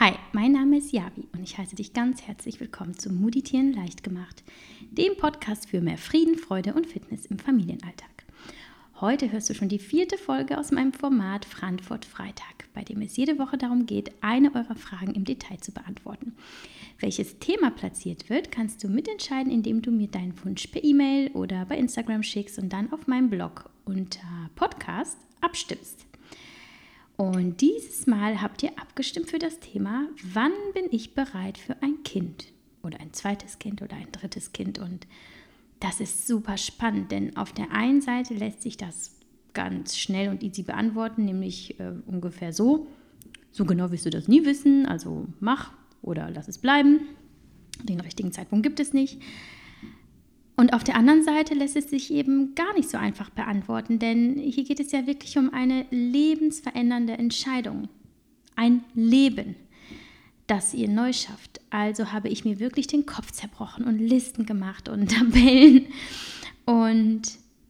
Hi, 0.00 0.10
mein 0.32 0.50
Name 0.50 0.78
ist 0.78 0.90
Yavi 0.90 1.28
und 1.32 1.44
ich 1.44 1.56
heiße 1.56 1.76
dich 1.76 1.92
ganz 1.92 2.22
herzlich 2.22 2.58
willkommen 2.58 2.98
zu 2.98 3.12
Muditieren 3.12 3.72
leicht 3.72 4.02
gemacht, 4.02 4.42
dem 4.90 5.16
Podcast 5.16 5.68
für 5.70 5.80
mehr 5.80 5.98
Frieden, 5.98 6.36
Freude 6.36 6.74
und 6.74 6.88
Fitness 6.88 7.26
im 7.26 7.38
Familienalltag. 7.38 8.10
Heute 9.00 9.30
hörst 9.30 9.50
du 9.50 9.54
schon 9.54 9.68
die 9.68 9.78
vierte 9.78 10.18
Folge 10.18 10.58
aus 10.58 10.72
meinem 10.72 10.92
Format 10.92 11.44
Frankfurt 11.44 12.04
Freitag, 12.04 12.66
bei 12.74 12.82
dem 12.82 13.02
es 13.02 13.16
jede 13.16 13.38
Woche 13.38 13.56
darum 13.56 13.86
geht, 13.86 14.10
eine 14.20 14.52
eurer 14.52 14.74
Fragen 14.74 15.14
im 15.14 15.24
Detail 15.24 15.58
zu 15.60 15.70
beantworten. 15.70 16.34
Welches 16.98 17.38
Thema 17.38 17.70
platziert 17.70 18.28
wird, 18.28 18.50
kannst 18.50 18.82
du 18.82 18.88
mitentscheiden, 18.88 19.52
indem 19.52 19.80
du 19.80 19.92
mir 19.92 20.08
deinen 20.08 20.34
Wunsch 20.44 20.66
per 20.66 20.82
E-Mail 20.82 21.30
oder 21.34 21.66
bei 21.66 21.78
Instagram 21.78 22.24
schickst 22.24 22.58
und 22.58 22.72
dann 22.72 22.92
auf 22.92 23.06
meinem 23.06 23.30
Blog 23.30 23.70
unter 23.84 24.50
Podcast 24.56 25.18
abstimmst. 25.40 26.04
Und 27.16 27.60
dieses 27.60 28.06
Mal 28.06 28.42
habt 28.42 28.62
ihr 28.62 28.70
abgestimmt 28.78 29.30
für 29.30 29.38
das 29.38 29.60
Thema, 29.60 30.08
wann 30.32 30.52
bin 30.74 30.86
ich 30.90 31.14
bereit 31.14 31.58
für 31.58 31.80
ein 31.82 32.02
Kind 32.02 32.46
oder 32.82 33.00
ein 33.00 33.12
zweites 33.12 33.58
Kind 33.58 33.82
oder 33.82 33.96
ein 33.96 34.10
drittes 34.10 34.52
Kind. 34.52 34.78
Und 34.78 35.06
das 35.80 36.00
ist 36.00 36.26
super 36.26 36.56
spannend, 36.56 37.12
denn 37.12 37.36
auf 37.36 37.52
der 37.52 37.70
einen 37.70 38.00
Seite 38.00 38.34
lässt 38.34 38.62
sich 38.62 38.76
das 38.76 39.16
ganz 39.52 39.96
schnell 39.96 40.28
und 40.28 40.42
easy 40.42 40.62
beantworten, 40.62 41.24
nämlich 41.24 41.78
äh, 41.78 41.92
ungefähr 42.06 42.52
so, 42.52 42.88
so 43.52 43.64
genau 43.64 43.92
wirst 43.92 44.04
du 44.04 44.10
das 44.10 44.26
nie 44.26 44.44
wissen, 44.44 44.84
also 44.86 45.26
mach 45.38 45.72
oder 46.02 46.28
lass 46.30 46.48
es 46.48 46.58
bleiben. 46.58 47.00
Den 47.82 48.00
richtigen 48.00 48.32
Zeitpunkt 48.32 48.64
gibt 48.64 48.80
es 48.80 48.92
nicht. 48.92 49.20
Und 50.56 50.72
auf 50.72 50.84
der 50.84 50.96
anderen 50.96 51.24
Seite 51.24 51.54
lässt 51.54 51.76
es 51.76 51.90
sich 51.90 52.12
eben 52.12 52.54
gar 52.54 52.72
nicht 52.74 52.88
so 52.88 52.96
einfach 52.96 53.30
beantworten, 53.30 53.98
denn 53.98 54.38
hier 54.38 54.64
geht 54.64 54.78
es 54.78 54.92
ja 54.92 55.06
wirklich 55.06 55.36
um 55.36 55.52
eine 55.52 55.84
lebensverändernde 55.90 57.14
Entscheidung. 57.14 57.88
Ein 58.54 58.84
Leben, 58.94 59.56
das 60.46 60.72
ihr 60.74 60.88
neu 60.88 61.12
schafft. 61.12 61.60
Also 61.70 62.12
habe 62.12 62.28
ich 62.28 62.44
mir 62.44 62.60
wirklich 62.60 62.86
den 62.86 63.04
Kopf 63.04 63.32
zerbrochen 63.32 63.84
und 63.84 63.98
Listen 63.98 64.46
gemacht 64.46 64.88
und 64.88 65.10
Tabellen. 65.10 65.86
Und 66.66 67.22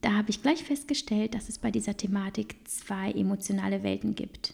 da 0.02 0.12
habe 0.12 0.28
ich 0.28 0.42
gleich 0.42 0.62
festgestellt, 0.62 1.34
dass 1.34 1.48
es 1.48 1.58
bei 1.58 1.70
dieser 1.70 1.96
Thematik 1.96 2.56
zwei 2.64 3.12
emotionale 3.12 3.82
Welten 3.82 4.14
gibt 4.14 4.52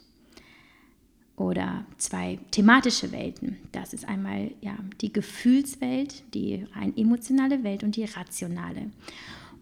oder 1.40 1.86
zwei 1.96 2.38
thematische 2.50 3.12
Welten. 3.12 3.56
Das 3.72 3.94
ist 3.94 4.06
einmal 4.06 4.50
ja, 4.60 4.76
die 5.00 5.10
Gefühlswelt, 5.10 6.22
die 6.34 6.66
rein 6.74 6.94
emotionale 6.98 7.64
Welt 7.64 7.82
und 7.82 7.96
die 7.96 8.04
rationale. 8.04 8.90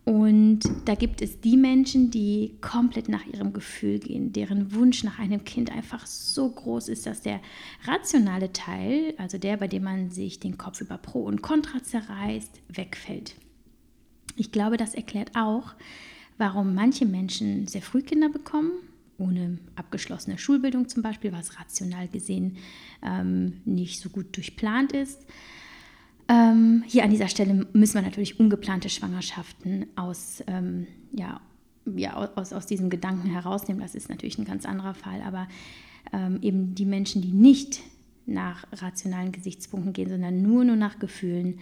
Und 0.04 0.60
da 0.86 0.96
gibt 0.96 1.22
es 1.22 1.40
die 1.40 1.56
Menschen, 1.56 2.10
die 2.10 2.56
komplett 2.60 3.08
nach 3.08 3.24
ihrem 3.26 3.52
Gefühl 3.52 4.00
gehen, 4.00 4.32
deren 4.32 4.74
Wunsch 4.74 5.04
nach 5.04 5.20
einem 5.20 5.44
Kind 5.44 5.70
einfach 5.70 6.04
so 6.04 6.48
groß 6.50 6.88
ist, 6.88 7.06
dass 7.06 7.20
der 7.20 7.40
rationale 7.84 8.52
Teil, 8.52 9.14
also 9.16 9.38
der, 9.38 9.56
bei 9.56 9.68
dem 9.68 9.84
man 9.84 10.10
sich 10.10 10.40
den 10.40 10.58
Kopf 10.58 10.80
über 10.80 10.98
Pro 10.98 11.20
und 11.20 11.42
Contra 11.42 11.80
zerreißt, 11.80 12.60
wegfällt. 12.70 13.36
Ich 14.34 14.50
glaube, 14.50 14.78
das 14.78 14.94
erklärt 14.94 15.36
auch, 15.36 15.74
warum 16.38 16.74
manche 16.74 17.06
Menschen 17.06 17.68
sehr 17.68 17.82
früh 17.82 18.02
Kinder 18.02 18.30
bekommen 18.30 18.72
ohne 19.18 19.58
abgeschlossene 19.74 20.38
Schulbildung 20.38 20.88
zum 20.88 21.02
Beispiel, 21.02 21.32
was 21.32 21.58
rational 21.58 22.08
gesehen 22.08 22.56
ähm, 23.02 23.60
nicht 23.64 24.00
so 24.00 24.08
gut 24.08 24.36
durchplant 24.36 24.92
ist. 24.92 25.26
Ähm, 26.28 26.84
hier 26.86 27.04
an 27.04 27.10
dieser 27.10 27.28
Stelle 27.28 27.66
müssen 27.72 27.94
wir 27.94 28.02
natürlich 28.02 28.38
ungeplante 28.38 28.88
Schwangerschaften 28.88 29.86
aus, 29.96 30.42
ähm, 30.46 30.86
ja, 31.12 31.40
ja, 31.96 32.14
aus, 32.14 32.52
aus 32.52 32.66
diesem 32.66 32.90
Gedanken 32.90 33.28
herausnehmen. 33.28 33.82
Das 33.82 33.94
ist 33.94 34.10
natürlich 34.10 34.38
ein 34.38 34.44
ganz 34.44 34.66
anderer 34.66 34.94
Fall, 34.94 35.22
aber 35.22 35.48
ähm, 36.12 36.38
eben 36.42 36.74
die 36.74 36.84
Menschen, 36.84 37.22
die 37.22 37.32
nicht 37.32 37.80
nach 38.26 38.66
rationalen 38.72 39.32
Gesichtspunkten 39.32 39.94
gehen, 39.94 40.10
sondern 40.10 40.42
nur, 40.42 40.64
nur 40.64 40.76
nach 40.76 40.98
Gefühlen, 40.98 41.60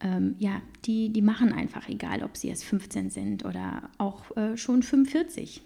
ähm, 0.00 0.36
ja, 0.38 0.62
die, 0.84 1.12
die 1.12 1.22
machen 1.22 1.52
einfach, 1.52 1.88
egal 1.88 2.22
ob 2.22 2.36
sie 2.36 2.48
erst 2.48 2.64
15 2.64 3.10
sind 3.10 3.44
oder 3.44 3.90
auch 3.98 4.36
äh, 4.36 4.56
schon 4.56 4.82
45. 4.82 5.62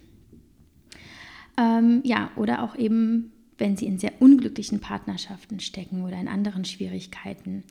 Ähm, 1.56 2.00
ja, 2.04 2.30
oder 2.36 2.62
auch 2.62 2.76
eben, 2.76 3.32
wenn 3.58 3.76
sie 3.76 3.86
in 3.86 3.98
sehr 3.98 4.12
unglücklichen 4.20 4.80
Partnerschaften 4.80 5.60
stecken 5.60 6.04
oder 6.04 6.18
in 6.18 6.28
anderen 6.28 6.64
Schwierigkeiten, 6.64 7.64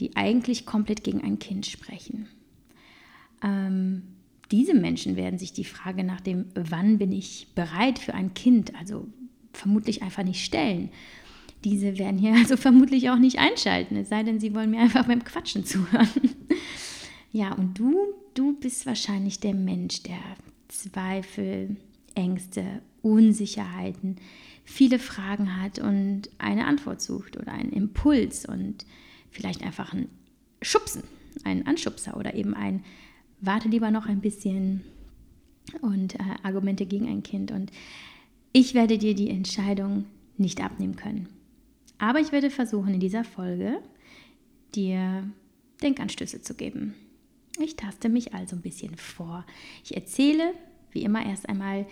die 0.00 0.16
eigentlich 0.16 0.66
komplett 0.66 1.04
gegen 1.04 1.22
ein 1.22 1.38
Kind 1.38 1.66
sprechen. 1.66 2.28
Ähm, 3.42 4.02
diese 4.50 4.74
Menschen 4.74 5.16
werden 5.16 5.38
sich 5.38 5.52
die 5.52 5.64
Frage 5.64 6.04
nach 6.04 6.20
dem, 6.20 6.46
wann 6.54 6.98
bin 6.98 7.12
ich 7.12 7.48
bereit 7.54 7.98
für 7.98 8.14
ein 8.14 8.34
Kind, 8.34 8.74
also 8.76 9.08
vermutlich 9.52 10.02
einfach 10.02 10.22
nicht 10.22 10.44
stellen. 10.44 10.90
Diese 11.64 11.98
werden 11.98 12.18
hier 12.18 12.34
also 12.36 12.56
vermutlich 12.56 13.10
auch 13.10 13.18
nicht 13.18 13.38
einschalten, 13.38 13.96
es 13.96 14.08
sei 14.08 14.22
denn, 14.22 14.40
sie 14.40 14.54
wollen 14.54 14.70
mir 14.70 14.80
einfach 14.80 15.06
beim 15.06 15.24
Quatschen 15.24 15.64
zuhören. 15.64 16.08
ja, 17.32 17.52
und 17.52 17.78
du, 17.78 17.96
du 18.34 18.54
bist 18.58 18.86
wahrscheinlich 18.86 19.40
der 19.40 19.54
Mensch, 19.54 20.02
der 20.02 20.20
Zweifel, 20.68 21.76
Ängste, 22.14 22.82
Unsicherheiten, 23.06 24.16
viele 24.64 24.98
Fragen 24.98 25.62
hat 25.62 25.78
und 25.78 26.22
eine 26.38 26.66
Antwort 26.66 27.00
sucht 27.00 27.36
oder 27.36 27.52
einen 27.52 27.72
Impuls 27.72 28.46
und 28.46 28.84
vielleicht 29.30 29.62
einfach 29.62 29.92
ein 29.92 30.08
Schubsen, 30.60 31.04
einen 31.44 31.66
Anschubser 31.66 32.16
oder 32.16 32.34
eben 32.34 32.54
ein 32.54 32.84
Warte 33.40 33.68
lieber 33.68 33.90
noch 33.90 34.06
ein 34.06 34.20
bisschen 34.20 34.82
und 35.82 36.14
äh, 36.14 36.22
Argumente 36.42 36.86
gegen 36.86 37.06
ein 37.06 37.22
Kind. 37.22 37.50
Und 37.52 37.70
ich 38.52 38.74
werde 38.74 38.98
dir 38.98 39.14
die 39.14 39.30
Entscheidung 39.30 40.06
nicht 40.38 40.62
abnehmen 40.62 40.96
können. 40.96 41.28
Aber 41.98 42.18
ich 42.18 42.32
werde 42.32 42.50
versuchen, 42.50 42.94
in 42.94 43.00
dieser 43.00 43.24
Folge 43.24 43.78
dir 44.74 45.30
Denkanstöße 45.82 46.40
zu 46.42 46.54
geben. 46.54 46.94
Ich 47.58 47.76
taste 47.76 48.08
mich 48.08 48.34
also 48.34 48.56
ein 48.56 48.62
bisschen 48.62 48.96
vor. 48.96 49.44
Ich 49.84 49.94
erzähle, 49.94 50.52
wie 50.92 51.02
immer, 51.02 51.24
erst 51.24 51.48
einmal 51.48 51.86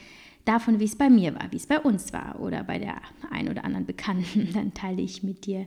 davon, 0.44 0.80
wie 0.80 0.84
es 0.84 0.96
bei 0.96 1.10
mir 1.10 1.34
war, 1.34 1.50
wie 1.50 1.56
es 1.56 1.66
bei 1.66 1.80
uns 1.80 2.12
war 2.12 2.40
oder 2.40 2.64
bei 2.64 2.78
der 2.78 3.00
ein 3.30 3.48
oder 3.48 3.64
anderen 3.64 3.86
Bekannten. 3.86 4.50
Dann 4.54 4.74
teile 4.74 5.02
ich 5.02 5.22
mit 5.22 5.46
dir 5.46 5.66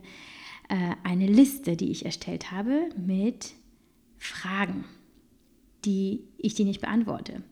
äh, 0.68 0.94
eine 1.02 1.26
Liste, 1.26 1.76
die 1.76 1.90
ich 1.90 2.04
erstellt 2.04 2.50
habe 2.50 2.88
mit 2.96 3.54
Fragen, 4.18 4.84
die 5.84 6.24
ich 6.38 6.54
dir 6.54 6.64
nicht 6.64 6.80
beantworte, 6.80 7.42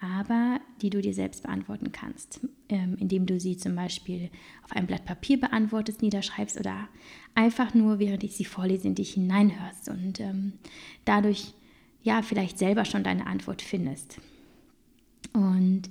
aber 0.00 0.60
die 0.80 0.90
du 0.90 1.00
dir 1.00 1.14
selbst 1.14 1.42
beantworten 1.42 1.92
kannst, 1.92 2.40
ähm, 2.68 2.96
indem 2.98 3.26
du 3.26 3.40
sie 3.40 3.56
zum 3.56 3.74
Beispiel 3.74 4.30
auf 4.64 4.72
einem 4.72 4.86
Blatt 4.86 5.04
Papier 5.04 5.40
beantwortest, 5.40 6.02
niederschreibst 6.02 6.58
oder 6.58 6.88
einfach 7.34 7.74
nur, 7.74 7.98
während 7.98 8.22
ich 8.24 8.36
sie 8.36 8.44
vorlese, 8.44 8.88
in 8.88 8.94
dich 8.94 9.14
hineinhörst 9.14 9.88
und 9.88 10.20
ähm, 10.20 10.54
dadurch 11.04 11.54
ja 12.02 12.22
vielleicht 12.22 12.58
selber 12.58 12.84
schon 12.84 13.02
deine 13.02 13.26
Antwort 13.26 13.62
findest. 13.62 14.20
Und 15.32 15.88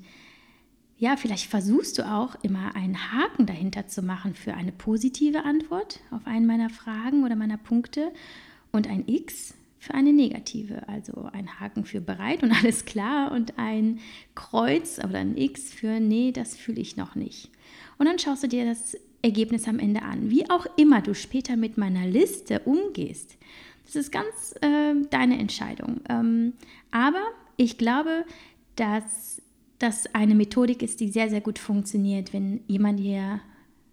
ja, 1.04 1.18
vielleicht 1.18 1.48
versuchst 1.48 2.00
du 2.00 2.10
auch 2.10 2.34
immer 2.44 2.78
einen 2.78 3.12
Haken 3.12 3.46
dahinter 3.46 3.90
zu 3.90 4.02
machen 4.02 4.36
für 4.36 4.54
eine 4.54 4.72
positive 4.72 5.44
Antwort 5.44 6.00
auf 6.12 6.26
einen 6.26 6.46
meiner 6.46 6.70
Fragen 6.70 7.26
oder 7.26 7.36
meiner 7.36 7.58
Punkte 7.58 8.14
und 8.72 8.88
ein 8.90 9.04
X 9.06 9.54
für 9.80 9.96
eine 9.96 10.14
negative, 10.14 10.88
also 10.88 11.30
ein 11.34 11.60
Haken 11.60 11.84
für 11.84 12.00
bereit 12.00 12.42
und 12.42 12.54
alles 12.64 12.86
klar 12.86 13.34
und 13.34 13.60
ein 13.60 14.00
Kreuz 14.34 14.98
oder 15.00 15.20
ein 15.20 15.36
X 15.36 15.74
für 15.74 16.00
nee, 16.00 16.32
das 16.32 16.56
fühle 16.56 16.80
ich 16.80 16.96
noch 16.96 17.16
nicht. 17.16 17.50
Und 17.98 18.06
dann 18.06 18.18
schaust 18.18 18.44
du 18.44 18.48
dir 18.48 18.64
das 18.64 18.98
Ergebnis 19.22 19.68
am 19.68 19.80
Ende 19.80 20.04
an. 20.04 20.30
Wie 20.30 20.50
auch 20.50 20.66
immer 20.78 21.02
du 21.02 21.14
später 21.14 21.58
mit 21.58 21.78
meiner 21.78 22.08
Liste 22.08 22.60
umgehst, 22.60 23.36
das 23.88 23.98
ist 23.98 24.12
ganz 24.14 24.56
äh, 24.62 24.94
deine 25.10 25.38
Entscheidung. 25.38 26.00
Ähm, 26.08 26.54
aber 26.92 27.24
ich 27.58 27.78
glaube, 27.78 28.24
dass 28.78 29.43
das 29.84 30.14
eine 30.16 30.34
Methodik 30.34 30.82
ist, 30.82 31.02
die 31.02 31.10
sehr, 31.10 31.30
sehr 31.30 31.42
gut 31.42 31.60
funktioniert, 31.60 32.32
wenn 32.32 32.62
jemand 32.68 33.00
dir 33.00 33.42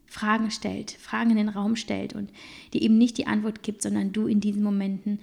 Fragen 0.07 0.51
stellt, 0.51 0.93
Fragen 0.93 1.31
in 1.31 1.37
den 1.37 1.49
Raum 1.49 1.77
stellt 1.77 2.15
und 2.15 2.31
dir 2.73 2.83
eben 2.83 2.97
nicht 2.97 3.19
die 3.19 3.27
Antwort 3.27 3.63
gibt, 3.63 3.83
sondern 3.83 4.13
du 4.13 4.27
in 4.27 4.41
diesen 4.41 4.63
Momenten 4.63 5.21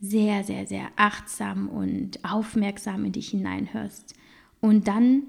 sehr, 0.00 0.44
sehr, 0.44 0.66
sehr 0.66 0.88
achtsam 0.96 1.68
und 1.68 2.24
aufmerksam 2.24 3.04
in 3.04 3.12
dich 3.12 3.30
hineinhörst. 3.30 4.14
Und 4.60 4.86
dann, 4.86 5.22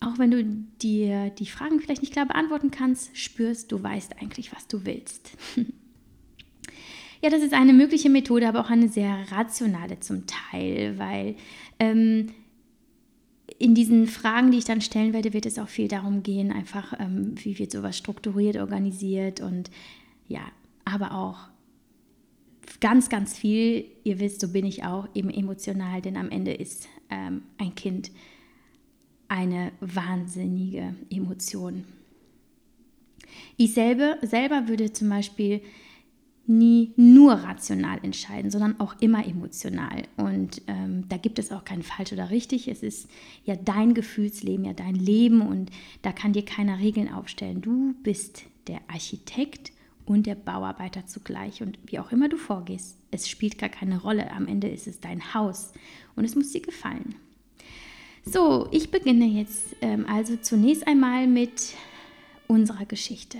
auch 0.00 0.18
wenn 0.18 0.30
du 0.30 0.44
dir 0.80 1.30
die 1.30 1.46
Fragen 1.46 1.80
vielleicht 1.80 2.02
nicht 2.02 2.12
klar 2.12 2.26
beantworten 2.26 2.70
kannst, 2.70 3.16
spürst, 3.16 3.72
du 3.72 3.82
weißt 3.82 4.20
eigentlich, 4.20 4.54
was 4.54 4.68
du 4.68 4.84
willst. 4.84 5.36
ja, 7.22 7.30
das 7.30 7.42
ist 7.42 7.54
eine 7.54 7.72
mögliche 7.72 8.10
Methode, 8.10 8.48
aber 8.48 8.60
auch 8.60 8.70
eine 8.70 8.88
sehr 8.88 9.32
rationale 9.32 9.98
zum 9.98 10.26
Teil, 10.26 10.98
weil 10.98 11.36
ähm, 11.80 12.28
in 13.62 13.76
diesen 13.76 14.08
Fragen, 14.08 14.50
die 14.50 14.58
ich 14.58 14.64
dann 14.64 14.80
stellen 14.80 15.12
werde, 15.12 15.32
wird 15.32 15.46
es 15.46 15.56
auch 15.56 15.68
viel 15.68 15.86
darum 15.86 16.24
gehen, 16.24 16.50
einfach, 16.50 16.98
ähm, 16.98 17.34
wie 17.44 17.60
wird 17.60 17.70
sowas 17.70 17.96
strukturiert, 17.96 18.56
organisiert 18.56 19.40
und 19.40 19.70
ja, 20.26 20.40
aber 20.84 21.12
auch 21.12 21.38
ganz, 22.80 23.08
ganz 23.08 23.38
viel, 23.38 23.84
ihr 24.02 24.18
wisst, 24.18 24.40
so 24.40 24.48
bin 24.48 24.66
ich 24.66 24.82
auch 24.82 25.06
eben 25.14 25.30
emotional, 25.30 26.02
denn 26.02 26.16
am 26.16 26.30
Ende 26.30 26.52
ist 26.52 26.88
ähm, 27.08 27.42
ein 27.56 27.76
Kind 27.76 28.10
eine 29.28 29.70
wahnsinnige 29.80 30.96
Emotion. 31.08 31.84
Ich 33.56 33.74
selber, 33.74 34.16
selber 34.22 34.66
würde 34.66 34.92
zum 34.92 35.08
Beispiel 35.08 35.60
nie 36.58 36.92
nur 36.96 37.32
rational 37.32 37.98
entscheiden, 38.02 38.50
sondern 38.50 38.78
auch 38.80 38.94
immer 39.00 39.26
emotional. 39.26 40.02
Und 40.16 40.62
ähm, 40.66 41.08
da 41.08 41.16
gibt 41.16 41.38
es 41.38 41.50
auch 41.50 41.64
kein 41.64 41.82
falsch 41.82 42.12
oder 42.12 42.30
richtig. 42.30 42.68
Es 42.68 42.82
ist 42.82 43.08
ja 43.44 43.56
dein 43.56 43.94
Gefühlsleben, 43.94 44.64
ja 44.64 44.72
dein 44.72 44.94
Leben 44.94 45.40
und 45.40 45.70
da 46.02 46.12
kann 46.12 46.32
dir 46.32 46.44
keiner 46.44 46.78
Regeln 46.78 47.12
aufstellen. 47.12 47.60
Du 47.60 47.94
bist 48.02 48.44
der 48.66 48.80
Architekt 48.88 49.72
und 50.04 50.26
der 50.26 50.34
Bauarbeiter 50.34 51.06
zugleich. 51.06 51.62
Und 51.62 51.78
wie 51.86 51.98
auch 51.98 52.12
immer 52.12 52.28
du 52.28 52.36
vorgehst, 52.36 52.98
es 53.10 53.28
spielt 53.28 53.58
gar 53.58 53.68
keine 53.68 54.00
Rolle. 54.00 54.30
Am 54.32 54.46
Ende 54.46 54.68
ist 54.68 54.86
es 54.86 55.00
dein 55.00 55.34
Haus 55.34 55.72
und 56.16 56.24
es 56.24 56.34
muss 56.34 56.52
dir 56.52 56.62
gefallen. 56.62 57.14
So, 58.24 58.68
ich 58.70 58.90
beginne 58.90 59.26
jetzt 59.26 59.76
ähm, 59.80 60.06
also 60.08 60.36
zunächst 60.36 60.86
einmal 60.86 61.26
mit 61.26 61.74
unserer 62.46 62.86
Geschichte. 62.86 63.38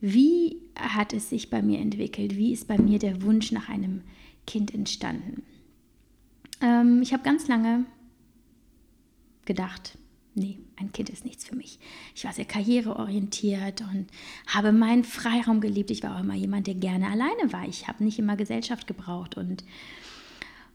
Wie 0.00 0.58
hat 0.78 1.12
es 1.12 1.30
sich 1.30 1.50
bei 1.50 1.62
mir 1.62 1.78
entwickelt? 1.78 2.36
Wie 2.36 2.52
ist 2.52 2.68
bei 2.68 2.78
mir 2.78 2.98
der 2.98 3.22
Wunsch 3.22 3.52
nach 3.52 3.68
einem 3.68 4.02
Kind 4.46 4.72
entstanden? 4.72 5.42
Ähm, 6.60 7.00
ich 7.02 7.12
habe 7.12 7.22
ganz 7.22 7.48
lange 7.48 7.84
gedacht, 9.44 9.98
nee, 10.34 10.58
ein 10.76 10.92
Kind 10.92 11.10
ist 11.10 11.24
nichts 11.24 11.46
für 11.46 11.56
mich. 11.56 11.78
Ich 12.14 12.24
war 12.24 12.32
sehr 12.32 12.44
karriereorientiert 12.44 13.82
und 13.82 14.06
habe 14.46 14.72
meinen 14.72 15.04
Freiraum 15.04 15.60
geliebt. 15.60 15.90
Ich 15.90 16.02
war 16.02 16.16
auch 16.16 16.20
immer 16.20 16.34
jemand, 16.34 16.66
der 16.66 16.74
gerne 16.74 17.08
alleine 17.08 17.52
war. 17.52 17.66
Ich 17.66 17.88
habe 17.88 18.04
nicht 18.04 18.18
immer 18.18 18.36
Gesellschaft 18.36 18.86
gebraucht 18.86 19.36
und 19.36 19.64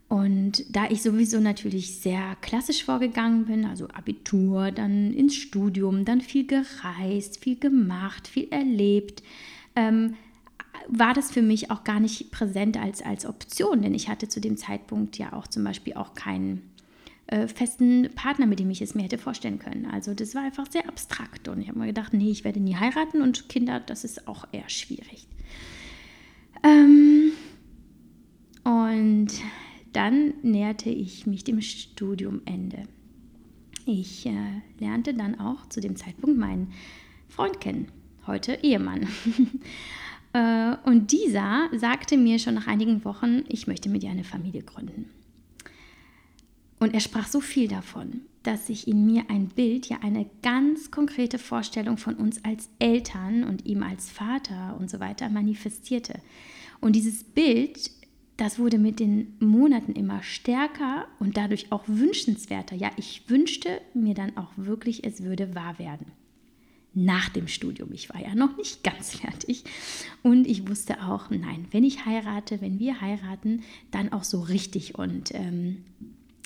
und 0.08 0.66
da 0.76 0.90
ich 0.90 1.04
sowieso 1.04 1.40
natürlich 1.40 2.00
sehr 2.00 2.36
klassisch 2.42 2.84
vorgegangen 2.84 3.46
bin, 3.46 3.64
also 3.64 3.88
Abitur, 3.88 4.72
dann 4.72 5.14
ins 5.14 5.38
Studium, 5.38 6.04
dann 6.04 6.20
viel 6.20 6.46
gereist, 6.46 7.42
viel 7.42 7.58
gemacht, 7.58 8.28
viel 8.28 8.50
erlebt, 8.52 9.24
ähm, 9.76 10.16
war 10.88 11.14
das 11.14 11.32
für 11.32 11.42
mich 11.42 11.72
auch 11.72 11.84
gar 11.84 12.00
nicht 12.00 12.32
präsent 12.32 12.78
als, 12.78 13.02
als 13.02 13.26
Option, 13.26 13.82
denn 13.82 13.94
ich 13.94 14.10
hatte 14.10 14.28
zu 14.28 14.42
dem 14.42 14.58
Zeitpunkt 14.58 15.18
ja 15.18 15.34
auch 15.34 15.48
zum 15.48 15.64
Beispiel 15.64 15.94
auch 15.94 16.16
keinen 16.16 16.72
äh, 17.28 17.48
festen 17.48 18.10
Partner, 18.16 18.46
mit 18.46 18.60
dem 18.60 18.70
ich 18.70 18.82
es 18.82 18.96
mir 18.96 19.04
hätte 19.04 19.18
vorstellen 19.18 19.60
können. 19.60 19.86
Also 19.86 20.14
das 20.14 20.36
war 20.36 20.44
einfach 20.44 20.70
sehr 20.70 20.88
abstrakt 20.88 21.48
und 21.48 21.62
ich 21.62 21.70
habe 21.70 21.80
mir 21.80 21.88
gedacht, 21.88 22.14
nee, 22.14 22.30
ich 22.30 22.44
werde 22.44 22.60
nie 22.60 22.76
heiraten 22.76 23.22
und 23.22 23.48
Kinder, 23.50 23.80
das 23.80 24.04
ist 24.04 24.28
auch 24.28 24.46
eher 24.52 24.70
schwierig. 24.70 25.28
Ähm, 26.64 27.32
und 28.64 29.30
dann 29.94 30.34
näherte 30.42 30.90
ich 30.90 31.26
mich 31.26 31.44
dem 31.44 31.62
Studiumende. 31.62 32.84
Ich 33.86 34.26
äh, 34.26 34.62
lernte 34.80 35.14
dann 35.14 35.40
auch 35.40 35.68
zu 35.68 35.82
dem 35.82 35.96
Zeitpunkt 35.96 36.38
meinen 36.38 36.72
Freund 37.28 37.60
kennen, 37.60 37.88
heute 38.28 38.60
Ehemann. 38.62 39.08
äh, 40.34 40.76
und 40.86 41.12
dieser 41.12 41.70
sagte 41.74 42.18
mir 42.18 42.40
schon 42.40 42.56
nach 42.56 42.68
einigen 42.68 43.04
Wochen, 43.06 43.44
ich 43.48 43.68
möchte 43.68 43.90
mit 43.90 44.04
dir 44.04 44.12
eine 44.12 44.24
Familie 44.24 44.64
gründen. 44.64 45.10
Und 46.80 46.94
er 46.94 47.00
sprach 47.00 47.28
so 47.28 47.42
viel 47.42 47.68
davon, 47.68 48.22
dass 48.44 48.68
sich 48.68 48.88
in 48.88 49.06
mir 49.06 49.26
ein 49.30 49.48
Bild, 49.50 49.88
ja 49.88 50.00
eine 50.02 50.28
ganz 50.42 50.90
konkrete 50.90 51.38
Vorstellung 51.38 51.98
von 51.98 52.16
uns 52.16 52.44
als 52.44 52.70
Eltern 52.80 53.44
und 53.44 53.66
ihm 53.66 53.84
als 53.84 54.10
Vater 54.10 54.78
und 54.80 54.90
so 54.90 55.00
weiter 55.00 55.30
manifestierte. 55.30 56.20
Und 56.80 56.96
dieses 56.96 57.24
Bild 57.24 57.92
das 58.42 58.58
wurde 58.58 58.80
mit 58.80 59.00
den 59.00 59.36
Monaten 59.40 59.92
immer 59.92 60.24
stärker 60.24 61.06
und 61.20 61.38
dadurch 61.38 61.72
auch 61.72 61.84
wünschenswerter. 61.86 62.76
Ja, 62.76 62.90
ich 62.98 63.30
wünschte 63.30 63.82
mir 63.94 64.16
dann 64.16 64.36
auch 64.36 64.50
wirklich, 64.56 65.04
es 65.04 65.24
würde 65.24 65.54
wahr 65.54 65.78
werden. 65.78 66.08
Nach 66.94 67.30
dem 67.30 67.48
Studium. 67.48 67.94
Ich 67.94 68.10
war 68.10 68.22
ja 68.22 68.36
noch 68.36 68.58
nicht 68.58 68.84
ganz 68.84 69.16
fertig. 69.20 69.64
Und 70.24 70.46
ich 70.48 70.68
wusste 70.68 71.04
auch, 71.04 71.30
nein, 71.30 71.68
wenn 71.72 71.84
ich 71.84 72.06
heirate, 72.06 72.62
wenn 72.62 72.80
wir 72.80 73.02
heiraten, 73.02 73.64
dann 73.92 74.12
auch 74.12 74.24
so 74.24 74.42
richtig 74.42 74.96
und 74.96 75.34
ähm, 75.34 75.86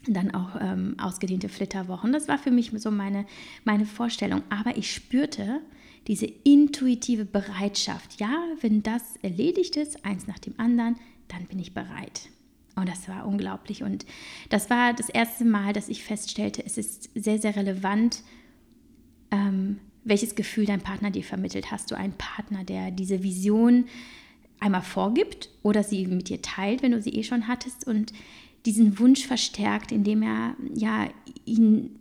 dann 0.07 0.33
auch 0.36 0.56
ähm, 0.59 0.95
ausgedehnte 1.00 1.50
Flitterwochen. 1.50 2.13
Das 2.13 2.27
war 2.27 2.38
für 2.38 2.51
mich 2.51 2.71
so 2.75 2.92
meine, 2.92 3.25
meine 3.63 3.86
Vorstellung. 3.86 4.44
Aber 4.50 4.77
ich 4.77 4.94
spürte 4.94 5.62
diese 6.07 6.27
intuitive 6.44 7.25
Bereitschaft. 7.25 8.19
Ja, 8.19 8.44
wenn 8.62 8.83
das 8.83 9.15
erledigt 9.21 9.75
ist, 9.75 10.06
eins 10.06 10.27
nach 10.27 10.39
dem 10.39 10.53
anderen, 10.57 10.95
dann 11.27 11.45
bin 11.45 11.59
ich 11.59 11.74
bereit. 11.74 12.30
Und 12.75 12.89
das 12.89 13.07
war 13.07 13.25
unglaublich. 13.25 13.83
Und 13.83 14.06
das 14.50 14.69
war 14.69 14.94
das 14.94 15.09
erste 15.09 15.45
Mal, 15.45 15.74
dass 15.74 15.89
ich 15.89 16.03
feststellte, 16.03 16.63
es 16.65 16.77
ist 16.77 17.09
sehr, 17.15 17.39
sehr 17.39 17.56
relevant, 17.56 18.21
ähm, 19.31 19.80
welches 20.06 20.36
Gefühl 20.36 20.66
dein 20.66 20.81
Partner 20.81 21.12
dir 21.12 21.24
vermittelt. 21.24 21.72
Hast 21.72 21.92
du 21.92 21.96
einen 21.96 22.13
Partner, 22.13 22.63
der 22.63 22.92
diese 22.92 23.24
Vision 23.24 23.86
einmal 24.60 24.84
vorgibt 24.84 25.50
oder 25.63 25.84
sie 25.84 26.06
mit 26.07 26.30
dir 26.30 26.42
teilt, 26.42 26.81
wenn 26.81 26.94
du 26.94 27.02
sie 27.02 27.16
eh 27.16 27.24
schon 27.24 27.48
hattest 27.48 27.86
und 27.86 28.13
diesen 28.66 28.98
Wunsch 29.00 29.25
verstärkt, 29.25 29.92
indem 29.92 30.24
er 30.24 30.56
ja 30.74 31.10
ihn 31.44 32.00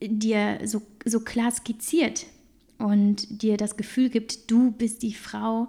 dir 0.00 0.60
so, 0.64 0.82
so 1.04 1.20
klar 1.20 1.50
skizziert 1.50 2.26
und 2.78 3.42
dir 3.42 3.56
das 3.56 3.76
Gefühl 3.76 4.10
gibt, 4.10 4.50
du 4.50 4.70
bist 4.70 5.02
die 5.02 5.14
Frau, 5.14 5.68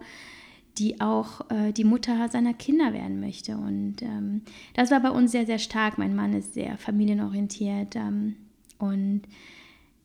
die 0.78 1.02
auch 1.02 1.50
äh, 1.50 1.72
die 1.72 1.84
Mutter 1.84 2.30
seiner 2.30 2.54
Kinder 2.54 2.94
werden 2.94 3.20
möchte. 3.20 3.58
Und 3.58 4.02
ähm, 4.02 4.42
das 4.76 4.92
war 4.92 5.00
bei 5.00 5.10
uns 5.10 5.32
sehr, 5.32 5.46
sehr 5.46 5.60
stark. 5.60 5.98
Mein 5.98 6.16
Mann 6.16 6.34
ist 6.34 6.54
sehr 6.54 6.78
familienorientiert 6.78 7.96
ähm, 7.96 8.36
und 8.78 9.24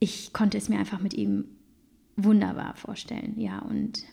ich 0.04 0.34
konnte 0.34 0.58
es 0.58 0.68
mir 0.68 0.78
einfach 0.78 1.00
mit 1.00 1.14
ihm 1.14 1.46
wunderbar 2.16 2.76
vorstellen. 2.76 3.40
Ja, 3.40 3.60
und 3.60 4.04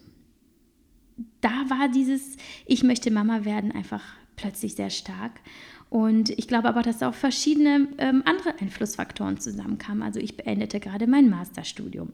da 1.41 1.49
war 1.67 1.89
dieses 1.89 2.37
Ich 2.65 2.81
möchte 2.81 3.11
Mama 3.11 3.43
werden 3.43 3.73
einfach 3.73 4.01
plötzlich 4.37 4.75
sehr 4.75 4.89
stark. 4.89 5.41
Und 5.89 6.29
ich 6.29 6.47
glaube 6.47 6.69
aber, 6.69 6.81
dass 6.81 7.03
auch 7.03 7.13
verschiedene 7.13 7.89
ähm, 7.97 8.23
andere 8.25 8.57
Einflussfaktoren 8.61 9.37
zusammenkamen. 9.37 10.01
Also 10.01 10.21
ich 10.21 10.37
beendete 10.37 10.79
gerade 10.79 11.07
mein 11.07 11.29
Masterstudium. 11.29 12.13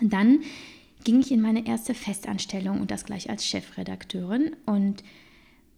Dann 0.00 0.38
ging 1.02 1.18
ich 1.18 1.32
in 1.32 1.40
meine 1.40 1.66
erste 1.66 1.94
Festanstellung 1.94 2.80
und 2.80 2.92
das 2.92 3.04
gleich 3.04 3.28
als 3.28 3.44
Chefredakteurin. 3.44 4.54
Und 4.64 5.02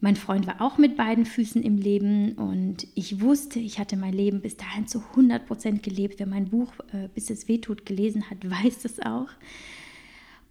mein 0.01 0.17
Freund 0.17 0.47
war 0.47 0.61
auch 0.61 0.77
mit 0.77 0.97
beiden 0.97 1.25
Füßen 1.25 1.63
im 1.63 1.79
Leben 1.79 2.33
und 2.33 2.87
ich 2.95 3.21
wusste, 3.21 3.59
ich 3.59 3.79
hatte 3.79 3.97
mein 3.97 4.13
Leben 4.13 4.41
bis 4.41 4.57
dahin 4.57 4.87
zu 4.87 5.01
100 5.11 5.47
Prozent 5.47 5.83
gelebt. 5.83 6.19
Wer 6.19 6.27
mein 6.27 6.51
Buch 6.51 6.73
äh, 6.93 7.09
Bis 7.15 7.31
es 7.31 7.49
wehtut 7.49 7.87
gelesen 7.87 8.29
hat, 8.29 8.39
weiß 8.49 8.83
das 8.83 9.01
auch. 9.01 9.29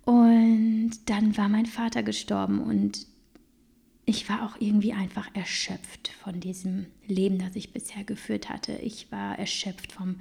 Und 0.05 0.91
dann 1.05 1.37
war 1.37 1.49
mein 1.49 1.65
Vater 1.65 2.03
gestorben 2.03 2.59
und 2.59 3.05
ich 4.05 4.27
war 4.27 4.43
auch 4.45 4.59
irgendwie 4.59 4.91
einfach 4.91 5.29
erschöpft 5.33 6.09
von 6.21 6.41
diesem 6.41 6.87
Leben, 7.07 7.39
das 7.39 7.55
ich 7.55 7.71
bisher 7.71 8.03
geführt 8.03 8.49
hatte. 8.49 8.73
Ich 8.81 9.11
war 9.11 9.39
erschöpft 9.39 9.93
vom 9.93 10.17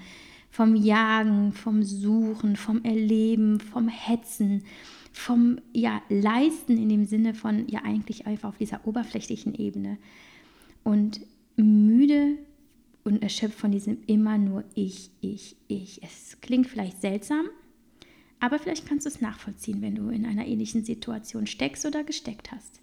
vom 0.52 0.76
Jagen, 0.76 1.52
vom 1.54 1.82
Suchen, 1.82 2.56
vom 2.56 2.84
Erleben, 2.84 3.58
vom 3.58 3.88
Hetzen, 3.88 4.64
vom 5.12 5.58
ja, 5.72 6.02
Leisten 6.08 6.78
in 6.78 6.88
dem 6.88 7.04
Sinne 7.04 7.34
von 7.34 7.68
ja 7.68 7.82
eigentlich 7.84 8.26
einfach 8.26 8.50
auf 8.50 8.58
dieser 8.58 8.86
oberflächlichen 8.86 9.54
Ebene. 9.54 9.98
Und 10.84 11.20
müde 11.56 12.38
und 13.04 13.22
erschöpft 13.22 13.58
von 13.58 13.70
diesem 13.70 13.98
immer 14.06 14.38
nur 14.38 14.64
ich, 14.74 15.10
ich, 15.20 15.56
ich. 15.68 16.02
Es 16.02 16.40
klingt 16.40 16.66
vielleicht 16.66 17.00
seltsam, 17.00 17.46
aber 18.40 18.58
vielleicht 18.58 18.86
kannst 18.86 19.06
du 19.06 19.10
es 19.10 19.20
nachvollziehen, 19.20 19.82
wenn 19.82 19.94
du 19.94 20.08
in 20.08 20.26
einer 20.26 20.46
ähnlichen 20.46 20.84
Situation 20.84 21.46
steckst 21.46 21.84
oder 21.84 22.04
gesteckt 22.04 22.52
hast. 22.52 22.80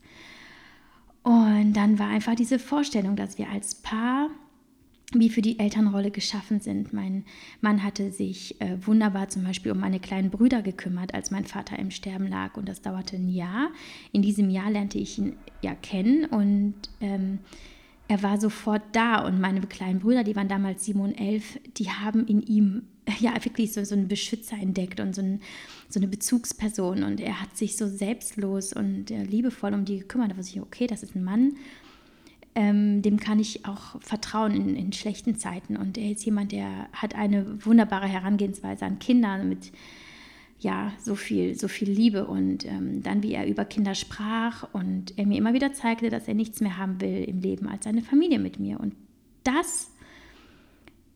Und 1.24 1.74
dann 1.74 2.00
war 2.00 2.08
einfach 2.08 2.36
diese 2.36 2.60
Vorstellung, 2.60 3.16
dass 3.16 3.38
wir 3.38 3.50
als 3.50 3.76
Paar 3.76 4.30
wie 5.14 5.30
für 5.30 5.42
die 5.42 5.58
Elternrolle 5.58 6.12
geschaffen 6.12 6.60
sind. 6.60 6.94
Mein 6.94 7.26
Mann 7.62 7.84
hatte 7.84 8.12
sich 8.12 8.60
äh, 8.62 8.78
wunderbar 8.86 9.30
zum 9.30 9.44
Beispiel 9.44 9.72
um 9.72 9.80
meine 9.80 10.00
kleinen 10.00 10.30
Brüder 10.30 10.62
gekümmert, 10.62 11.14
als 11.14 11.32
mein 11.32 11.46
Vater 11.46 11.80
im 11.80 11.90
Sterben 11.90 12.28
lag. 12.28 12.58
Und 12.58 12.70
das 12.70 12.82
dauerte 12.82 13.16
ein 13.16 13.30
Jahr. 13.30 13.70
In 14.12 14.22
diesem 14.22 14.50
Jahr 14.50 14.70
lernte 14.70 15.00
ich 15.00 15.18
ihn 15.18 15.36
ja 15.62 15.74
kennen 15.74 16.26
und 16.26 16.76
ähm, 17.02 17.40
er 18.08 18.22
war 18.22 18.40
sofort 18.40 18.84
da. 18.92 19.26
Und 19.26 19.40
meine 19.42 19.62
kleinen 19.62 20.00
Brüder, 20.00 20.24
die 20.24 20.36
waren 20.36 20.48
damals 20.48 20.86
sieben 20.86 21.02
und 21.02 21.14
elf, 21.14 21.60
die 21.78 21.90
haben 21.90 22.28
in 22.28 22.42
ihm 22.44 22.84
ja 23.20 23.34
wirklich 23.44 23.74
so, 23.74 23.84
so 23.84 23.96
einen 23.96 24.08
Beschützer 24.08 24.58
entdeckt 24.58 25.00
und 25.00 25.16
so, 25.16 25.24
ein, 25.24 25.42
so 25.90 26.00
eine 26.00 26.08
Bezugsperson. 26.08 27.02
Und 27.02 27.20
er 27.20 27.42
hat 27.42 27.58
sich 27.58 27.78
so 27.78 27.88
selbstlos 27.88 28.74
und 28.74 29.10
äh, 29.10 29.24
liebevoll 29.24 29.74
um 29.74 29.86
die 29.86 30.00
gekümmert. 30.00 30.32
Da 30.32 30.38
wusste 30.38 30.58
ich, 30.58 30.62
okay, 30.62 30.86
das 30.86 31.02
ist 31.02 31.16
ein 31.16 31.24
Mann 31.24 31.54
ähm, 32.56 33.02
dem 33.02 33.18
kann 33.18 33.40
ich 33.40 33.66
auch 33.66 34.02
vertrauen 34.02 34.56
in, 34.56 34.76
in, 34.76 34.92
schlechten 34.92 35.38
Zeiten. 35.38 35.78
Und 35.78 35.98
er 35.98 36.12
ist 36.12 36.26
jemand, 36.26 36.52
der 36.52 36.90
hat 36.94 37.16
eine 37.16 37.66
wunderbare 37.66 38.08
Herangehensweise 38.08 38.86
an 38.86 39.00
Kinder 39.00 39.44
mit 39.44 39.72
ja, 40.60 40.92
so 41.00 41.16
viel, 41.16 41.58
so 41.58 41.68
viel 41.70 41.90
Liebe 41.90 42.28
und 42.28 42.66
ähm, 42.66 43.02
dann, 43.02 43.24
wie 43.24 43.34
er 43.34 43.48
über 43.48 43.64
Kinder 43.64 43.96
sprach 43.96 44.68
und 44.74 45.18
er 45.18 45.26
mir 45.26 45.38
immer 45.38 45.54
wieder 45.54 45.72
zeigte, 45.72 46.10
dass 46.10 46.28
er 46.28 46.34
nichts 46.34 46.60
mehr 46.60 46.78
haben 46.78 47.00
will 47.00 47.24
im 47.24 47.40
Leben 47.40 47.68
als 47.68 47.88
eine 47.88 48.02
Familie 48.02 48.40
mit 48.40 48.60
mir. 48.60 48.78
Und 48.80 48.94
das 49.46 49.92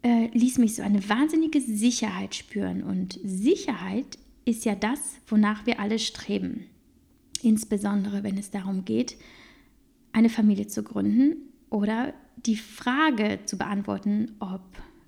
äh, 0.01 0.27
ließ 0.27 0.59
mich 0.59 0.75
so 0.75 0.81
eine 0.81 1.09
wahnsinnige 1.09 1.59
Sicherheit 1.59 2.35
spüren. 2.35 2.83
Und 2.83 3.19
Sicherheit 3.23 4.17
ist 4.45 4.63
ja 4.63 4.75
das, 4.75 5.17
wonach 5.27 5.65
wir 5.65 5.79
alle 5.79 5.99
streben. 5.99 6.65
Insbesondere 7.41 8.23
wenn 8.23 8.37
es 8.37 8.49
darum 8.49 8.85
geht, 8.85 9.17
eine 10.13 10.29
Familie 10.29 10.67
zu 10.67 10.83
gründen 10.83 11.35
oder 11.69 12.13
die 12.37 12.55
Frage 12.55 13.39
zu 13.45 13.57
beantworten, 13.57 14.31
ob 14.39 14.61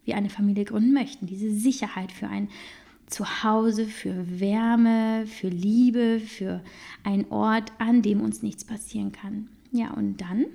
wir 0.04 0.16
eine 0.16 0.30
Familie 0.30 0.66
gründen 0.66 0.94
möchten. 0.94 1.28
Diese 1.28 1.52
Sicherheit 1.52 2.12
für 2.12 2.28
ein 2.28 2.50
Zuhause, 3.08 3.86
für 3.86 4.40
Wärme, 4.40 5.26
für 5.28 5.48
Liebe, 5.48 6.20
für 6.20 6.64
einen 7.04 7.26
Ort, 7.30 7.72
an 7.78 8.02
dem 8.02 8.22
uns 8.22 8.42
nichts 8.42 8.64
passieren 8.64 9.12
kann. 9.12 9.48
Ja, 9.72 9.92
und 9.92 10.22
dann, 10.22 10.46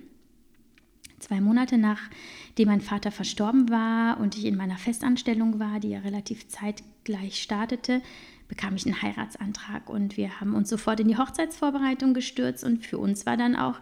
zwei 1.20 1.40
Monate 1.40 1.78
nachdem 1.78 2.68
mein 2.68 2.80
Vater 2.80 3.12
verstorben 3.12 3.68
war 3.68 4.18
und 4.18 4.36
ich 4.36 4.46
in 4.46 4.56
meiner 4.56 4.78
Festanstellung 4.78 5.60
war, 5.60 5.78
die 5.78 5.90
ja 5.90 6.00
relativ 6.00 6.48
zeitgleich 6.48 7.40
startete, 7.40 8.02
bekam 8.48 8.74
ich 8.74 8.84
einen 8.84 9.00
Heiratsantrag 9.00 9.88
und 9.88 10.16
wir 10.16 10.40
haben 10.40 10.54
uns 10.54 10.68
sofort 10.68 10.98
in 10.98 11.06
die 11.06 11.16
Hochzeitsvorbereitung 11.16 12.14
gestürzt 12.14 12.64
und 12.64 12.84
für 12.84 12.98
uns 12.98 13.26
war 13.26 13.36
dann 13.36 13.54
auch 13.54 13.78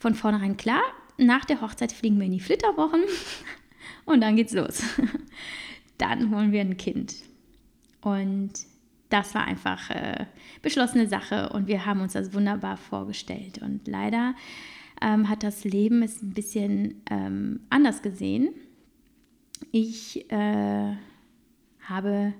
von 0.00 0.14
vornherein 0.14 0.56
klar, 0.56 0.82
nach 1.18 1.44
der 1.44 1.60
Hochzeit 1.60 1.92
fliegen 1.92 2.18
wir 2.18 2.26
in 2.26 2.32
die 2.32 2.40
Flitterwochen 2.40 3.02
und 4.06 4.22
dann 4.22 4.34
geht's 4.34 4.54
los. 4.54 4.82
Dann 5.98 6.34
holen 6.34 6.50
wir 6.50 6.62
ein 6.62 6.78
Kind. 6.78 7.14
Und 8.00 8.52
das 9.10 9.34
war 9.34 9.44
einfach 9.44 9.90
äh, 9.90 10.24
beschlossene 10.62 11.06
Sache 11.06 11.50
und 11.50 11.66
wir 11.66 11.84
haben 11.84 12.00
uns 12.00 12.14
das 12.14 12.32
wunderbar 12.32 12.78
vorgestellt. 12.78 13.60
Und 13.60 13.86
leider 13.86 14.34
ähm, 15.02 15.28
hat 15.28 15.42
das 15.42 15.64
Leben 15.64 16.02
es 16.02 16.22
ein 16.22 16.32
bisschen 16.32 17.02
ähm, 17.10 17.60
anders 17.68 18.00
gesehen. 18.00 18.48
Ich 19.72 20.30
äh, 20.32 20.94
habe 21.82 22.32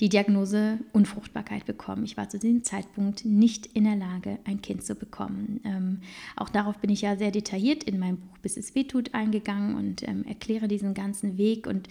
die 0.00 0.08
Diagnose 0.08 0.78
Unfruchtbarkeit 0.92 1.66
bekommen. 1.66 2.04
Ich 2.04 2.16
war 2.16 2.28
zu 2.28 2.38
diesem 2.38 2.62
Zeitpunkt 2.62 3.24
nicht 3.24 3.66
in 3.66 3.84
der 3.84 3.96
Lage, 3.96 4.38
ein 4.44 4.62
Kind 4.62 4.84
zu 4.84 4.94
bekommen. 4.94 5.60
Ähm, 5.64 6.00
auch 6.36 6.48
darauf 6.48 6.78
bin 6.78 6.90
ich 6.90 7.02
ja 7.02 7.16
sehr 7.16 7.32
detailliert 7.32 7.84
in 7.84 7.98
meinem 7.98 8.18
Buch 8.18 8.38
Bis 8.42 8.56
es 8.56 8.74
weh 8.74 8.84
tut 8.84 9.14
eingegangen 9.14 9.74
und 9.74 10.06
ähm, 10.06 10.24
erkläre 10.24 10.68
diesen 10.68 10.94
ganzen 10.94 11.36
Weg 11.36 11.66
und 11.66 11.88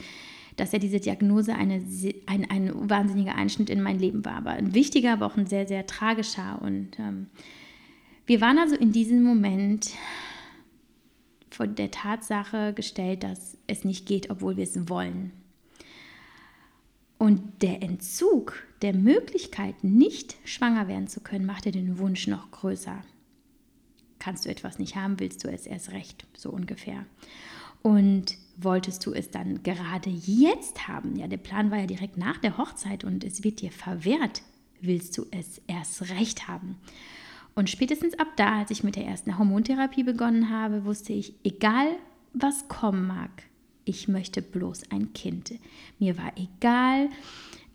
dass 0.56 0.72
ja 0.72 0.80
diese 0.80 1.00
Diagnose 1.00 1.54
eine, 1.54 1.84
ein, 2.26 2.50
ein 2.50 2.90
wahnsinniger 2.90 3.36
Einschnitt 3.36 3.70
in 3.70 3.82
mein 3.82 4.00
Leben 4.00 4.26
war. 4.26 4.36
Aber 4.36 4.52
ein 4.52 4.74
wichtiger, 4.74 5.14
aber 5.14 5.28
auch 5.28 5.38
ein 5.38 5.46
sehr, 5.46 5.68
sehr 5.68 5.86
tragischer. 5.86 6.60
Und 6.62 6.98
ähm, 6.98 7.28
wir 8.26 8.42
waren 8.42 8.58
also 8.58 8.76
in 8.76 8.92
diesem 8.92 9.22
Moment 9.22 9.92
vor 11.52 11.68
der 11.68 11.92
Tatsache 11.92 12.74
gestellt, 12.74 13.24
dass 13.24 13.58
es 13.68 13.84
nicht 13.84 14.08
geht, 14.08 14.30
obwohl 14.30 14.58
wir 14.58 14.64
es 14.64 14.90
wollen. 14.90 15.32
Und 17.18 17.62
der 17.62 17.82
Entzug 17.82 18.64
der 18.82 18.94
Möglichkeit, 18.94 19.84
nicht 19.84 20.36
schwanger 20.46 20.88
werden 20.88 21.08
zu 21.08 21.20
können, 21.20 21.46
machte 21.46 21.72
den 21.72 21.98
Wunsch 21.98 22.28
noch 22.28 22.52
größer. 22.52 23.02
Kannst 24.20 24.46
du 24.46 24.50
etwas 24.50 24.78
nicht 24.78 24.96
haben, 24.96 25.20
willst 25.20 25.44
du 25.44 25.48
es 25.48 25.66
erst 25.66 25.92
recht, 25.92 26.26
so 26.36 26.50
ungefähr. 26.52 27.06
Und 27.82 28.38
wolltest 28.58 29.06
du 29.06 29.14
es 29.14 29.32
dann 29.32 29.64
gerade 29.64 30.10
jetzt 30.10 30.88
haben? 30.88 31.16
Ja, 31.16 31.28
der 31.28 31.38
Plan 31.38 31.72
war 31.72 31.80
ja 31.80 31.88
direkt 31.88 32.18
nach 32.18 32.38
der 32.38 32.58
Hochzeit 32.58 33.04
und 33.04 33.24
es 33.24 33.44
wird 33.44 33.62
dir 33.62 33.72
verwehrt. 33.72 34.42
Willst 34.82 35.18
du 35.18 35.26
es 35.32 35.62
erst 35.68 36.10
recht 36.10 36.48
haben? 36.48 36.78
Und 37.56 37.70
spätestens 37.70 38.18
ab 38.20 38.28
da, 38.36 38.60
als 38.60 38.70
ich 38.70 38.84
mit 38.84 38.96
der 38.96 39.06
ersten 39.06 39.40
Hormontherapie 39.40 40.04
begonnen 40.04 40.52
habe, 40.52 40.86
wusste 40.86 41.14
ich, 41.14 41.34
egal 41.44 41.88
was 42.34 42.68
kommen 42.68 43.08
mag, 43.08 43.32
ich 43.88 44.08
möchte 44.08 44.41
bloß 44.41 44.91
ein 44.91 45.13
Kind. 45.13 45.53
Mir 46.00 46.17
war 46.17 46.32
egal, 46.36 47.10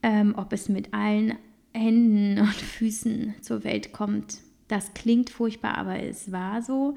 ähm, 0.03 0.35
ob 0.37 0.53
es 0.53 0.69
mit 0.69 0.93
allen 0.93 1.35
Händen 1.73 2.39
und 2.41 2.55
Füßen 2.55 3.35
zur 3.41 3.65
Welt 3.65 3.93
kommt. 3.93 4.39
Das 4.69 4.95
klingt 4.95 5.31
furchtbar, 5.31 5.77
aber 5.77 6.01
es 6.01 6.33
war 6.33 6.63
so 6.63 6.95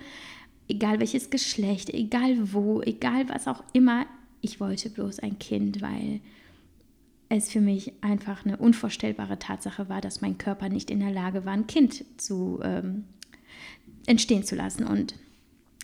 egal 0.67 0.99
welches 0.99 1.29
Geschlecht, 1.29 1.89
egal 1.89 2.53
wo, 2.53 2.81
egal 2.81 3.29
was 3.29 3.47
auch 3.47 3.63
immer, 3.73 4.05
ich 4.41 4.59
wollte 4.59 4.89
bloß 4.89 5.19
ein 5.19 5.39
Kind, 5.39 5.81
weil 5.81 6.21
es 7.29 7.51
für 7.51 7.61
mich 7.61 7.93
einfach 8.01 8.45
eine 8.45 8.57
unvorstellbare 8.57 9.39
Tatsache 9.39 9.89
war, 9.89 10.01
dass 10.01 10.21
mein 10.21 10.37
Körper 10.37 10.69
nicht 10.69 10.91
in 10.91 10.99
der 10.99 11.11
Lage 11.11 11.45
war, 11.45 11.53
ein 11.53 11.67
Kind 11.67 12.05
zu 12.17 12.59
ähm, 12.63 13.05
entstehen 14.05 14.43
zu 14.43 14.55
lassen. 14.55 14.85
Und 14.85 15.15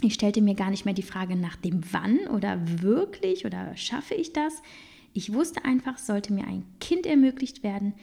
ich 0.01 0.13
stellte 0.13 0.41
mir 0.41 0.55
gar 0.55 0.69
nicht 0.69 0.85
mehr 0.85 0.93
die 0.93 1.01
Frage 1.01 1.35
nach 1.35 1.55
dem 1.55 1.81
Wann 1.91 2.19
oder 2.27 2.59
wirklich 2.81 3.45
oder 3.45 3.75
schaffe 3.77 4.15
ich 4.15 4.33
das. 4.33 4.61
Ich 5.13 5.33
wusste 5.33 5.65
einfach, 5.65 5.97
sollte 5.97 6.33
mir 6.33 6.45
ein 6.47 6.65
Kind 6.79 7.05
ermöglicht 7.05 7.63
werden, 7.63 7.93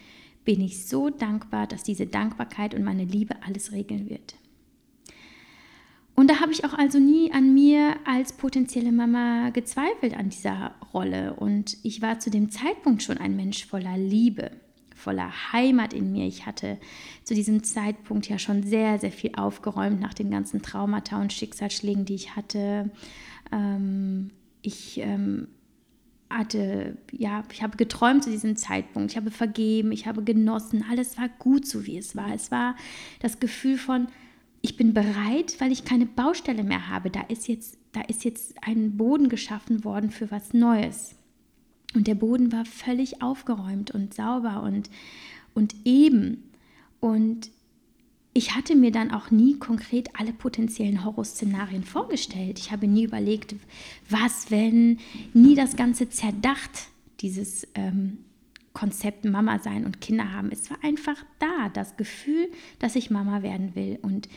bin 0.45 0.61
ich 0.61 0.87
so 0.87 1.11
dankbar, 1.11 1.67
dass 1.67 1.83
diese 1.83 2.07
Dankbarkeit 2.07 2.75
und 2.75 2.85
meine 2.85 3.05
Liebe 3.05 3.35
alles 3.43 3.73
regeln 3.73 4.09
wird. 4.09 4.37
Und 6.15 6.29
da 6.29 6.41
habe 6.41 6.53
ich 6.53 6.65
auch 6.65 6.75
also 6.75 6.99
nie 6.99 7.33
an 7.33 7.55
mir 7.55 7.97
als 8.05 8.33
potenzielle 8.33 8.91
Mama 8.91 9.51
gezweifelt 9.51 10.17
an 10.17 10.31
dieser 10.31 10.75
Rolle. 10.93 11.35
Und 11.35 11.77
ich 11.85 12.03
war 12.03 12.19
zu 12.19 12.31
dem 12.31 12.51
Zeitpunkt 12.51 13.03
schon 13.03 13.19
ein 13.19 13.37
Mensch 13.37 13.67
voller 13.67 13.97
Liebe, 13.97 14.51
voller 14.99 15.31
Heimat 15.53 15.93
in 15.93 16.13
mir. 16.13 16.27
Ich 16.27 16.47
hatte 16.47 16.79
zu 17.25 17.35
diesem 17.35 17.63
Zeitpunkt 17.63 18.29
ja 18.29 18.39
schon 18.39 18.63
sehr, 18.63 18.99
sehr 18.99 19.13
viel 19.13 19.33
aufgeräumt 19.37 20.01
nach 20.01 20.15
den 20.15 20.31
ganzen 20.31 20.63
Traumata 20.63 21.21
und 21.21 21.33
Schicksalsschlägen, 21.33 22.05
die 22.05 22.15
ich 22.15 22.37
hatte. 22.37 22.91
Ähm, 23.53 24.31
ich 24.63 24.99
ähm, 24.99 25.49
hatte, 26.31 26.99
ja, 27.13 27.43
ich 27.51 27.63
habe 27.63 27.77
geträumt 27.77 28.25
zu 28.25 28.31
diesem 28.31 28.57
Zeitpunkt. 28.57 29.13
Ich 29.13 29.17
habe 29.17 29.31
vergeben, 29.31 29.93
ich 29.93 30.07
habe 30.07 30.23
genossen. 30.23 30.85
Alles 30.91 31.17
war 31.17 31.29
gut, 31.39 31.67
so 31.67 31.87
wie 31.87 31.97
es 31.97 32.17
war. 32.17 32.35
Es 32.35 32.51
war 32.51 32.77
das 33.21 33.41
Gefühl 33.41 33.79
von, 33.79 34.09
ich 34.61 34.77
bin 34.77 34.93
bereit, 34.93 35.57
weil 35.61 35.73
ich 35.73 35.85
keine 35.85 36.07
Baustelle 36.07 36.65
mehr 36.65 36.89
habe. 36.89 37.11
Da 37.11 37.23
ist 37.23 37.49
jetzt, 37.49 37.79
da 37.93 38.03
ist 38.03 38.25
jetzt 38.25 38.57
ein 38.63 38.97
Boden 38.97 39.29
geschaffen 39.29 39.85
worden 39.85 40.11
für 40.11 40.31
was 40.31 40.53
Neues. 40.53 41.15
Und 41.99 42.07
der 42.07 42.15
Boden 42.15 42.53
war 42.53 42.65
völlig 42.65 43.23
aufgeräumt 43.23 43.91
und 43.91 44.15
sauber 44.15 44.63
und, 44.63 44.89
und 45.53 45.75
eben. 45.85 46.45
Und 47.01 47.51
ich 48.35 48.55
hatte 48.55 48.77
mir 48.77 48.93
dann 48.93 49.11
auch 49.11 49.33
nie 49.33 49.59
konkret 49.59 50.11
alle 50.17 50.33
potenziellen 50.33 51.05
Horrorszenarien 51.05 51.83
vorgestellt. 51.83 52.61
Ich 52.61 52.71
habe 52.71 52.87
nie 52.87 53.03
überlegt, 53.03 53.57
was, 54.09 54.53
wenn, 54.53 55.01
nie 55.35 55.57
das 55.57 55.75
Ganze 55.75 56.09
zerdacht, 56.09 56.71
dieses 57.19 57.67
ähm, 57.75 58.19
Konzept 58.75 59.25
Mama 59.25 59.59
sein 59.59 59.85
und 59.85 60.01
Kinder 60.01 60.33
haben. 60.33 60.53
Es 60.53 60.71
war 60.71 60.79
einfach 60.85 61.17
da, 61.41 61.69
das 61.69 61.97
Gefühl, 61.97 62.47
dass 62.79 62.95
ich 62.95 63.11
Mama 63.11 63.43
werden 63.43 63.75
will 63.75 63.99
und 64.03 64.29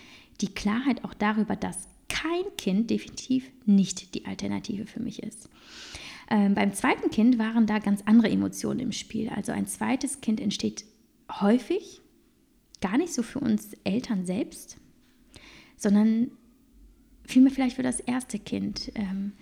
die 0.41 0.51
Klarheit 0.51 1.05
auch 1.05 1.13
darüber, 1.13 1.55
dass 1.55 1.87
kein 2.09 2.41
Kind 2.57 2.89
definitiv 2.89 3.51
nicht 3.67 4.15
die 4.15 4.25
Alternative 4.25 4.87
für 4.87 4.99
mich 4.99 5.21
ist. 5.21 5.47
Ähm, 6.31 6.55
beim 6.55 6.73
zweiten 6.73 7.11
Kind 7.11 7.37
waren 7.37 7.67
da 7.67 7.79
ganz 7.79 8.03
andere 8.05 8.29
Emotionen 8.29 8.79
im 8.79 8.93
Spiel. 8.93 9.29
Also 9.29 9.51
ein 9.51 9.67
zweites 9.67 10.21
Kind 10.21 10.39
entsteht 10.39 10.85
häufig 11.29 11.99
gar 12.79 12.97
nicht 12.97 13.13
so 13.13 13.21
für 13.21 13.41
uns 13.41 13.73
Eltern 13.83 14.25
selbst, 14.25 14.77
sondern 15.75 16.31
vielmehr 17.25 17.51
vielleicht 17.51 17.75
für 17.75 17.83
das 17.83 17.99
erste 17.99 18.39
Kind. 18.39 18.93
Ähm, 18.95 19.33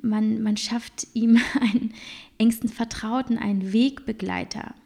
man, 0.00 0.40
man 0.44 0.56
schafft 0.56 1.08
ihm 1.12 1.40
einen 1.60 1.92
engsten 2.38 2.68
Vertrauten, 2.68 3.36
einen 3.36 3.72
Wegbegleiter. 3.72 4.76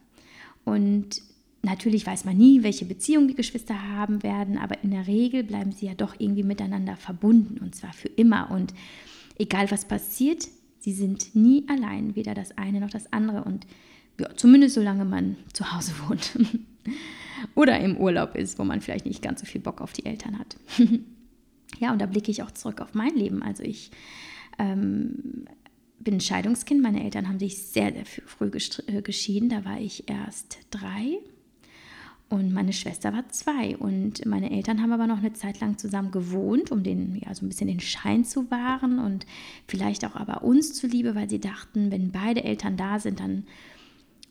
Und 0.64 1.20
natürlich 1.60 2.06
weiß 2.06 2.24
man 2.24 2.38
nie, 2.38 2.62
welche 2.62 2.86
Beziehung 2.86 3.28
die 3.28 3.34
Geschwister 3.34 3.90
haben 3.90 4.22
werden, 4.22 4.56
aber 4.56 4.82
in 4.82 4.90
der 4.90 5.06
Regel 5.06 5.44
bleiben 5.44 5.72
sie 5.72 5.84
ja 5.84 5.94
doch 5.94 6.18
irgendwie 6.18 6.44
miteinander 6.44 6.96
verbunden 6.96 7.58
und 7.62 7.74
zwar 7.74 7.92
für 7.92 8.08
immer. 8.08 8.50
Und 8.50 8.72
egal 9.38 9.70
was 9.70 9.84
passiert, 9.84 10.48
sie 10.86 10.92
sind 10.92 11.34
nie 11.34 11.64
allein, 11.68 12.14
weder 12.14 12.32
das 12.32 12.56
eine 12.56 12.78
noch 12.78 12.90
das 12.90 13.12
andere. 13.12 13.42
Und 13.42 13.66
ja, 14.20 14.28
zumindest 14.36 14.76
solange 14.76 15.04
man 15.04 15.36
zu 15.52 15.72
Hause 15.72 15.92
wohnt 16.06 16.38
oder 17.56 17.80
im 17.80 17.96
Urlaub 17.96 18.36
ist, 18.36 18.56
wo 18.60 18.62
man 18.62 18.80
vielleicht 18.80 19.04
nicht 19.04 19.20
ganz 19.20 19.40
so 19.40 19.46
viel 19.46 19.60
Bock 19.60 19.80
auf 19.80 19.92
die 19.92 20.06
Eltern 20.06 20.38
hat. 20.38 20.56
ja, 21.80 21.92
und 21.92 22.00
da 22.00 22.06
blicke 22.06 22.30
ich 22.30 22.44
auch 22.44 22.52
zurück 22.52 22.80
auf 22.80 22.94
mein 22.94 23.16
Leben. 23.16 23.42
Also 23.42 23.64
ich 23.64 23.90
ähm, 24.60 25.46
bin 25.98 26.20
Scheidungskind. 26.20 26.80
Meine 26.80 27.02
Eltern 27.02 27.26
haben 27.26 27.40
sich 27.40 27.58
sehr, 27.58 27.92
sehr 27.92 28.06
früh 28.06 28.48
äh, 28.86 29.02
geschieden. 29.02 29.48
Da 29.48 29.64
war 29.64 29.80
ich 29.80 30.08
erst 30.08 30.58
drei 30.70 31.18
und 32.28 32.52
meine 32.52 32.72
Schwester 32.72 33.12
war 33.12 33.28
zwei. 33.28 33.76
Und 33.76 34.26
meine 34.26 34.50
Eltern 34.50 34.82
haben 34.82 34.92
aber 34.92 35.06
noch 35.06 35.18
eine 35.18 35.32
Zeit 35.32 35.60
lang 35.60 35.78
zusammen 35.78 36.10
gewohnt, 36.10 36.72
um 36.72 36.82
den, 36.82 37.20
ja, 37.24 37.32
so 37.34 37.44
ein 37.44 37.48
bisschen 37.48 37.68
den 37.68 37.80
Schein 37.80 38.24
zu 38.24 38.50
wahren 38.50 38.98
und 38.98 39.26
vielleicht 39.68 40.04
auch 40.04 40.16
aber 40.16 40.42
uns 40.42 40.74
zuliebe, 40.74 41.14
weil 41.14 41.30
sie 41.30 41.38
dachten, 41.38 41.92
wenn 41.92 42.10
beide 42.10 42.42
Eltern 42.42 42.76
da 42.76 42.98
sind, 42.98 43.20
dann 43.20 43.44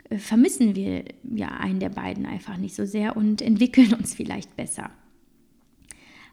äh, 0.09 0.17
vermissen 0.17 0.75
wir 0.75 1.05
ja 1.23 1.47
einen 1.49 1.79
der 1.79 1.89
beiden 1.89 2.25
einfach 2.25 2.57
nicht 2.57 2.75
so 2.75 2.85
sehr 2.85 3.15
und 3.15 3.41
entwickeln 3.41 3.93
uns 3.93 4.13
vielleicht 4.13 4.57
besser. 4.57 4.89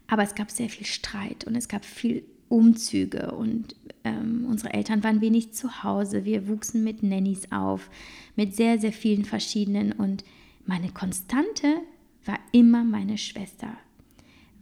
Aber 0.09 0.25
es 0.25 0.35
gab 0.35 0.51
sehr 0.51 0.69
viel 0.69 0.87
Streit 0.87 1.45
und 1.45 1.55
es 1.55 1.69
gab 1.69 1.85
viel 1.85 2.25
Umzüge 2.49 3.31
und 3.31 3.77
ähm, 4.05 4.47
unsere 4.47 4.75
Eltern 4.75 5.05
waren 5.05 5.21
wenig 5.21 5.53
zu 5.53 5.85
Hause. 5.85 6.25
Wir 6.25 6.49
wuchsen 6.49 6.83
mit 6.83 7.05
Nannies 7.05 7.51
auf, 7.53 7.89
mit 8.35 8.57
sehr, 8.57 8.79
sehr 8.79 8.93
vielen 8.93 9.25
verschiedenen 9.25 9.93
und 9.93 10.25
Meine 10.65 10.91
Konstante 10.91 11.67
war 12.25 12.39
immer 12.53 12.85
meine 12.85 13.19
Schwester. 13.19 13.77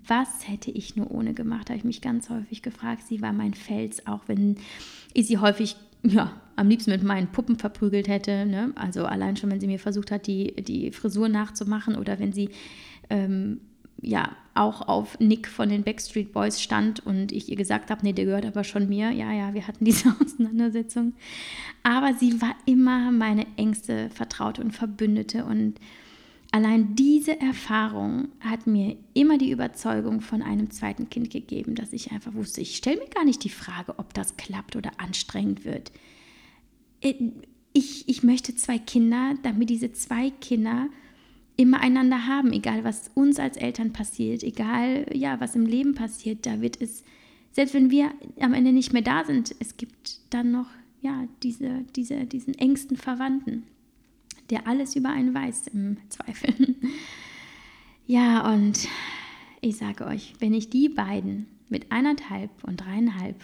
Was 0.06 0.48
hätte 0.48 0.70
ich 0.70 0.96
nur 0.96 1.10
ohne 1.10 1.34
gemacht, 1.34 1.68
habe 1.68 1.78
ich 1.78 1.84
mich 1.84 2.00
ganz 2.00 2.30
häufig 2.30 2.62
gefragt. 2.62 3.02
Sie 3.06 3.20
war 3.20 3.32
mein 3.32 3.54
Fels, 3.54 4.06
auch 4.06 4.22
wenn 4.26 4.56
ich 5.12 5.26
sie 5.26 5.38
häufig 5.38 5.76
ja, 6.02 6.40
am 6.56 6.68
liebsten 6.68 6.90
mit 6.90 7.02
meinen 7.02 7.28
Puppen 7.28 7.56
verprügelt 7.56 8.08
hätte. 8.08 8.46
Ne? 8.46 8.72
Also 8.74 9.04
allein 9.04 9.36
schon, 9.36 9.50
wenn 9.50 9.60
sie 9.60 9.66
mir 9.66 9.78
versucht 9.78 10.10
hat, 10.10 10.26
die, 10.26 10.54
die 10.62 10.90
Frisur 10.92 11.28
nachzumachen 11.28 11.96
oder 11.96 12.18
wenn 12.18 12.32
sie 12.32 12.50
ähm, 13.10 13.60
ja 14.00 14.36
auch 14.60 14.86
auf 14.86 15.18
Nick 15.18 15.48
von 15.48 15.70
den 15.70 15.82
Backstreet 15.82 16.32
Boys 16.32 16.60
stand 16.60 17.00
und 17.00 17.32
ich 17.32 17.48
ihr 17.48 17.56
gesagt 17.56 17.90
habe, 17.90 18.02
nee, 18.04 18.12
der 18.12 18.26
gehört 18.26 18.44
aber 18.44 18.62
schon 18.62 18.88
mir. 18.88 19.10
Ja, 19.10 19.32
ja, 19.32 19.54
wir 19.54 19.66
hatten 19.66 19.84
diese 19.86 20.14
Auseinandersetzung. 20.20 21.14
Aber 21.82 22.12
sie 22.14 22.40
war 22.42 22.54
immer 22.66 23.10
meine 23.10 23.46
engste 23.56 24.10
Vertraute 24.10 24.62
und 24.62 24.72
Verbündete 24.72 25.46
und 25.46 25.80
allein 26.52 26.94
diese 26.94 27.40
Erfahrung 27.40 28.28
hat 28.40 28.66
mir 28.66 28.96
immer 29.14 29.38
die 29.38 29.50
Überzeugung 29.50 30.20
von 30.20 30.42
einem 30.42 30.70
zweiten 30.70 31.08
Kind 31.08 31.30
gegeben, 31.30 31.74
dass 31.74 31.94
ich 31.94 32.12
einfach 32.12 32.34
wusste, 32.34 32.60
ich 32.60 32.76
stelle 32.76 32.98
mir 32.98 33.08
gar 33.08 33.24
nicht 33.24 33.42
die 33.44 33.48
Frage, 33.48 33.98
ob 33.98 34.12
das 34.12 34.36
klappt 34.36 34.76
oder 34.76 34.92
anstrengend 34.98 35.64
wird. 35.64 35.90
Äh, 37.00 37.14
ich, 37.72 38.08
ich 38.08 38.22
möchte 38.22 38.54
zwei 38.56 38.78
Kinder, 38.78 39.34
damit 39.42 39.70
diese 39.70 39.92
zwei 39.92 40.30
Kinder 40.30 40.88
immer 41.60 41.80
einander 41.80 42.26
haben, 42.26 42.52
egal 42.52 42.84
was 42.84 43.10
uns 43.14 43.38
als 43.38 43.58
Eltern 43.58 43.92
passiert, 43.92 44.42
egal 44.42 45.06
ja, 45.12 45.40
was 45.40 45.54
im 45.54 45.66
Leben 45.66 45.94
passiert, 45.94 46.46
da 46.46 46.62
wird 46.62 46.80
es, 46.80 47.04
selbst 47.52 47.74
wenn 47.74 47.90
wir 47.90 48.12
am 48.40 48.54
Ende 48.54 48.72
nicht 48.72 48.94
mehr 48.94 49.02
da 49.02 49.24
sind, 49.24 49.54
es 49.60 49.76
gibt 49.76 50.20
dann 50.30 50.52
noch 50.52 50.68
ja, 51.02 51.28
diese, 51.42 51.84
diese, 51.94 52.24
diesen 52.24 52.54
engsten 52.54 52.96
Verwandten, 52.96 53.64
der 54.48 54.66
alles 54.66 54.96
über 54.96 55.10
einen 55.10 55.34
weiß 55.34 55.68
im 55.68 55.98
Zweifel. 56.08 56.76
ja, 58.06 58.50
und 58.54 58.88
ich 59.60 59.76
sage 59.76 60.06
euch, 60.06 60.32
wenn 60.38 60.54
ich 60.54 60.70
die 60.70 60.88
beiden 60.88 61.46
mit 61.68 61.92
eineinhalb 61.92 62.50
und 62.64 62.80
dreieinhalb 62.80 63.36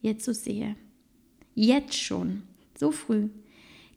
jetzt 0.00 0.24
so 0.24 0.32
sehe, 0.32 0.74
jetzt 1.54 1.94
schon, 1.94 2.42
so 2.76 2.90
früh, 2.90 3.28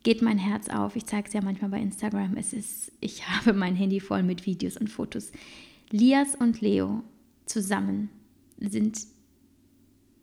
geht 0.04 0.22
mein 0.22 0.38
Herz 0.38 0.70
auf. 0.70 0.96
Ich 0.96 1.06
zeige 1.06 1.28
es 1.28 1.34
ja 1.34 1.42
manchmal 1.42 1.72
bei 1.72 1.80
Instagram. 1.80 2.38
Es 2.38 2.54
ist, 2.54 2.92
ich 3.00 3.28
habe 3.30 3.54
mein 3.54 3.76
Handy 3.76 4.00
voll 4.00 4.24
mit 4.24 4.46
Videos 4.46 4.78
und 4.78 4.90
Fotos. 4.90 5.32
Lias 5.92 6.36
und 6.36 6.62
Leo 6.62 7.04
zusammen 7.46 8.10
sind 8.60 9.00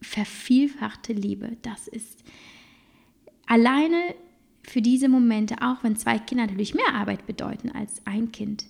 vervielfachte 0.01 1.13
Liebe. 1.13 1.57
Das 1.63 1.89
ist 1.89 2.23
alleine 3.47 4.15
für 4.63 4.83
diese 4.83 5.09
Momente, 5.09 5.57
auch 5.61 5.83
wenn 5.83 5.97
zwei 5.97 6.19
Kinder 6.19 6.47
natürlich 6.47 6.75
mehr 6.75 6.95
Arbeit 6.95 7.27
bedeuten 7.27 7.71
als 7.71 8.03
ein 8.05 8.33
Kind. 8.33 8.67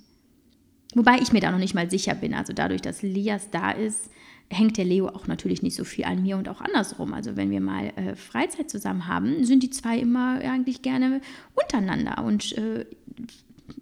Wobei 0.95 1.19
ich 1.19 1.33
mir 1.33 1.41
da 1.41 1.51
noch 1.51 1.59
nicht 1.59 1.75
mal 1.75 1.91
sicher 1.91 2.15
bin. 2.15 2.33
Also 2.33 2.53
dadurch, 2.53 2.81
dass 2.81 3.03
Lias 3.03 3.51
da 3.51 3.71
ist, 3.71 4.11
hängt 4.51 4.77
der 4.77 4.85
Leo 4.85 5.09
auch 5.09 5.27
natürlich 5.27 5.63
nicht 5.63 5.75
so 5.75 5.85
viel 5.85 6.05
an 6.05 6.23
mir 6.23 6.37
und 6.37 6.49
auch 6.49 6.61
andersrum. 6.61 7.13
Also 7.13 7.37
wenn 7.37 7.51
wir 7.51 7.61
mal 7.61 7.93
äh, 7.97 8.15
Freizeit 8.15 8.71
zusammen 8.71 9.07
haben, 9.07 9.45
sind 9.45 9.63
die 9.63 9.71
zwei 9.71 9.99
immer 9.99 10.39
eigentlich 10.41 10.83
gerne 10.83 11.21
untereinander 11.55 12.25
und 12.25 12.57
äh, 12.57 12.87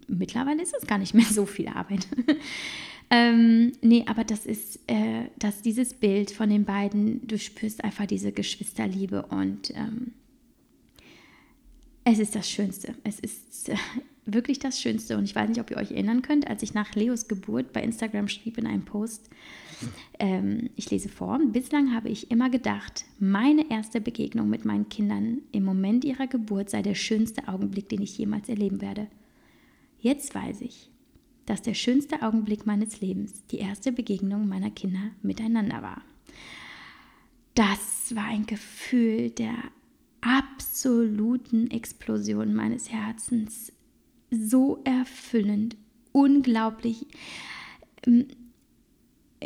mittlerweile 0.07 0.61
ist 0.61 0.75
es 0.79 0.87
gar 0.87 0.97
nicht 0.97 1.13
mehr 1.13 1.25
so 1.29 1.45
viel 1.45 1.67
Arbeit. 1.67 2.07
ähm, 3.09 3.73
nee, 3.81 4.03
aber 4.07 4.23
das 4.23 4.45
ist, 4.45 4.79
äh, 4.87 5.25
dass 5.37 5.61
dieses 5.61 5.93
Bild 5.93 6.31
von 6.31 6.49
den 6.49 6.65
beiden, 6.65 7.25
du 7.27 7.37
spürst 7.37 7.83
einfach 7.83 8.07
diese 8.07 8.31
Geschwisterliebe 8.31 9.23
und 9.27 9.71
ähm, 9.75 10.13
es 12.05 12.19
ist 12.19 12.35
das 12.35 12.49
Schönste. 12.49 12.93
Es 13.03 13.19
ist 13.19 13.69
äh, 13.69 13.75
wirklich 14.25 14.59
das 14.59 14.79
Schönste. 14.79 15.17
Und 15.17 15.23
ich 15.25 15.35
weiß 15.35 15.49
nicht, 15.49 15.59
ob 15.59 15.71
ihr 15.71 15.77
euch 15.77 15.91
erinnern 15.91 16.21
könnt, 16.21 16.47
als 16.47 16.63
ich 16.63 16.73
nach 16.73 16.93
Leos 16.95 17.27
Geburt 17.27 17.73
bei 17.73 17.81
Instagram 17.81 18.27
schrieb 18.27 18.57
in 18.57 18.67
einem 18.67 18.85
Post, 18.85 19.29
ähm, 20.19 20.69
ich 20.75 20.89
lese 20.91 21.09
vor, 21.09 21.39
bislang 21.51 21.93
habe 21.93 22.09
ich 22.09 22.31
immer 22.31 22.49
gedacht, 22.49 23.05
meine 23.19 23.69
erste 23.69 24.01
Begegnung 24.01 24.49
mit 24.49 24.65
meinen 24.65 24.89
Kindern 24.89 25.41
im 25.51 25.63
Moment 25.63 26.05
ihrer 26.05 26.27
Geburt 26.27 26.69
sei 26.69 26.81
der 26.81 26.95
schönste 26.95 27.47
Augenblick, 27.47 27.89
den 27.89 28.01
ich 28.01 28.17
jemals 28.17 28.49
erleben 28.49 28.81
werde. 28.81 29.07
Jetzt 29.99 30.35
weiß 30.35 30.61
ich, 30.61 30.89
dass 31.45 31.61
der 31.61 31.73
schönste 31.73 32.21
Augenblick 32.21 32.65
meines 32.65 33.01
Lebens 33.01 33.45
die 33.51 33.57
erste 33.57 33.91
Begegnung 33.91 34.47
meiner 34.47 34.71
Kinder 34.71 35.11
miteinander 35.21 35.81
war. 35.81 36.01
Das 37.53 38.15
war 38.15 38.25
ein 38.25 38.45
Gefühl 38.45 39.29
der 39.29 39.55
absoluten 40.21 41.71
Explosion 41.71 42.53
meines 42.53 42.91
Herzens 42.91 43.71
so 44.31 44.81
erfüllend, 44.83 45.77
unglaublich. 46.11 47.05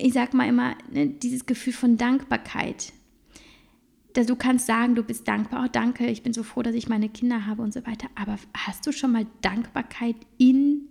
Ich 0.01 0.13
sag 0.13 0.33
mal 0.33 0.47
immer, 0.47 0.75
ne, 0.91 1.07
dieses 1.07 1.45
Gefühl 1.45 1.73
von 1.73 1.97
Dankbarkeit. 1.97 2.93
Dass 4.13 4.25
du 4.25 4.35
kannst 4.35 4.65
sagen, 4.65 4.95
du 4.95 5.03
bist 5.03 5.27
dankbar, 5.27 5.65
oh 5.65 5.69
danke, 5.71 6.07
ich 6.07 6.23
bin 6.23 6.33
so 6.33 6.43
froh, 6.43 6.63
dass 6.63 6.75
ich 6.75 6.89
meine 6.89 7.09
Kinder 7.09 7.45
habe 7.45 7.61
und 7.61 7.73
so 7.73 7.85
weiter. 7.85 8.07
Aber 8.15 8.37
hast 8.55 8.85
du 8.87 8.91
schon 8.91 9.11
mal 9.11 9.27
Dankbarkeit 9.41 10.15
in 10.37 10.87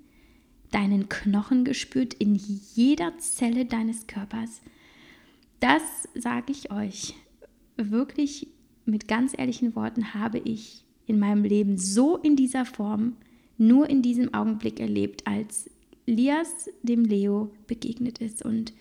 deinen 0.70 1.08
Knochen 1.08 1.64
gespürt, 1.64 2.14
in 2.14 2.34
jeder 2.34 3.18
Zelle 3.18 3.64
deines 3.64 4.06
Körpers? 4.06 4.60
Das 5.60 5.82
sage 6.14 6.52
ich 6.52 6.70
euch 6.70 7.14
wirklich 7.76 8.48
mit 8.84 9.08
ganz 9.08 9.36
ehrlichen 9.36 9.74
Worten, 9.74 10.14
habe 10.14 10.38
ich 10.38 10.84
in 11.06 11.18
meinem 11.18 11.44
Leben 11.44 11.76
so 11.76 12.16
in 12.16 12.36
dieser 12.36 12.64
Form 12.64 13.16
nur 13.56 13.90
in 13.90 14.02
diesem 14.02 14.32
Augenblick 14.32 14.78
erlebt, 14.78 15.26
als 15.26 15.68
Lias 16.06 16.70
dem 16.82 17.04
Leo 17.04 17.50
begegnet 17.66 18.18
ist 18.18 18.44
und 18.44 18.72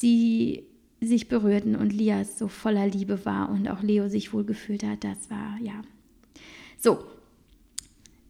sie 0.00 0.64
sich 1.00 1.28
berührten 1.28 1.76
und 1.76 1.92
Lias 1.92 2.38
so 2.38 2.48
voller 2.48 2.86
Liebe 2.86 3.24
war 3.24 3.50
und 3.50 3.68
auch 3.68 3.82
Leo 3.82 4.08
sich 4.08 4.32
wohl 4.32 4.44
gefühlt 4.44 4.82
hat. 4.82 5.04
Das 5.04 5.30
war, 5.30 5.58
ja. 5.62 5.80
So, 6.78 6.98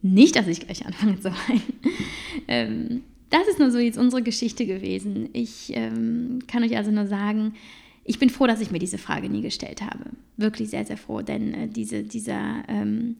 nicht, 0.01 0.35
dass 0.35 0.47
ich 0.47 0.61
gleich 0.61 0.85
anfange 0.85 1.19
zu 1.19 1.31
weinen. 1.31 1.61
ähm, 2.47 3.03
das 3.29 3.47
ist 3.47 3.59
nur 3.59 3.71
so 3.71 3.79
jetzt 3.79 3.97
unsere 3.97 4.21
Geschichte 4.21 4.65
gewesen. 4.65 5.29
Ich 5.33 5.71
ähm, 5.73 6.39
kann 6.47 6.63
euch 6.63 6.75
also 6.75 6.91
nur 6.91 7.07
sagen, 7.07 7.53
ich 8.03 8.19
bin 8.19 8.29
froh, 8.29 8.47
dass 8.47 8.61
ich 8.61 8.71
mir 8.71 8.79
diese 8.79 8.97
Frage 8.97 9.29
nie 9.29 9.41
gestellt 9.41 9.81
habe. 9.81 10.05
Wirklich 10.37 10.69
sehr, 10.69 10.85
sehr 10.85 10.97
froh, 10.97 11.21
denn 11.21 11.53
äh, 11.53 11.67
diese, 11.67 12.03
dieser, 12.03 12.63
ähm, 12.67 13.17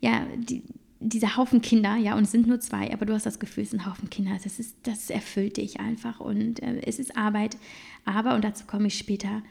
ja, 0.00 0.26
die, 0.36 0.62
dieser 1.00 1.36
Haufen 1.36 1.62
Kinder, 1.62 1.96
ja, 1.96 2.14
und 2.14 2.24
es 2.24 2.30
sind 2.30 2.46
nur 2.46 2.60
zwei, 2.60 2.92
aber 2.92 3.06
du 3.06 3.14
hast 3.14 3.24
das 3.24 3.40
Gefühl, 3.40 3.64
es 3.64 3.70
sind 3.70 3.86
Haufen 3.86 4.10
Kinder. 4.10 4.32
Das, 4.42 4.58
ist, 4.58 4.76
das 4.82 5.08
erfüllt 5.08 5.56
dich 5.56 5.80
einfach 5.80 6.20
und 6.20 6.62
äh, 6.62 6.82
es 6.82 6.98
ist 6.98 7.16
Arbeit. 7.16 7.56
Aber, 8.04 8.34
und 8.34 8.44
dazu 8.44 8.66
komme 8.66 8.88
ich 8.88 8.98
später, 8.98 9.42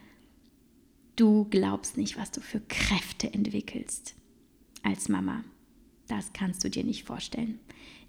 du 1.15 1.45
glaubst 1.49 1.97
nicht, 1.97 2.17
was 2.17 2.31
du 2.31 2.39
für 2.39 2.61
Kräfte 2.69 3.33
entwickelst 3.33 4.15
als 4.83 5.09
Mama. 5.09 5.43
Das 6.07 6.33
kannst 6.33 6.63
du 6.63 6.69
dir 6.69 6.83
nicht 6.83 7.05
vorstellen. 7.05 7.59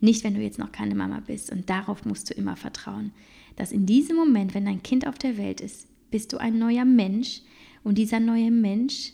Nicht, 0.01 0.23
wenn 0.23 0.35
du 0.35 0.41
jetzt 0.41 0.59
noch 0.59 0.73
keine 0.73 0.95
Mama 0.95 1.21
bist. 1.21 1.51
Und 1.51 1.69
darauf 1.69 2.05
musst 2.05 2.31
du 2.31 2.35
immer 2.35 2.57
vertrauen, 2.57 3.13
dass 3.57 3.73
in 3.73 3.87
diesem 3.87 4.17
Moment, 4.17 4.55
wenn 4.55 4.67
dein 4.67 4.83
Kind 4.83 5.07
auf 5.07 5.19
der 5.19 5.39
Welt 5.39 5.61
ist, 5.61 5.89
bist 6.11 6.33
du 6.33 6.39
ein 6.39 6.59
neuer 6.59 6.85
Mensch. 6.85 7.41
Und 7.85 7.97
dieser 7.97 8.21
neue 8.21 8.51
Mensch 8.51 9.13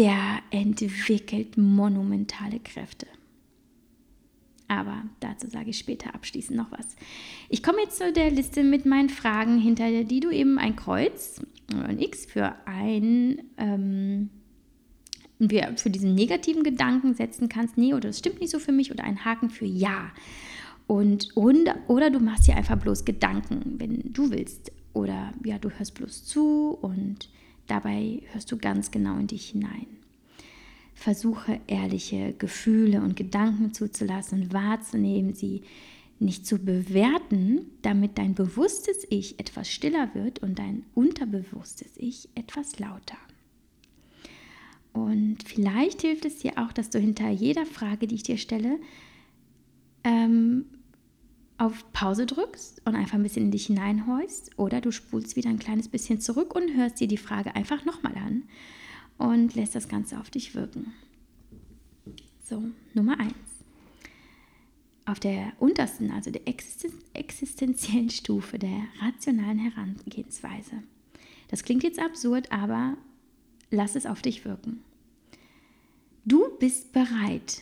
der 0.00 0.40
entwickelt 0.50 1.58
monumentale 1.58 2.58
Kräfte. 2.58 3.06
Aber 4.66 5.02
dazu 5.18 5.46
sage 5.48 5.70
ich 5.70 5.78
später 5.78 6.14
abschließend 6.14 6.56
noch 6.56 6.72
was. 6.72 6.96
Ich 7.50 7.62
komme 7.62 7.82
jetzt 7.82 7.98
zu 7.98 8.10
der 8.10 8.30
Liste 8.30 8.64
mit 8.64 8.86
meinen 8.86 9.10
Fragen, 9.10 9.58
hinter 9.58 10.04
die 10.04 10.20
du 10.20 10.30
eben 10.30 10.58
ein 10.58 10.74
Kreuz 10.74 11.42
ein 11.74 11.98
X 12.00 12.24
für 12.24 12.54
ein 12.66 13.42
ähm, 13.58 14.30
für 15.76 15.90
diesen 15.90 16.14
negativen 16.14 16.62
Gedanken 16.62 17.14
setzen 17.14 17.48
kannst, 17.48 17.78
nee, 17.78 17.94
oder 17.94 18.08
das 18.08 18.18
stimmt 18.18 18.40
nicht 18.40 18.50
so 18.50 18.58
für 18.58 18.72
mich, 18.72 18.90
oder 18.90 19.04
einen 19.04 19.24
Haken 19.24 19.50
für 19.50 19.64
ja. 19.64 20.12
Und, 20.86 21.34
und 21.36 21.70
oder 21.88 22.10
du 22.10 22.20
machst 22.20 22.46
dir 22.46 22.56
einfach 22.56 22.76
bloß 22.76 23.04
Gedanken, 23.04 23.76
wenn 23.78 24.12
du 24.12 24.30
willst. 24.30 24.72
Oder 24.92 25.32
ja, 25.44 25.58
du 25.58 25.70
hörst 25.70 25.94
bloß 25.94 26.24
zu 26.24 26.76
und 26.80 27.28
Dabei 27.70 28.22
hörst 28.32 28.50
du 28.50 28.56
ganz 28.56 28.90
genau 28.90 29.16
in 29.18 29.28
dich 29.28 29.50
hinein. 29.50 29.86
Versuche 30.92 31.60
ehrliche 31.68 32.34
Gefühle 32.36 33.00
und 33.00 33.14
Gedanken 33.14 33.72
zuzulassen 33.72 34.52
wahrzunehmen, 34.52 35.34
sie 35.34 35.62
nicht 36.18 36.48
zu 36.48 36.58
bewerten, 36.58 37.60
damit 37.82 38.18
dein 38.18 38.34
bewusstes 38.34 39.06
Ich 39.08 39.38
etwas 39.38 39.70
stiller 39.70 40.12
wird 40.16 40.40
und 40.40 40.58
dein 40.58 40.82
unterbewusstes 40.94 41.92
Ich 41.96 42.28
etwas 42.34 42.80
lauter. 42.80 43.18
Und 44.92 45.44
vielleicht 45.44 46.00
hilft 46.00 46.24
es 46.24 46.38
dir 46.38 46.58
auch, 46.58 46.72
dass 46.72 46.90
du 46.90 46.98
hinter 46.98 47.30
jeder 47.30 47.66
Frage, 47.66 48.08
die 48.08 48.16
ich 48.16 48.24
dir 48.24 48.36
stelle, 48.36 48.80
ähm, 50.02 50.64
auf 51.60 51.92
Pause 51.92 52.24
drückst 52.24 52.80
und 52.86 52.96
einfach 52.96 53.14
ein 53.14 53.22
bisschen 53.22 53.44
in 53.44 53.50
dich 53.50 53.66
hineinhorchst 53.66 54.58
oder 54.58 54.80
du 54.80 54.90
spulst 54.90 55.36
wieder 55.36 55.50
ein 55.50 55.58
kleines 55.58 55.88
bisschen 55.88 56.18
zurück 56.18 56.54
und 56.54 56.74
hörst 56.74 56.98
dir 57.00 57.06
die 57.06 57.18
Frage 57.18 57.54
einfach 57.54 57.84
nochmal 57.84 58.16
an 58.16 58.44
und 59.18 59.54
lässt 59.54 59.74
das 59.74 59.86
Ganze 59.86 60.18
auf 60.18 60.30
dich 60.30 60.54
wirken. 60.54 60.94
So, 62.42 62.62
Nummer 62.94 63.20
eins. 63.20 63.34
auf 65.04 65.20
der 65.20 65.52
untersten, 65.58 66.10
also 66.10 66.30
der 66.30 66.48
existenziellen 66.48 68.10
Stufe 68.10 68.58
der 68.58 68.84
rationalen 69.02 69.58
Herangehensweise. 69.58 70.82
Das 71.48 71.62
klingt 71.62 71.82
jetzt 71.82 71.98
absurd, 71.98 72.50
aber 72.50 72.96
lass 73.70 73.96
es 73.96 74.06
auf 74.06 74.22
dich 74.22 74.46
wirken. 74.46 74.82
Du 76.24 76.56
bist 76.58 76.92
bereit, 76.92 77.60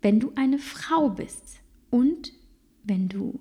wenn 0.00 0.18
du 0.18 0.32
eine 0.34 0.58
Frau 0.58 1.10
bist 1.10 1.60
und 1.90 2.32
wenn 2.86 3.08
du 3.08 3.40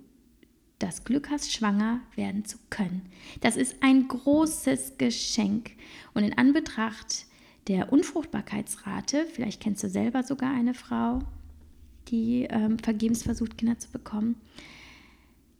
das 0.79 1.03
Glück 1.03 1.29
hast, 1.29 1.53
schwanger 1.53 2.01
werden 2.15 2.45
zu 2.45 2.57
können. 2.69 3.03
Das 3.41 3.55
ist 3.55 3.77
ein 3.81 4.07
großes 4.07 4.97
Geschenk. 4.97 5.71
Und 6.13 6.23
in 6.23 6.37
Anbetracht 6.37 7.25
der 7.67 7.91
Unfruchtbarkeitsrate, 7.91 9.25
vielleicht 9.31 9.61
kennst 9.61 9.83
du 9.83 9.89
selber 9.89 10.23
sogar 10.23 10.53
eine 10.53 10.73
Frau, 10.73 11.19
die 12.09 12.43
ähm, 12.49 12.77
vergebens 12.77 13.23
versucht, 13.23 13.57
Kinder 13.57 13.79
zu 13.79 13.89
bekommen, 13.89 14.35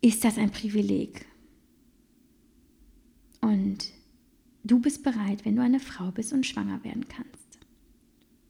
ist 0.02 0.24
das 0.24 0.38
ein 0.38 0.52
Privileg. 0.52 1.26
Und 3.42 3.92
du 4.64 4.80
bist 4.80 5.04
bereit, 5.04 5.46
wenn 5.46 5.56
du 5.56 5.62
eine 5.62 5.80
Frau 5.80 6.12
bist 6.12 6.34
und 6.34 6.46
schwanger 6.46 6.84
werden 6.84 7.08
kannst. 7.08 7.60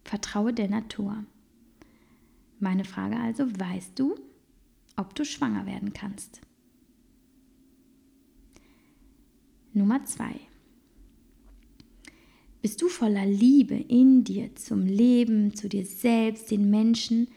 Vertraue 0.03 0.53
der 0.53 0.69
Natur. 0.69 1.23
Meine 2.59 2.85
Frage 2.85 3.17
also, 3.17 3.45
weißt 3.47 3.97
du, 3.97 4.15
ob 4.95 5.15
du 5.15 5.25
schwanger 5.25 5.65
werden 5.65 5.93
kannst? 5.93 6.41
Nummer 9.73 10.05
zwei. 10.05 10.39
Bist 12.61 12.81
du 12.81 12.87
voller 12.87 13.25
Liebe 13.25 13.75
in 13.75 14.23
dir 14.23 14.55
zum 14.55 14.85
Leben, 14.85 15.53
zu 15.53 15.69
dir 15.69 15.85
selbst, 15.85 16.49
den 16.49 16.69
Menschen, 16.69 17.27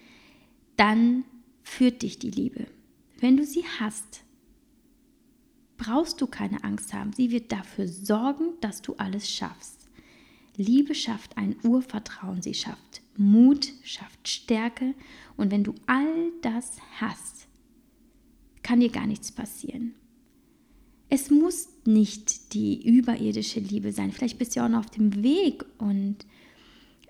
dann 0.76 1.24
führt 1.62 2.02
dich 2.02 2.18
die 2.18 2.30
Liebe. 2.30 2.66
Wenn 3.20 3.36
du 3.36 3.44
sie 3.44 3.64
hast, 3.80 4.22
brauchst 5.76 6.20
du 6.20 6.26
keine 6.26 6.62
Angst 6.64 6.94
haben. 6.94 7.12
Sie 7.12 7.30
wird 7.30 7.50
dafür 7.52 7.88
sorgen, 7.88 8.52
dass 8.60 8.80
du 8.80 8.94
alles 8.94 9.28
schaffst. 9.28 9.88
Liebe 10.56 10.94
schafft 10.94 11.36
ein 11.36 11.56
Urvertrauen, 11.62 12.40
sie 12.40 12.54
schafft 12.54 13.02
Mut, 13.16 13.72
schafft 13.82 14.28
Stärke. 14.28 14.94
Und 15.36 15.50
wenn 15.50 15.64
du 15.64 15.74
all 15.86 16.32
das 16.42 16.76
hast, 17.00 17.47
kann 18.62 18.80
dir 18.80 18.90
gar 18.90 19.06
nichts 19.06 19.32
passieren. 19.32 19.94
Es 21.10 21.30
muss 21.30 21.68
nicht 21.86 22.52
die 22.52 22.86
überirdische 22.86 23.60
Liebe 23.60 23.92
sein. 23.92 24.12
Vielleicht 24.12 24.38
bist 24.38 24.54
du 24.56 24.60
auch 24.62 24.68
noch 24.68 24.80
auf 24.80 24.90
dem 24.90 25.22
Weg 25.22 25.64
und 25.78 26.16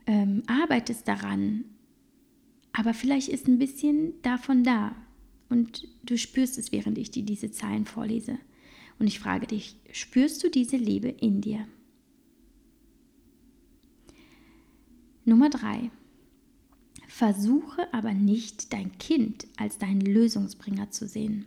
ähm, 0.07 0.43
arbeitest 0.47 1.09
daran. 1.09 1.65
Aber 2.73 2.95
vielleicht 2.95 3.29
ist 3.29 3.49
ein 3.49 3.59
bisschen 3.59 4.13
davon 4.23 4.63
da. 4.63 4.95
Und 5.49 5.89
du 6.05 6.17
spürst 6.17 6.59
es, 6.59 6.71
während 6.71 6.99
ich 6.99 7.11
dir 7.11 7.25
diese 7.25 7.51
Zeilen 7.51 7.87
vorlese. 7.87 8.39
Und 8.99 9.07
ich 9.07 9.19
frage 9.19 9.47
dich, 9.47 9.77
spürst 9.93 10.45
du 10.45 10.51
diese 10.51 10.77
Liebe 10.77 11.09
in 11.09 11.41
dir? 11.41 11.67
Nummer 15.25 15.51
drei. 15.51 15.91
Versuche 17.09 17.93
aber 17.93 18.13
nicht 18.13 18.73
dein 18.75 18.97
Kind 18.99 19.47
als 19.57 19.79
deinen 19.79 20.03
Lösungsbringer 20.03 20.91
zu 20.91 21.09
sehen. 21.09 21.47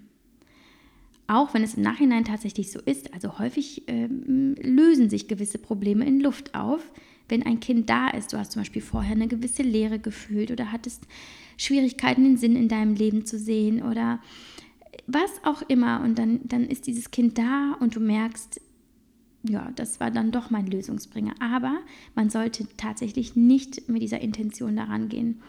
Auch 1.28 1.54
wenn 1.54 1.64
es 1.64 1.76
im 1.76 1.84
Nachhinein 1.84 2.26
tatsächlich 2.26 2.72
so 2.72 2.80
ist, 2.80 3.14
also 3.14 3.38
häufig 3.38 3.84
ähm, 3.88 4.56
lösen 4.56 5.10
sich 5.10 5.28
gewisse 5.28 5.60
Probleme 5.60 6.04
in 6.06 6.20
Luft 6.20 6.56
auf, 6.56 6.92
wenn 7.30 7.44
ein 7.44 7.60
Kind 7.60 7.90
da 7.90 8.10
ist. 8.10 8.34
Du 8.34 8.38
hast 8.38 8.52
zum 8.52 8.62
Beispiel 8.62 8.82
vorher 8.82 9.14
eine 9.14 9.28
gewisse 9.28 9.62
Leere 9.62 10.00
gefühlt 10.00 10.50
oder 10.50 10.72
hattest 10.72 11.04
Schwierigkeiten, 11.58 12.24
den 12.24 12.38
Sinn 12.38 12.56
in 12.56 12.68
deinem 12.68 12.96
Leben 12.96 13.26
zu 13.26 13.38
sehen 13.38 13.84
oder 13.84 14.20
was 15.06 15.32
auch 15.44 15.62
immer. 15.70 16.02
Und 16.02 16.18
dann, 16.18 16.42
dann 16.44 16.66
ist 16.66 16.88
dieses 16.88 17.12
Kind 17.12 17.38
da 17.38 17.78
und 17.80 17.96
du 17.96 18.00
merkst, 18.00 18.60
ja, 19.44 19.72
das 19.76 20.00
war 20.00 20.12
dann 20.12 20.32
doch 20.32 20.50
mein 20.50 20.68
Lösungsbringer. 20.68 21.34
Aber 21.40 21.78
man 22.16 22.30
sollte 22.30 22.68
tatsächlich 22.78 23.36
nicht 23.36 23.90
mit 23.90 24.02
dieser 24.02 24.22
Intention 24.22 24.76
daran 24.76 25.10
gehen. 25.10 25.42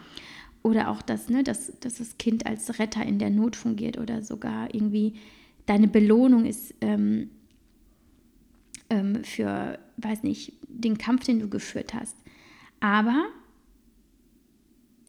Oder 0.63 0.89
auch, 0.89 1.01
dass, 1.01 1.29
ne, 1.29 1.43
dass, 1.43 1.77
dass 1.79 1.95
das 1.95 2.17
Kind 2.17 2.45
als 2.45 2.79
Retter 2.79 3.05
in 3.05 3.19
der 3.19 3.29
Not 3.29 3.55
fungiert 3.55 3.97
oder 3.97 4.21
sogar 4.21 4.73
irgendwie 4.73 5.15
deine 5.65 5.87
Belohnung 5.87 6.45
ist 6.45 6.73
ähm, 6.81 7.29
ähm, 8.89 9.23
für, 9.23 9.77
weiß 9.97 10.23
nicht, 10.23 10.53
den 10.67 10.97
Kampf, 10.97 11.25
den 11.25 11.39
du 11.39 11.49
geführt 11.49 11.93
hast. 11.93 12.15
Aber 12.79 13.25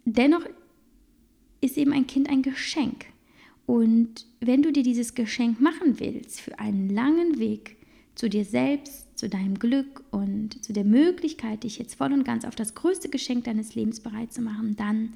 dennoch 0.05 0.45
ist 1.61 1.77
eben 1.77 1.93
ein 1.93 2.07
Kind 2.07 2.29
ein 2.29 2.43
Geschenk. 2.43 3.07
Und 3.67 4.27
wenn 4.41 4.63
du 4.63 4.73
dir 4.73 4.83
dieses 4.83 5.15
Geschenk 5.15 5.61
machen 5.61 5.99
willst 5.99 6.41
für 6.41 6.59
einen 6.59 6.91
langen 6.91 7.39
Weg 7.39 7.74
zu 8.15 8.29
dir 8.29 8.45
selbst, 8.45 9.19
zu 9.19 9.29
deinem 9.29 9.59
Glück 9.59 10.03
und 10.11 10.63
zu 10.65 10.73
der 10.73 10.85
Möglichkeit, 10.85 11.65
dich 11.65 11.79
jetzt 11.79 11.95
voll 11.95 12.13
und 12.13 12.25
ganz 12.25 12.45
auf 12.45 12.55
das 12.55 12.75
größte 12.75 13.09
Geschenk 13.09 13.45
deines 13.45 13.75
Lebens 13.75 14.01
bereit 14.01 14.33
zu 14.33 14.43
machen, 14.43 14.77
dann 14.77 15.15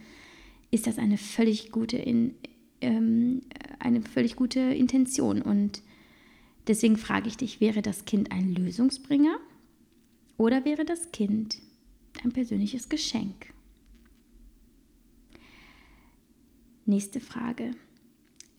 ist 0.70 0.86
das 0.86 0.98
eine 0.98 1.18
völlig 1.18 1.70
gute 1.70 1.96
in, 1.96 2.34
ähm, 2.80 3.42
eine 3.78 4.02
völlig 4.02 4.36
gute 4.36 4.60
Intention. 4.60 5.42
Und 5.42 5.82
deswegen 6.66 6.96
frage 6.96 7.28
ich 7.28 7.36
dich, 7.36 7.60
wäre 7.60 7.82
das 7.82 8.04
Kind 8.04 8.32
ein 8.32 8.54
Lösungsbringer 8.54 9.38
oder 10.36 10.64
wäre 10.64 10.84
das 10.84 11.10
Kind 11.12 11.58
dein 12.22 12.32
persönliches 12.32 12.88
Geschenk? 12.88 13.52
Nächste 16.86 17.20
Frage. 17.20 17.72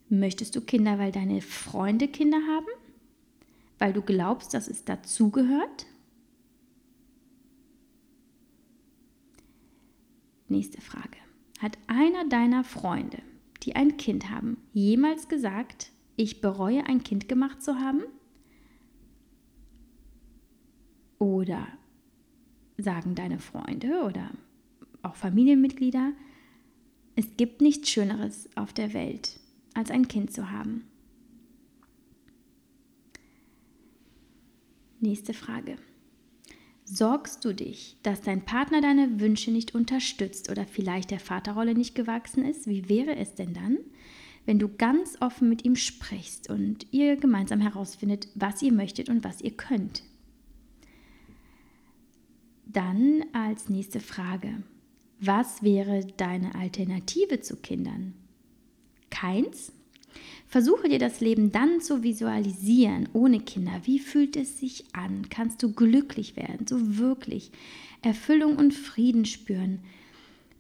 Möchtest 0.10 0.56
du 0.56 0.62
Kinder, 0.62 0.98
weil 1.00 1.12
deine 1.12 1.42
Freunde 1.42 2.08
Kinder 2.08 2.38
haben? 2.38 2.68
Weil 3.80 3.94
du 3.94 4.02
glaubst, 4.02 4.54
dass 4.54 4.68
es 4.68 4.86
dazugehört? 4.86 5.88
Nächste 10.48 10.82
Frage. 10.82 11.18
Hat 11.60 11.78
einer 11.88 12.28
deiner 12.28 12.64
Freunde 12.64 13.22
die 13.64 13.76
ein 13.76 13.98
Kind 13.98 14.30
haben, 14.30 14.58
jemals 14.74 15.28
gesagt, 15.28 15.92
ich 16.16 16.42
bereue 16.42 16.86
ein 16.86 17.04
Kind 17.04 17.28
gemacht 17.28 17.62
zu 17.62 17.80
haben? 17.80 18.04
Oder 21.18 21.68
sagen 22.78 23.16
deine 23.16 23.40
Freunde 23.40 24.04
oder 24.04 24.32
auch 25.02 25.16
Familienmitglieder, 25.16 26.14
es 27.16 27.36
gibt 27.36 27.62
nichts 27.62 27.90
Schöneres 27.90 28.50
auf 28.56 28.72
der 28.72 28.94
Welt, 28.94 29.40
als 29.74 29.92
ein 29.92 30.08
Kind 30.08 30.32
zu 30.32 30.52
haben. 30.52 30.84
Nächste 35.02 35.34
Frage. 35.34 35.78
Sorgst 36.84 37.46
du 37.46 37.54
dich, 37.54 37.98
dass 38.04 38.22
dein 38.22 38.44
Partner 38.44 38.82
deine 38.82 39.22
Wünsche 39.22 39.52
nicht 39.52 39.74
unterstützt 39.74 40.50
oder 40.50 40.66
vielleicht 40.66 41.12
der 41.12 41.20
Vaterrolle 41.20 41.74
nicht 41.74 41.96
gewachsen 41.96 42.44
ist? 42.44 42.68
Wie 42.68 42.90
wäre 42.90 43.16
es 43.16 43.36
denn 43.36 43.54
dann, 43.54 43.78
wenn 44.46 44.60
du 44.60 44.68
ganz 44.68 45.16
offen 45.22 45.48
mit 45.48 45.64
ihm 45.64 45.78
sprichst 45.78 46.50
und 46.50 46.88
ihr 46.92 47.16
gemeinsam 47.16 47.62
herausfindet, 47.62 48.28
was 48.36 48.62
ihr 48.62 48.74
möchtet 48.74 49.08
und 49.08 49.24
was 49.24 49.40
ihr 49.40 49.52
könnt? 49.52 50.04
Dann 52.66 53.24
als 53.32 53.70
nächste 53.70 54.02
Frage, 54.02 54.64
was 55.22 55.64
wäre 55.64 56.06
deine 56.18 56.56
Alternative 56.56 57.40
zu 57.40 57.56
Kindern? 57.56 58.16
Keins? 59.10 59.72
Versuche 60.48 60.90
dir 60.90 61.00
das 61.00 61.20
Leben 61.20 61.52
dann 61.52 61.82
zu 61.82 62.04
visualisieren, 62.04 63.08
ohne 63.14 63.40
Kinder. 63.40 63.82
Wie 63.84 64.00
fühlt 64.00 64.36
es 64.36 64.60
sich 64.60 64.86
an? 64.94 65.30
Kannst 65.30 65.62
du 65.62 65.72
glücklich 65.72 66.36
werden, 66.36 66.66
so 66.68 66.98
wirklich 66.98 67.52
Erfüllung 68.02 68.58
und 68.58 68.74
Frieden 68.74 69.26
spüren? 69.26 69.80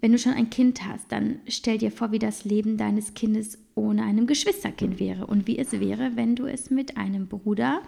Wenn 0.01 0.11
du 0.11 0.17
schon 0.17 0.33
ein 0.33 0.49
Kind 0.49 0.85
hast, 0.85 1.11
dann 1.11 1.39
stell 1.47 1.77
dir 1.77 1.91
vor, 1.91 2.11
wie 2.11 2.19
das 2.19 2.45
Leben 2.45 2.77
deines 2.77 3.13
Kindes 3.13 3.57
ohne 3.75 4.03
einem 4.03 4.27
Geschwisterkind 4.27 4.99
wäre 4.99 5.27
und 5.27 5.47
wie 5.47 5.57
es 5.57 5.73
wäre, 5.73 6.15
wenn 6.15 6.35
du 6.35 6.45
es 6.45 6.69
mit 6.69 6.95
einem 6.95 7.27
Bruder 7.27 7.81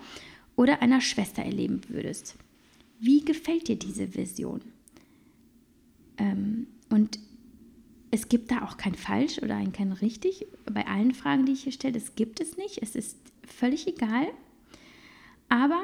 oder 0.55 0.81
einer 0.81 1.01
Schwester 1.01 1.43
erleben 1.43 1.81
würdest. 1.87 2.35
Wie 2.99 3.23
gefällt 3.23 3.67
dir 3.67 3.77
diese 3.77 4.13
Vision? 4.15 4.61
Ähm, 6.17 6.67
und 6.89 7.19
es 8.11 8.27
gibt 8.27 8.51
da 8.51 8.63
auch 8.63 8.75
kein 8.75 8.95
falsch 8.95 9.39
oder 9.41 9.55
ein 9.55 9.71
kein 9.71 9.93
richtig. 9.93 10.45
Bei 10.71 10.85
allen 10.85 11.13
Fragen, 11.13 11.45
die 11.45 11.53
ich 11.53 11.63
hier 11.63 11.71
stelle, 11.71 11.93
das 11.93 12.15
gibt 12.15 12.41
es 12.41 12.57
nicht. 12.57 12.79
Es 12.81 12.95
ist 12.95 13.17
völlig 13.47 13.87
egal. 13.87 14.27
Aber 15.47 15.81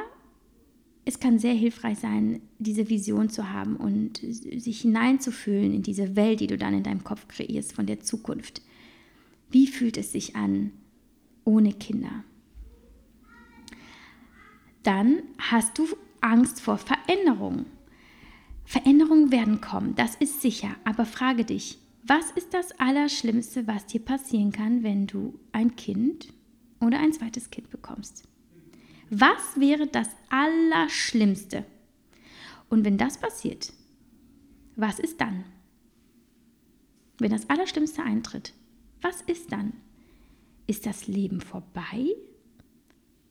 es 1.05 1.21
kann 1.21 1.39
sehr 1.39 1.53
hilfreich 1.53 1.99
sein, 1.99 2.41
diese 2.59 2.89
Vision 2.89 3.29
zu 3.29 3.49
haben 3.51 3.77
und 3.77 4.17
sich 4.17 4.81
hineinzufühlen 4.81 5.73
in 5.73 5.83
diese 5.83 6.17
Welt, 6.17 6.41
die 6.41 6.47
du 6.47 6.57
dann 6.57 6.73
in 6.73 6.83
deinem 6.83 7.05
Kopf 7.05 7.29
kreierst 7.29 7.71
von 7.71 7.85
der 7.85 8.01
Zukunft. 8.01 8.61
Wie 9.49 9.67
fühlt 9.67 9.95
es 9.97 10.11
sich 10.11 10.35
an 10.35 10.73
ohne 11.45 11.71
Kinder? 11.71 12.25
Dann 14.83 15.23
hast 15.37 15.77
du 15.77 15.87
Angst 16.19 16.59
vor 16.59 16.77
Veränderungen. 16.77 17.67
Veränderungen 18.65 19.31
werden 19.31 19.61
kommen, 19.61 19.95
das 19.95 20.15
ist 20.15 20.41
sicher, 20.41 20.75
aber 20.83 21.05
frage 21.05 21.45
dich, 21.45 21.79
Was 22.07 22.31
ist 22.31 22.53
das 22.53 22.71
Allerschlimmste, 22.79 23.67
was 23.67 23.85
dir 23.85 23.99
passieren 23.99 24.53
kann, 24.53 24.81
wenn 24.81 25.07
du 25.07 25.37
ein 25.51 25.75
Kind 25.75 26.33
oder 26.79 26.99
ein 26.99 27.11
zweites 27.11 27.49
Kind 27.49 27.69
bekommst? 27.69 28.23
Was 29.09 29.59
wäre 29.59 29.87
das 29.87 30.07
Allerschlimmste? 30.29 31.65
Und 32.69 32.85
wenn 32.85 32.97
das 32.97 33.17
passiert, 33.17 33.73
was 34.77 34.99
ist 34.99 35.19
dann? 35.19 35.43
Wenn 37.17 37.31
das 37.31 37.49
Allerschlimmste 37.49 38.01
eintritt, 38.01 38.53
was 39.01 39.21
ist 39.23 39.51
dann? 39.51 39.73
Ist 40.65 40.85
das 40.85 41.07
Leben 41.07 41.41
vorbei? 41.41 42.05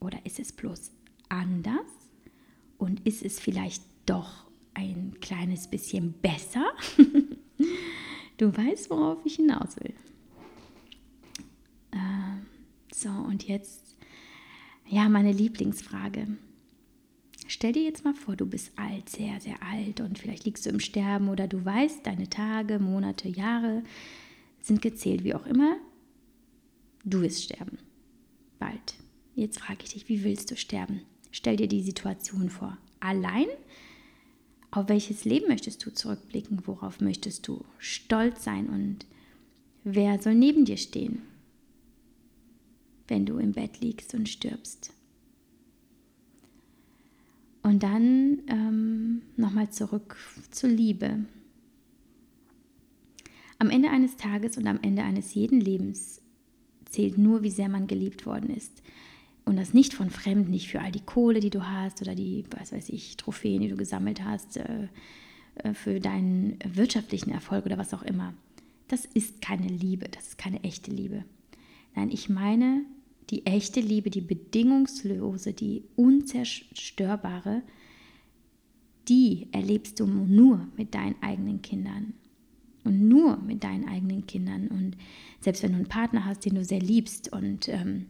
Oder 0.01 0.19
ist 0.27 0.39
es 0.39 0.53
bloß 0.53 0.93
anders? 1.31 2.11
Und 2.77 3.07
ist 3.07 3.23
es 3.23 3.41
vielleicht 3.41 3.83
doch 4.05 4.51
ein 4.75 5.17
kleines 5.23 5.69
bisschen 5.69 6.12
besser? 6.21 6.67
du 8.37 8.57
weißt, 8.57 8.90
worauf 8.90 9.25
ich 9.25 9.37
hinaus 9.37 9.77
will. 9.77 9.94
Äh, 11.92 11.96
so, 12.92 13.09
und 13.09 13.46
jetzt, 13.46 13.96
ja, 14.88 15.09
meine 15.09 15.33
Lieblingsfrage. 15.33 16.29
Stell 17.49 17.72
dir 17.72 17.85
jetzt 17.85 18.05
mal 18.05 18.14
vor, 18.14 18.35
du 18.35 18.46
bist 18.46 18.72
alt, 18.77 19.09
sehr, 19.09 19.40
sehr 19.40 19.62
alt 19.62 20.01
und 20.01 20.18
vielleicht 20.18 20.44
liegst 20.44 20.66
du 20.66 20.70
im 20.70 20.81
Sterben 20.81 21.29
oder 21.29 21.46
du 21.46 21.64
weißt, 21.64 22.05
deine 22.05 22.29
Tage, 22.29 22.81
Monate, 22.81 23.29
Jahre 23.29 23.85
sind 24.61 24.83
gezählt, 24.83 25.22
wie 25.22 25.35
auch 25.35 25.46
immer. 25.46 25.77
Du 27.05 27.20
wirst 27.20 27.44
sterben. 27.44 27.79
Bald. 28.59 28.94
Jetzt 29.37 29.61
frage 29.61 29.81
ich 29.85 29.92
dich, 29.92 30.09
wie 30.09 30.25
willst 30.25 30.51
du 30.51 30.57
sterben? 30.57 31.03
Stell 31.31 31.57
dir 31.57 31.68
die 31.68 31.83
Situation 31.83 32.51
vor. 32.51 32.77
Allein? 32.99 33.46
Auf 34.77 34.91
welches 34.91 35.25
Leben 35.25 35.49
möchtest 35.49 35.87
du 35.87 35.91
zurückblicken? 35.91 36.61
Worauf 36.67 37.01
möchtest 37.01 37.49
du 37.49 37.65
stolz 37.79 38.45
sein? 38.45 38.69
Und 38.69 39.07
wer 39.85 40.21
soll 40.21 40.35
neben 40.35 40.67
dir 40.67 40.77
stehen, 40.77 41.23
wenn 43.09 43.25
du 43.25 43.39
im 43.39 43.53
Bett 43.53 43.81
liegst 43.81 44.12
und 44.12 44.29
stirbst? 44.29 44.93
Und 47.62 47.85
dann 47.85 48.43
ähm, 48.49 49.23
nochmal 49.39 49.71
zurück 49.71 50.19
zur 50.51 50.69
Liebe. 50.69 51.25
Am 53.59 53.71
Ende 53.71 53.89
eines 53.89 54.19
Tages 54.19 54.59
und 54.59 54.67
am 54.67 54.81
Ende 54.83 55.05
eines 55.05 55.33
jeden 55.33 55.59
Lebens 55.59 56.21
zählt 56.85 57.17
nur, 57.17 57.43
wie 57.43 57.51
sehr 57.51 57.71
man 57.71 57.87
geliebt 57.87 58.27
worden 58.27 58.55
ist. 58.55 58.83
Und 59.46 59.56
das 59.56 59.72
nicht 59.72 59.94
von 59.94 60.11
Fremden, 60.11 60.50
nicht 60.50 60.68
für 60.68 60.80
all 60.80 60.90
die 60.90 61.00
Kohle, 61.00 61.38
die 61.38 61.50
du 61.50 61.66
hast 61.66 62.02
oder 62.02 62.16
die, 62.16 62.44
was 62.50 62.72
weiß 62.72 62.88
ich, 62.88 63.16
Trophäen, 63.16 63.62
die 63.62 63.68
du 63.68 63.76
gesammelt 63.76 64.24
hast, 64.24 64.56
äh, 64.56 64.88
äh, 65.54 65.72
für 65.72 66.00
deinen 66.00 66.59
wirtschaftlichen 66.64 67.30
Erfolg 67.30 67.64
oder 67.64 67.78
was 67.78 67.94
auch 67.94 68.02
immer. 68.02 68.35
Das 68.88 69.04
ist 69.04 69.40
keine 69.40 69.68
Liebe, 69.68 70.09
das 70.09 70.28
ist 70.28 70.38
keine 70.38 70.62
echte 70.64 70.90
Liebe. 70.90 71.24
Nein, 71.94 72.11
ich 72.11 72.28
meine 72.28 72.82
die 73.30 73.46
echte 73.46 73.80
Liebe, 73.80 74.11
die 74.11 74.20
bedingungslose, 74.20 75.52
die 75.52 75.85
unzerstörbare, 75.96 77.62
die 79.09 79.48
erlebst 79.52 80.00
du 80.00 80.06
nur 80.06 80.66
mit 80.76 80.94
deinen 80.94 81.20
eigenen 81.22 81.62
Kindern. 81.62 82.14
Und 82.85 83.09
nur 83.09 83.38
mit 83.38 83.64
deinen 83.64 83.88
eigenen 83.88 84.26
Kindern. 84.26 84.68
Und 84.68 84.96
selbst 85.40 85.64
wenn 85.64 85.72
du 85.72 85.78
einen 85.78 85.88
Partner 85.88 86.24
hast, 86.24 86.44
den 86.44 86.54
du 86.54 86.64
sehr 86.64 86.80
liebst 86.80 87.32
und 87.32 87.68
ähm, 87.68 88.06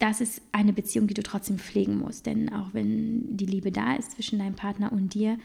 das 0.00 0.22
ist 0.22 0.40
eine 0.50 0.72
Beziehung, 0.72 1.06
die 1.06 1.14
du 1.14 1.22
trotzdem 1.22 1.58
pflegen 1.58 1.98
musst. 1.98 2.26
Denn 2.26 2.52
auch 2.52 2.72
wenn 2.72 3.36
die 3.36 3.46
Liebe 3.46 3.70
da 3.70 3.94
ist 3.94 4.12
zwischen 4.12 4.38
deinem 4.38 4.56
Partner 4.56 4.90
und 4.92 5.14
dir, 5.14 5.38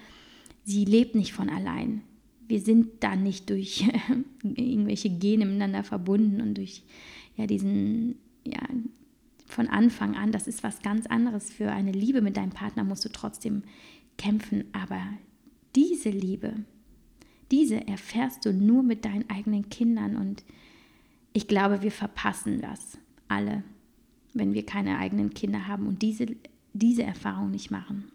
sie 0.64 0.86
lebt 0.86 1.14
nicht 1.14 1.34
von 1.34 1.50
allein. 1.50 2.02
Wir 2.48 2.62
sind 2.62 3.04
da 3.04 3.16
nicht 3.16 3.50
durch 3.50 3.86
irgendwelche 4.44 5.10
Gene 5.10 5.46
miteinander 5.46 5.84
verbunden 5.84 6.42
und 6.42 6.56
durch 6.56 6.84
ja, 7.36 7.48
diesen 7.48 8.16
ja, 8.46 8.62
von 9.46 9.68
Anfang 9.68 10.16
an, 10.16 10.32
das 10.32 10.48
ist 10.48 10.64
was 10.64 10.82
ganz 10.82 11.06
anderes. 11.06 11.52
Für 11.52 11.72
eine 11.72 11.92
Liebe 11.92 12.22
mit 12.22 12.38
deinem 12.38 12.52
Partner 12.52 12.86
musst 12.86 13.04
du 13.04 13.10
trotzdem 13.10 13.64
kämpfen. 14.18 14.64
Aber 14.72 15.02
diese 15.76 16.10
Liebe, 16.10 16.54
diese 17.52 17.86
erfährst 17.90 18.46
du 18.46 18.54
nur 18.54 18.84
mit 18.84 19.04
deinen 19.04 19.30
eigenen 19.30 19.70
Kindern. 19.70 20.16
Und 20.16 20.46
ich 21.34 21.50
glaube, 21.50 21.82
wir 21.82 21.92
verpassen 21.92 22.62
das 22.62 22.98
alle, 23.28 23.64
wenn 24.36 24.54
wir 24.54 24.66
keine 24.66 25.00
eigenen 25.00 25.34
Kinder 25.34 25.68
haben 25.68 25.88
und 25.88 26.02
diese, 26.02 26.28
diese 26.74 27.04
Erfahrung 27.04 27.50
nicht 27.50 27.72
machen. 27.72 28.12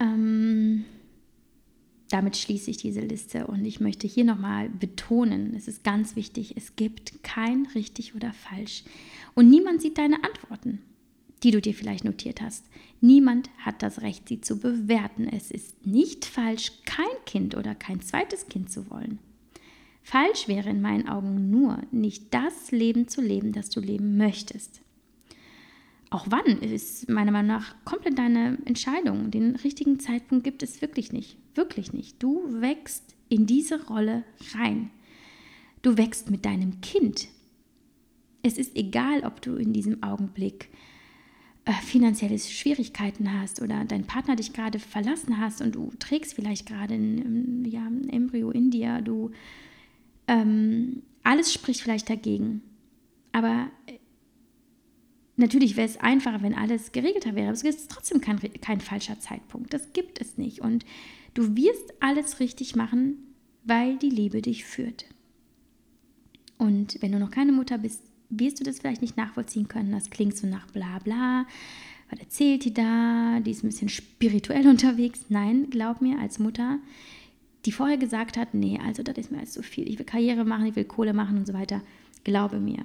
Ähm, 0.00 0.84
damit 2.10 2.36
schließe 2.36 2.70
ich 2.70 2.76
diese 2.76 3.00
Liste 3.00 3.46
und 3.46 3.64
ich 3.64 3.80
möchte 3.80 4.06
hier 4.06 4.24
nochmal 4.24 4.68
betonen, 4.68 5.54
es 5.56 5.68
ist 5.68 5.84
ganz 5.84 6.16
wichtig, 6.16 6.56
es 6.56 6.76
gibt 6.76 7.22
kein 7.22 7.66
richtig 7.74 8.14
oder 8.14 8.32
falsch. 8.32 8.84
Und 9.34 9.48
niemand 9.48 9.80
sieht 9.80 9.96
deine 9.96 10.22
Antworten, 10.22 10.80
die 11.42 11.50
du 11.50 11.60
dir 11.60 11.74
vielleicht 11.74 12.04
notiert 12.04 12.40
hast. 12.40 12.66
Niemand 13.00 13.48
hat 13.58 13.82
das 13.82 14.02
Recht, 14.02 14.28
sie 14.28 14.40
zu 14.40 14.58
bewerten. 14.58 15.28
Es 15.28 15.50
ist 15.50 15.86
nicht 15.86 16.24
falsch, 16.24 16.72
kein 16.84 17.06
Kind 17.26 17.56
oder 17.56 17.74
kein 17.74 18.00
zweites 18.00 18.48
Kind 18.48 18.70
zu 18.70 18.90
wollen. 18.90 19.18
Falsch 20.04 20.48
wäre 20.48 20.68
in 20.68 20.82
meinen 20.82 21.08
Augen 21.08 21.50
nur, 21.50 21.78
nicht 21.90 22.32
das 22.32 22.70
Leben 22.70 23.08
zu 23.08 23.22
leben, 23.22 23.52
das 23.52 23.70
du 23.70 23.80
leben 23.80 24.18
möchtest. 24.18 24.82
Auch 26.10 26.26
wann 26.28 26.60
ist 26.60 27.08
meiner 27.08 27.32
Meinung 27.32 27.48
nach 27.48 27.74
komplett 27.86 28.18
deine 28.18 28.58
Entscheidung. 28.66 29.30
Den 29.30 29.56
richtigen 29.56 29.98
Zeitpunkt 29.98 30.44
gibt 30.44 30.62
es 30.62 30.82
wirklich 30.82 31.10
nicht. 31.10 31.38
Wirklich 31.54 31.94
nicht. 31.94 32.22
Du 32.22 32.44
wächst 32.60 33.16
in 33.30 33.46
diese 33.46 33.86
Rolle 33.86 34.24
rein. 34.54 34.90
Du 35.80 35.96
wächst 35.96 36.30
mit 36.30 36.44
deinem 36.44 36.82
Kind. 36.82 37.28
Es 38.42 38.58
ist 38.58 38.76
egal, 38.76 39.24
ob 39.24 39.40
du 39.40 39.56
in 39.56 39.72
diesem 39.72 40.02
Augenblick 40.02 40.68
äh, 41.64 41.72
finanzielle 41.72 42.38
Schwierigkeiten 42.38 43.40
hast 43.40 43.62
oder 43.62 43.86
dein 43.86 44.04
Partner 44.04 44.36
dich 44.36 44.52
gerade 44.52 44.78
verlassen 44.78 45.40
hast 45.40 45.62
und 45.62 45.74
du 45.74 45.90
trägst 45.98 46.34
vielleicht 46.34 46.66
gerade 46.66 46.92
ein, 46.92 47.64
ja, 47.64 47.86
ein 47.86 48.10
Embryo 48.10 48.50
in 48.50 48.70
dir. 48.70 49.00
Du 49.00 49.30
ähm, 50.28 51.02
alles 51.22 51.52
spricht 51.52 51.80
vielleicht 51.80 52.10
dagegen. 52.10 52.62
Aber 53.32 53.70
Natürlich 55.36 55.76
wäre 55.76 55.88
es 55.88 55.96
einfacher, 55.96 56.42
wenn 56.42 56.54
alles 56.54 56.92
geregelter 56.92 57.34
wäre, 57.34 57.48
aber 57.48 57.54
es 57.54 57.64
ist 57.64 57.90
trotzdem 57.90 58.20
kein, 58.20 58.38
kein 58.60 58.80
falscher 58.80 59.18
Zeitpunkt. 59.18 59.74
Das 59.74 59.92
gibt 59.92 60.20
es 60.20 60.38
nicht. 60.38 60.60
Und 60.60 60.84
du 61.34 61.56
wirst 61.56 61.92
alles 62.00 62.38
richtig 62.38 62.76
machen, 62.76 63.16
weil 63.64 63.96
die 63.96 64.10
Liebe 64.10 64.42
dich 64.42 64.64
führt. 64.64 65.06
Und 66.56 66.98
wenn 67.02 67.10
du 67.10 67.18
noch 67.18 67.32
keine 67.32 67.50
Mutter 67.50 67.78
bist, 67.78 68.02
wirst 68.30 68.60
du 68.60 68.64
das 68.64 68.78
vielleicht 68.78 69.02
nicht 69.02 69.16
nachvollziehen 69.16 69.66
können. 69.66 69.90
Das 69.90 70.10
klingt 70.10 70.36
so 70.36 70.46
nach 70.46 70.68
bla 70.68 71.00
bla. 71.00 71.46
Was 72.10 72.20
erzählt 72.20 72.64
die 72.64 72.74
da? 72.74 73.40
Die 73.40 73.50
ist 73.50 73.64
ein 73.64 73.70
bisschen 73.70 73.88
spirituell 73.88 74.68
unterwegs. 74.68 75.26
Nein, 75.30 75.68
glaub 75.68 76.00
mir, 76.00 76.20
als 76.20 76.38
Mutter, 76.38 76.78
die 77.64 77.72
vorher 77.72 77.96
gesagt 77.96 78.36
hat, 78.36 78.54
nee, 78.54 78.78
also 78.82 79.02
das 79.02 79.16
ist 79.16 79.30
mir 79.30 79.38
alles 79.38 79.52
zu 79.52 79.62
viel. 79.62 79.88
Ich 79.88 79.98
will 79.98 80.06
Karriere 80.06 80.44
machen, 80.44 80.66
ich 80.66 80.76
will 80.76 80.84
Kohle 80.84 81.12
machen 81.12 81.38
und 81.38 81.46
so 81.46 81.54
weiter. 81.54 81.82
Glaube 82.24 82.60
mir, 82.60 82.84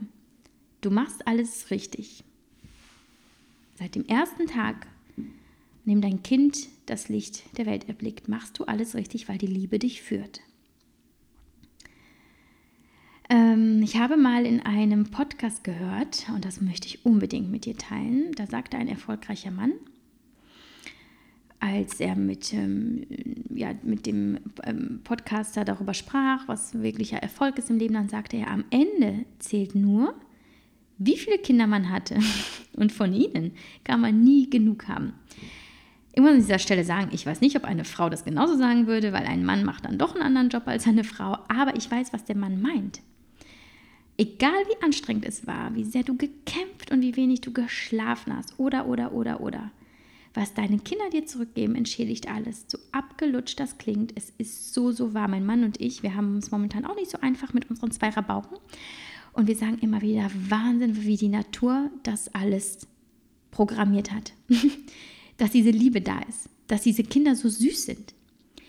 du 0.82 0.90
machst 0.90 1.28
alles 1.28 1.72
richtig. 1.72 2.24
Seit 3.76 3.96
dem 3.96 4.06
ersten 4.06 4.48
Tag, 4.48 4.88
an 5.18 5.26
dem 5.86 6.02
dein 6.02 6.24
Kind 6.24 6.68
das 6.86 7.10
Licht 7.10 7.58
der 7.58 7.66
Welt 7.66 7.88
erblickt, 7.88 8.28
machst 8.28 8.60
du 8.60 8.66
alles 8.66 8.96
richtig, 8.96 9.30
weil 9.30 9.38
die 9.38 9.48
Liebe 9.48 9.80
dich 9.80 10.02
führt. 10.02 10.42
Ähm, 13.30 13.82
ich 13.84 13.98
habe 13.98 14.18
mal 14.18 14.46
in 14.46 14.60
einem 14.62 15.12
Podcast 15.12 15.64
gehört, 15.64 16.26
und 16.34 16.46
das 16.46 16.62
möchte 16.62 16.88
ich 16.88 17.06
unbedingt 17.06 17.52
mit 17.52 17.66
dir 17.66 17.78
teilen, 17.78 18.32
da 18.34 18.48
sagte 18.48 18.78
ein 18.78 18.88
erfolgreicher 18.88 19.52
Mann, 19.52 19.72
als 21.60 22.00
er 22.00 22.16
mit, 22.16 22.54
ähm, 22.54 23.06
ja, 23.54 23.74
mit 23.84 24.06
dem 24.06 24.40
ähm, 24.64 25.02
Podcaster 25.04 25.66
darüber 25.66 25.94
sprach, 25.94 26.48
was 26.48 26.82
wirklicher 26.82 27.18
Erfolg 27.18 27.58
ist 27.58 27.70
im 27.70 27.78
Leben, 27.78 27.96
dann 27.96 28.10
sagte 28.10 28.38
er, 28.38 28.50
am 28.50 28.64
Ende 28.70 29.26
zählt 29.40 29.76
nur, 29.76 30.14
wie 30.98 31.18
viele 31.18 31.38
Kinder 31.38 31.68
man 31.68 31.90
hatte. 31.90 32.20
Und 32.76 32.92
von 32.92 33.14
ihnen 33.14 33.52
kann 33.84 34.02
man 34.02 34.24
nie 34.24 34.50
genug 34.50 34.88
haben. 34.88 35.14
Ich 36.14 36.22
muss 36.22 36.32
an 36.32 36.38
dieser 36.38 36.60
Stelle 36.60 36.84
sagen, 36.84 37.10
ich 37.12 37.26
weiß 37.26 37.42
nicht, 37.42 37.56
ob 37.56 37.66
eine 37.66 37.86
Frau 37.86 38.10
das 38.10 38.26
genauso 38.26 38.58
sagen 38.58 38.88
würde, 38.88 39.14
weil 39.14 39.26
ein 39.26 39.46
Mann 39.46 39.64
macht 39.64 39.86
dann 39.86 39.98
doch 39.98 40.16
einen 40.16 40.24
anderen 40.24 40.50
Job 40.50 40.64
als 40.66 40.88
eine 40.88 41.04
Frau, 41.04 41.38
aber 41.48 41.76
ich 41.76 41.90
weiß, 41.90 42.14
was 42.14 42.26
der 42.26 42.36
Mann 42.36 42.62
meint. 42.62 43.02
Egal 44.18 44.52
wie 44.68 44.84
anstrengend 44.84 45.26
es 45.26 45.48
war, 45.48 45.76
wie 45.76 45.86
sehr 45.86 46.04
du 46.04 46.18
gekämpft 46.18 46.92
und 46.92 47.02
wie 47.02 47.16
wenig 47.16 47.42
du 47.42 47.54
geschlafen 47.54 48.36
hast, 48.36 48.60
oder, 48.60 48.88
oder, 48.88 49.14
oder, 49.14 49.40
oder. 49.40 49.72
Was 50.34 50.54
deine 50.54 50.80
Kinder 50.80 51.10
dir 51.10 51.26
zurückgeben, 51.26 51.76
entschädigt 51.76 52.30
alles. 52.30 52.66
So 52.68 52.78
abgelutscht 52.92 53.60
das 53.60 53.78
klingt, 53.78 54.14
es 54.16 54.32
ist 54.38 54.74
so, 54.74 54.92
so 54.92 55.14
wahr. 55.14 55.28
Mein 55.28 55.46
Mann 55.46 55.64
und 55.64 55.82
ich, 55.82 56.04
wir 56.04 56.16
haben 56.16 56.38
es 56.38 56.52
momentan 56.52 56.86
auch 56.86 56.96
nicht 56.96 57.10
so 57.10 57.20
einfach 57.22 57.54
mit 57.54 57.70
unseren 57.70 57.92
zwei 57.92 58.10
Rabauken. 58.10 58.58
Und 59.34 59.48
wir 59.48 59.56
sagen 59.56 59.80
immer 59.82 60.02
wieder, 60.02 60.30
Wahnsinn, 60.50 61.04
wie 61.04 61.18
die 61.18 61.30
Natur 61.30 61.90
das 62.04 62.34
alles 62.34 62.88
programmiert 63.52 64.12
hat. 64.12 64.34
dass 65.40 65.52
diese 65.52 65.72
Liebe 65.72 66.02
da 66.02 66.20
ist, 66.20 66.50
dass 66.68 66.84
diese 66.84 67.04
Kinder 67.04 67.36
so 67.36 67.50
süß 67.50 67.86
sind. 67.86 68.14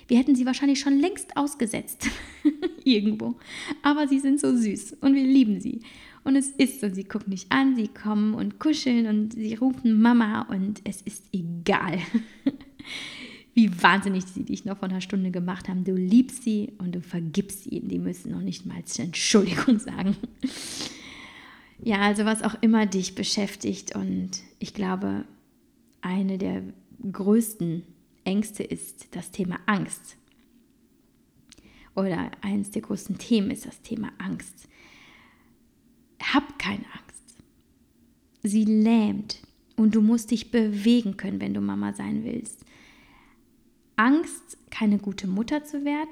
Wir 0.08 0.18
hätten 0.18 0.34
sie 0.34 0.46
wahrscheinlich 0.46 0.80
schon 0.80 0.98
längst 0.98 1.36
ausgesetzt. 1.36 2.08
Irgendwo. 2.84 3.36
Aber 3.82 4.08
sie 4.08 4.18
sind 4.18 4.40
so 4.40 4.56
süß 4.56 4.96
und 5.00 5.14
wir 5.14 5.24
lieben 5.24 5.60
sie. 5.60 5.82
Und 6.22 6.36
es 6.36 6.50
ist 6.50 6.80
so, 6.80 6.92
sie 6.92 7.04
gucken 7.04 7.30
dich 7.30 7.46
an, 7.50 7.76
sie 7.76 7.88
kommen 7.88 8.34
und 8.34 8.58
kuscheln 8.58 9.06
und 9.06 9.32
sie 9.32 9.54
rufen 9.54 10.00
Mama 10.00 10.42
und 10.42 10.80
es 10.84 11.00
ist 11.02 11.24
egal, 11.32 11.98
wie 13.54 13.82
wahnsinnig 13.82 14.24
sie 14.26 14.44
dich 14.44 14.64
noch 14.64 14.78
von 14.78 14.90
einer 14.90 15.00
Stunde 15.00 15.30
gemacht 15.30 15.68
haben. 15.68 15.84
Du 15.84 15.94
liebst 15.94 16.44
sie 16.44 16.72
und 16.78 16.94
du 16.94 17.00
vergibst 17.00 17.64
sie. 17.64 17.80
Die 17.80 17.98
müssen 17.98 18.32
noch 18.32 18.42
nicht 18.42 18.66
mal 18.66 18.82
Entschuldigung 18.98 19.78
sagen. 19.78 20.16
Ja, 21.82 22.00
also 22.00 22.26
was 22.26 22.42
auch 22.42 22.56
immer 22.60 22.84
dich 22.86 23.14
beschäftigt 23.14 23.94
und 23.96 24.30
ich 24.58 24.74
glaube, 24.74 25.24
eine 26.02 26.36
der 26.36 26.62
größten 27.10 27.82
Ängste 28.24 28.62
ist 28.62 29.08
das 29.12 29.30
Thema 29.30 29.58
Angst. 29.66 30.16
Oder 31.94 32.30
eines 32.42 32.70
der 32.70 32.82
größten 32.82 33.18
Themen 33.18 33.50
ist 33.50 33.66
das 33.66 33.80
Thema 33.80 34.12
Angst. 34.18 34.68
Hab 36.20 36.58
keine 36.58 36.84
Angst. 36.84 37.36
Sie 38.42 38.64
lähmt 38.64 39.40
und 39.76 39.94
du 39.94 40.02
musst 40.02 40.30
dich 40.30 40.50
bewegen 40.50 41.16
können, 41.16 41.40
wenn 41.40 41.54
du 41.54 41.60
Mama 41.60 41.92
sein 41.92 42.24
willst. 42.24 42.64
Angst, 43.96 44.58
keine 44.70 44.98
gute 44.98 45.26
Mutter 45.26 45.64
zu 45.64 45.84
werden. 45.84 46.08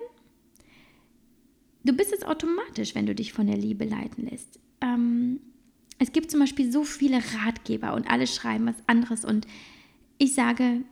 Du 1.85 1.95
bist 1.95 2.13
es 2.13 2.25
automatisch, 2.25 2.95
wenn 2.95 3.07
du 3.07 3.15
dich 3.15 3.33
von 3.33 3.47
der 3.47 3.57
Liebe 3.57 3.85
leiten 3.85 4.27
lässt. 4.27 4.59
Ähm, 4.81 5.41
es 5.99 6.13
gibt 6.13 6.31
zum 6.31 6.41
Beispiel 6.41 6.71
so 6.71 6.85
viele 6.85 7.19
Ratgeber 7.35 7.95
und 7.95 8.11
alle 8.11 8.27
schreiben 8.27 8.67
was 8.67 8.83
anderes 8.87 9.25
und 9.25 9.47
ich 10.19 10.35
sage, 10.35 10.83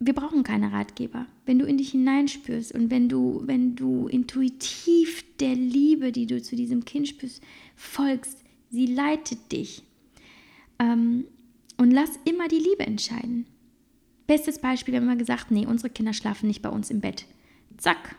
wir 0.00 0.14
brauchen 0.14 0.42
keine 0.42 0.72
Ratgeber. 0.72 1.26
Wenn 1.44 1.58
du 1.58 1.66
in 1.66 1.76
dich 1.76 1.90
hineinspürst 1.90 2.74
und 2.74 2.90
wenn 2.90 3.08
du, 3.08 3.42
wenn 3.44 3.76
du 3.76 4.08
intuitiv 4.08 5.24
der 5.38 5.54
Liebe, 5.54 6.10
die 6.10 6.26
du 6.26 6.40
zu 6.40 6.56
diesem 6.56 6.84
Kind 6.84 7.08
spürst, 7.08 7.42
folgst, 7.76 8.42
sie 8.70 8.86
leitet 8.86 9.52
dich. 9.52 9.82
Ähm, 10.78 11.26
und 11.76 11.90
lass 11.90 12.10
immer 12.24 12.48
die 12.48 12.58
Liebe 12.58 12.86
entscheiden. 12.86 13.46
Bestes 14.26 14.60
Beispiel, 14.60 14.92
wir 14.92 15.00
haben 15.00 15.08
immer 15.08 15.16
gesagt, 15.16 15.50
nee, 15.50 15.66
unsere 15.66 15.90
Kinder 15.90 16.12
schlafen 16.12 16.46
nicht 16.46 16.62
bei 16.62 16.68
uns 16.68 16.90
im 16.90 17.00
Bett. 17.00 17.26
Zack. 17.78 18.16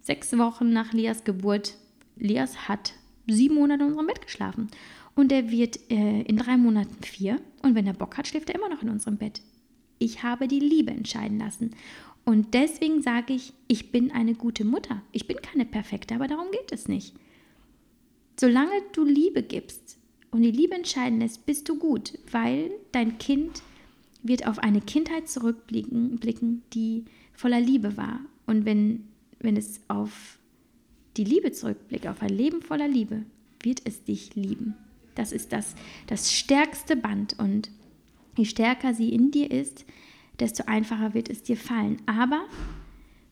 Sechs 0.00 0.36
Wochen 0.36 0.70
nach 0.70 0.92
Lias 0.92 1.24
Geburt, 1.24 1.76
Lias 2.16 2.68
hat 2.68 2.92
sieben 3.26 3.54
Monate 3.54 3.82
in 3.82 3.88
unserem 3.88 4.06
Bett 4.06 4.22
geschlafen. 4.22 4.68
Und 5.14 5.32
er 5.32 5.50
wird 5.50 5.78
äh, 5.90 6.22
in 6.22 6.36
drei 6.36 6.56
Monaten 6.56 7.02
vier. 7.02 7.40
Und 7.62 7.74
wenn 7.74 7.86
er 7.86 7.94
Bock 7.94 8.18
hat, 8.18 8.28
schläft 8.28 8.50
er 8.50 8.56
immer 8.56 8.68
noch 8.68 8.82
in 8.82 8.90
unserem 8.90 9.16
Bett. 9.16 9.40
Ich 9.98 10.22
habe 10.22 10.48
die 10.48 10.60
Liebe 10.60 10.90
entscheiden 10.90 11.38
lassen. 11.38 11.70
Und 12.24 12.54
deswegen 12.54 13.02
sage 13.02 13.32
ich, 13.32 13.52
ich 13.68 13.92
bin 13.92 14.10
eine 14.10 14.34
gute 14.34 14.64
Mutter. 14.64 15.02
Ich 15.12 15.26
bin 15.26 15.38
keine 15.38 15.64
perfekte, 15.64 16.14
aber 16.14 16.26
darum 16.26 16.50
geht 16.50 16.72
es 16.72 16.88
nicht. 16.88 17.14
Solange 18.38 18.82
du 18.92 19.04
Liebe 19.04 19.42
gibst 19.42 19.98
und 20.30 20.42
die 20.42 20.50
Liebe 20.50 20.74
entscheiden 20.74 21.20
lässt, 21.20 21.46
bist 21.46 21.68
du 21.68 21.78
gut, 21.78 22.18
weil 22.30 22.70
dein 22.92 23.18
Kind 23.18 23.62
wird 24.22 24.46
auf 24.46 24.58
eine 24.58 24.80
Kindheit 24.80 25.28
zurückblicken, 25.28 26.16
blicken, 26.16 26.62
die 26.72 27.04
voller 27.32 27.60
Liebe 27.60 27.96
war. 27.96 28.20
Und 28.46 28.64
wenn, 28.64 29.04
wenn 29.38 29.56
es 29.56 29.80
auf 29.88 30.38
die 31.16 31.24
Liebe 31.24 31.52
zurückblickt, 31.52 32.06
auf 32.06 32.22
ein 32.22 32.30
Leben 32.30 32.62
voller 32.62 32.88
Liebe, 32.88 33.24
wird 33.62 33.82
es 33.84 34.02
dich 34.02 34.34
lieben. 34.34 34.74
Das 35.14 35.30
ist 35.30 35.52
das, 35.52 35.74
das 36.06 36.32
stärkste 36.32 36.96
Band. 36.96 37.38
Und 37.38 37.70
je 38.36 38.44
stärker 38.44 38.94
sie 38.94 39.10
in 39.10 39.30
dir 39.30 39.50
ist, 39.50 39.84
desto 40.40 40.64
einfacher 40.64 41.14
wird 41.14 41.30
es 41.30 41.42
dir 41.42 41.56
fallen. 41.56 41.98
Aber 42.06 42.44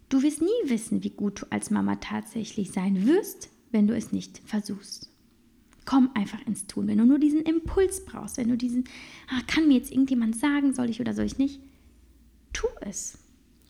du 0.08 0.22
wirst 0.22 0.42
nie 0.42 0.70
wissen, 0.70 1.02
wie 1.02 1.10
gut 1.10 1.42
du 1.42 1.46
als 1.50 1.70
Mama 1.70 1.96
tatsächlich 1.96 2.70
sein 2.70 3.06
wirst, 3.06 3.50
wenn 3.72 3.86
du 3.86 3.96
es 3.96 4.12
nicht 4.12 4.40
versuchst. 4.44 5.10
Komm 5.84 6.10
einfach 6.14 6.46
ins 6.46 6.66
Tun. 6.66 6.86
Wenn 6.86 6.98
du 6.98 7.06
nur 7.06 7.18
diesen 7.18 7.42
Impuls 7.42 8.04
brauchst, 8.04 8.36
wenn 8.36 8.48
du 8.48 8.56
diesen, 8.56 8.84
ah, 9.28 9.40
kann 9.46 9.66
mir 9.66 9.74
jetzt 9.74 9.90
irgendjemand 9.90 10.36
sagen, 10.36 10.74
soll 10.74 10.90
ich 10.90 11.00
oder 11.00 11.14
soll 11.14 11.24
ich 11.24 11.38
nicht, 11.38 11.60
tu 12.52 12.68
es. 12.82 13.18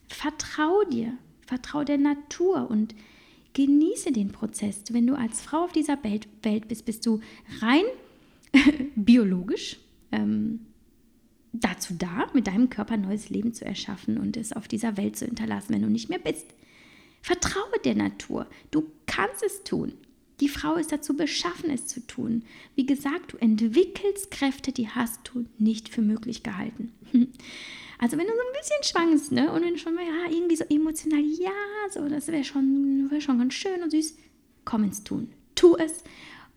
Vertrau 0.07 0.83
dir, 0.83 1.17
vertrau 1.41 1.83
der 1.83 1.97
Natur 1.97 2.69
und 2.69 2.93
genieße 3.53 4.11
den 4.11 4.31
Prozess. 4.31 4.83
Wenn 4.91 5.07
du 5.07 5.15
als 5.15 5.41
Frau 5.41 5.63
auf 5.63 5.71
dieser 5.71 6.03
Welt, 6.03 6.27
Welt 6.43 6.67
bist, 6.67 6.85
bist 6.85 7.05
du 7.05 7.19
rein 7.61 7.83
biologisch 8.95 9.79
ähm, 10.11 10.59
dazu 11.51 11.93
da, 11.97 12.27
mit 12.33 12.47
deinem 12.47 12.69
Körper 12.69 12.97
neues 12.97 13.29
Leben 13.29 13.53
zu 13.53 13.65
erschaffen 13.65 14.17
und 14.17 14.37
es 14.37 14.53
auf 14.53 14.67
dieser 14.67 14.97
Welt 14.97 15.15
zu 15.15 15.25
hinterlassen, 15.25 15.73
wenn 15.73 15.83
du 15.83 15.89
nicht 15.89 16.09
mehr 16.09 16.19
bist. 16.19 16.47
Vertraue 17.23 17.79
der 17.85 17.95
Natur. 17.95 18.47
Du 18.69 18.91
kannst 19.05 19.43
es 19.43 19.63
tun. 19.63 19.93
Die 20.41 20.49
Frau 20.49 20.75
ist 20.75 20.91
dazu 20.91 21.15
beschaffen, 21.15 21.69
es 21.69 21.87
zu 21.87 22.05
tun. 22.05 22.43
Wie 22.75 22.85
gesagt, 22.85 23.31
du 23.31 23.37
entwickelst 23.37 24.29
Kräfte, 24.29 24.73
die 24.73 24.89
hast 24.89 25.21
du 25.29 25.45
nicht 25.57 25.87
für 25.87 26.03
möglich 26.03 26.43
gehalten. 26.43 26.93
Also 27.99 28.17
wenn 28.17 28.27
du 28.27 28.33
so 28.33 28.39
ein 28.39 28.59
bisschen 28.59 28.83
schwankst, 28.83 29.31
ne, 29.31 29.49
und 29.49 29.61
wenn 29.61 29.75
du 29.75 29.79
schon 29.79 29.95
ja, 29.95 30.29
irgendwie 30.29 30.57
so 30.57 30.65
emotional, 30.65 31.21
ja, 31.21 31.51
so, 31.89 32.09
das 32.09 32.27
wäre 32.27 32.43
schon, 32.43 33.07
wär 33.09 33.21
schon 33.21 33.37
ganz 33.37 33.53
schön 33.53 33.81
und 33.81 33.91
süß, 33.91 34.17
komm 34.65 34.83
ins 34.83 35.05
Tun. 35.05 35.31
Tu 35.55 35.77
es 35.77 36.03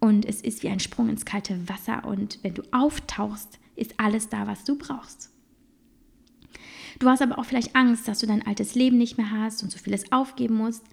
und 0.00 0.24
es 0.24 0.40
ist 0.40 0.64
wie 0.64 0.68
ein 0.70 0.81
Sprung 0.81 1.09
ins 1.09 1.24
kalte 1.24 1.68
Wasser 1.68 2.05
und 2.05 2.40
wenn 2.42 2.55
du 2.55 2.62
auftauchst, 2.72 3.61
ist 3.76 3.94
alles 3.98 4.29
da, 4.29 4.48
was 4.48 4.64
du 4.64 4.76
brauchst. 4.76 5.31
Du 6.98 7.09
hast 7.09 7.22
aber 7.22 7.38
auch 7.38 7.44
vielleicht 7.44 7.76
Angst, 7.76 8.09
dass 8.09 8.20
du 8.20 8.26
dein 8.26 8.46
altes 8.46 8.74
Leben 8.74 8.98
nicht 8.98 9.18
mehr 9.18 9.30
hast 9.30 9.62
und 9.62 9.70
so 9.70 9.78
vieles 9.78 10.12
aufgeben 10.12 10.56
musst. 10.56 10.85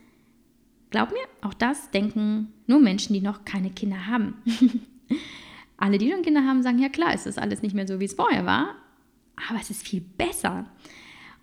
Glaub 0.89 1.11
mir, 1.11 1.25
auch 1.41 1.53
das 1.53 1.91
denken 1.91 2.53
nur 2.67 2.79
Menschen, 2.79 3.13
die 3.13 3.21
noch 3.21 3.45
keine 3.45 3.71
Kinder 3.71 4.07
haben. 4.07 4.35
Alle, 5.77 5.97
die 5.97 6.11
schon 6.11 6.21
Kinder 6.21 6.45
haben, 6.45 6.61
sagen, 6.61 6.79
ja 6.79 6.89
klar, 6.89 7.13
ist 7.13 7.25
das 7.25 7.37
alles 7.37 7.61
nicht 7.61 7.73
mehr 7.73 7.87
so, 7.87 7.99
wie 7.99 8.05
es 8.05 8.13
vorher 8.13 8.45
war, 8.45 8.75
aber 9.49 9.59
es 9.59 9.69
ist 9.69 9.85
viel 9.85 10.01
besser. 10.01 10.65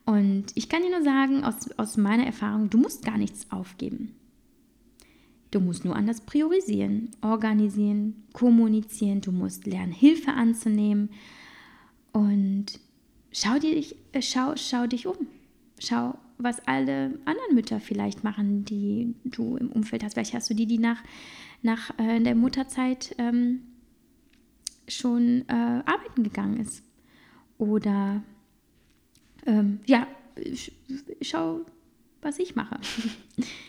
Und 0.07 0.47
ich 0.55 0.69
kann 0.69 0.83
dir 0.83 0.91
nur 0.91 1.03
sagen, 1.03 1.45
aus, 1.45 1.71
aus 1.77 1.97
meiner 1.97 2.25
Erfahrung, 2.25 2.71
du 2.71 2.79
musst 2.79 3.05
gar 3.05 3.19
nichts 3.19 3.51
aufgeben. 3.51 4.15
Du 5.51 5.61
musst 5.61 5.85
nur 5.85 5.97
anders 5.97 6.21
priorisieren, 6.21 7.11
organisieren, 7.23 8.23
kommunizieren. 8.33 9.21
Du 9.21 9.33
musst 9.33 9.67
lernen, 9.67 9.93
Hilfe 9.93 10.33
anzunehmen. 10.33 11.11
Und 12.13 12.81
schau, 13.33 13.59
dich, 13.59 13.97
äh, 14.13 14.23
schau, 14.23 14.55
schau 14.57 14.87
dich 14.87 15.07
um. 15.07 15.17
Schau, 15.79 16.19
was 16.39 16.67
alle 16.67 17.19
anderen 17.25 17.55
Mütter 17.55 17.81
vielleicht 17.81 18.25
machen, 18.25 18.65
die 18.65 19.15
du 19.25 19.57
im 19.57 19.71
Umfeld 19.71 20.05
hast. 20.05 20.15
Vielleicht 20.15 20.35
hast 20.35 20.51
du 20.51 20.55
die, 20.55 20.67
die 20.67 20.79
nach, 20.79 21.03
nach 21.63 21.99
äh, 21.99 22.21
der 22.21 22.35
Mutterzeit 22.35 23.15
ähm, 23.19 23.63
schon 24.89 25.45
äh, 25.49 25.53
arbeiten 25.53 26.23
gegangen 26.23 26.61
ist. 26.61 26.83
Oder 27.59 28.23
ähm, 29.47 29.81
ja, 29.87 30.07
schau, 31.23 31.61
was 32.23 32.39
ich 32.39 32.57
mache. 32.57 32.79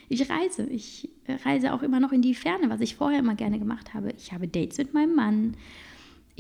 Ich 0.10 0.30
reise. 0.30 0.64
Ich 0.66 1.08
reise 1.46 1.72
auch 1.72 1.84
immer 1.84 2.02
noch 2.02 2.12
in 2.12 2.22
die 2.22 2.36
Ferne, 2.36 2.70
was 2.70 2.82
ich 2.82 2.96
vorher 2.98 3.20
immer 3.20 3.36
gerne 3.36 3.60
gemacht 3.60 3.94
habe. 3.94 4.12
Ich 4.18 4.34
habe 4.34 4.46
Dates 4.46 4.78
mit 4.78 4.94
meinem 4.94 5.16
Mann. 5.16 5.56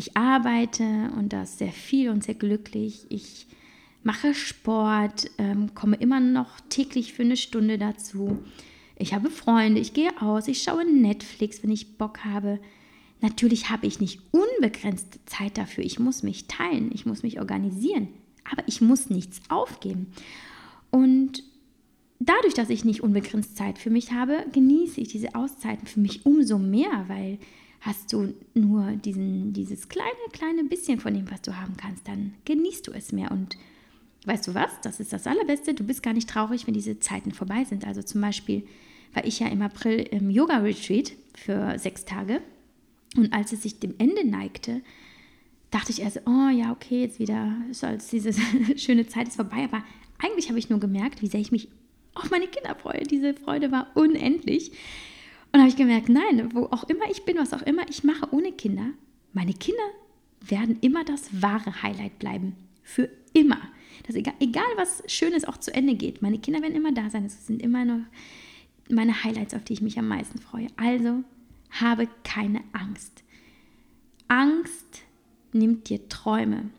Ich 0.01 0.17
arbeite 0.17 1.11
und 1.15 1.31
das 1.31 1.59
sehr 1.59 1.71
viel 1.71 2.09
und 2.09 2.23
sehr 2.23 2.33
glücklich. 2.33 3.05
Ich 3.09 3.45
mache 4.01 4.33
Sport, 4.33 5.29
ähm, 5.37 5.75
komme 5.75 5.95
immer 5.95 6.19
noch 6.19 6.59
täglich 6.69 7.13
für 7.13 7.21
eine 7.21 7.37
Stunde 7.37 7.77
dazu. 7.77 8.39
Ich 8.97 9.13
habe 9.13 9.29
Freunde, 9.29 9.79
ich 9.79 9.93
gehe 9.93 10.19
aus, 10.19 10.47
ich 10.47 10.63
schaue 10.63 10.91
Netflix, 10.91 11.61
wenn 11.61 11.69
ich 11.69 11.99
Bock 11.99 12.25
habe. 12.25 12.59
Natürlich 13.19 13.69
habe 13.69 13.85
ich 13.85 13.99
nicht 13.99 14.21
unbegrenzte 14.31 15.23
Zeit 15.27 15.59
dafür. 15.59 15.83
Ich 15.83 15.99
muss 15.99 16.23
mich 16.23 16.47
teilen, 16.47 16.89
ich 16.91 17.05
muss 17.05 17.21
mich 17.21 17.39
organisieren, 17.39 18.07
aber 18.51 18.63
ich 18.65 18.81
muss 18.81 19.11
nichts 19.11 19.39
aufgeben. 19.49 20.07
Und 20.89 21.43
dadurch, 22.19 22.55
dass 22.55 22.71
ich 22.71 22.85
nicht 22.85 23.01
unbegrenzt 23.01 23.55
Zeit 23.55 23.77
für 23.77 23.91
mich 23.91 24.13
habe, 24.13 24.47
genieße 24.51 24.99
ich 24.99 25.09
diese 25.09 25.35
Auszeiten 25.35 25.85
für 25.85 25.99
mich 25.99 26.25
umso 26.25 26.57
mehr, 26.57 27.05
weil 27.07 27.37
hast 27.81 28.13
du 28.13 28.33
nur 28.53 28.91
diesen, 28.91 29.53
dieses 29.53 29.89
kleine, 29.89 30.11
kleine 30.31 30.63
bisschen 30.63 30.99
von 30.99 31.13
dem, 31.13 31.29
was 31.29 31.41
du 31.41 31.57
haben 31.57 31.75
kannst, 31.77 32.07
dann 32.07 32.35
genießt 32.45 32.87
du 32.87 32.91
es 32.91 33.11
mehr. 33.11 33.31
Und 33.31 33.57
weißt 34.25 34.47
du 34.47 34.53
was? 34.53 34.71
Das 34.83 34.99
ist 34.99 35.11
das 35.11 35.27
Allerbeste. 35.27 35.73
Du 35.73 35.83
bist 35.83 36.03
gar 36.03 36.13
nicht 36.13 36.29
traurig, 36.29 36.67
wenn 36.67 36.75
diese 36.75 36.99
Zeiten 36.99 37.31
vorbei 37.31 37.63
sind. 37.63 37.85
Also 37.85 38.03
zum 38.03 38.21
Beispiel 38.21 38.63
war 39.13 39.25
ich 39.25 39.39
ja 39.39 39.47
im 39.47 39.63
April 39.63 39.99
im 40.11 40.29
Yoga-Retreat 40.29 41.13
für 41.35 41.77
sechs 41.79 42.05
Tage. 42.05 42.41
Und 43.17 43.33
als 43.33 43.51
es 43.51 43.63
sich 43.63 43.79
dem 43.79 43.95
Ende 43.97 44.25
neigte, 44.25 44.81
dachte 45.71 45.91
ich 45.91 46.01
erst, 46.01 46.21
oh 46.27 46.49
ja, 46.49 46.71
okay, 46.71 47.01
jetzt 47.01 47.19
wieder, 47.19 47.57
so 47.71 47.87
als 47.87 48.09
diese 48.09 48.31
schöne 48.77 49.07
Zeit 49.07 49.27
ist 49.27 49.37
vorbei. 49.37 49.63
Aber 49.63 49.83
eigentlich 50.19 50.49
habe 50.49 50.59
ich 50.59 50.69
nur 50.69 50.79
gemerkt, 50.79 51.23
wie 51.23 51.27
sehr 51.27 51.39
ich 51.39 51.51
mich 51.51 51.67
auf 52.13 52.29
meine 52.29 52.47
Kinder 52.47 52.75
freue. 52.75 53.03
Diese 53.03 53.33
Freude 53.33 53.71
war 53.71 53.87
unendlich. 53.95 54.71
Und 55.51 55.59
habe 55.59 55.69
ich 55.69 55.75
gemerkt, 55.75 56.09
nein, 56.09 56.53
wo 56.53 56.65
auch 56.65 56.83
immer 56.85 57.09
ich 57.09 57.25
bin, 57.25 57.37
was 57.37 57.53
auch 57.53 57.61
immer 57.63 57.89
ich 57.89 58.03
mache 58.03 58.33
ohne 58.33 58.51
Kinder, 58.51 58.85
meine 59.33 59.53
Kinder 59.53 59.83
werden 60.39 60.77
immer 60.81 61.03
das 61.03 61.41
wahre 61.41 61.83
Highlight 61.83 62.19
bleiben. 62.19 62.55
Für 62.83 63.09
immer. 63.33 63.59
Dass 64.07 64.15
egal, 64.15 64.33
egal 64.39 64.63
was 64.75 65.03
Schönes 65.07 65.45
auch 65.45 65.57
zu 65.57 65.73
Ende 65.73 65.95
geht, 65.95 66.21
meine 66.21 66.39
Kinder 66.39 66.61
werden 66.61 66.75
immer 66.75 66.91
da 66.91 67.09
sein. 67.09 67.25
Es 67.25 67.45
sind 67.45 67.61
immer 67.61 67.85
noch 67.85 68.01
meine 68.89 69.23
Highlights, 69.23 69.53
auf 69.53 69.63
die 69.63 69.73
ich 69.73 69.81
mich 69.81 69.99
am 69.99 70.07
meisten 70.07 70.39
freue. 70.39 70.67
Also 70.77 71.23
habe 71.69 72.07
keine 72.23 72.61
Angst. 72.73 73.23
Angst 74.27 75.03
nimmt 75.53 75.89
dir 75.89 76.07
Träume. 76.09 76.69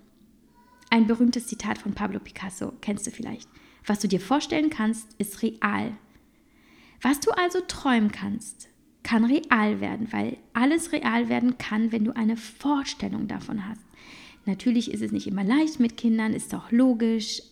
Ein 0.91 1.07
berühmtes 1.07 1.47
Zitat 1.47 1.79
von 1.79 1.95
Pablo 1.95 2.19
Picasso 2.19 2.73
kennst 2.81 3.07
du 3.07 3.11
vielleicht. 3.11 3.49
Was 3.87 4.01
du 4.01 4.09
dir 4.09 4.21
vorstellen 4.21 4.71
kannst, 4.71 5.09
ist 5.19 5.43
real. 5.43 5.97
Was 7.03 7.21
du 7.21 7.33
also 7.33 7.61
träumen 7.61 8.13
kannst, 8.13 8.69
kann 9.03 9.25
real 9.25 9.81
werden, 9.81 10.13
weil 10.13 10.39
alles 10.53 10.93
real 10.93 11.29
werden 11.29 11.59
kann, 11.59 11.91
wenn 11.93 12.05
du 12.05 12.15
eine 12.15 12.37
Vorstellung 12.37 13.27
davon 13.27 13.69
hast. 13.69 13.81
Natürlich 14.47 14.91
ist 14.91 15.03
es 15.03 15.13
nicht 15.13 15.27
immer 15.27 15.45
leicht 15.45 15.81
mit 15.81 15.97
Kindern, 15.97 16.33
ist 16.33 16.53
doch 16.53 16.71
logisch, 16.71 17.43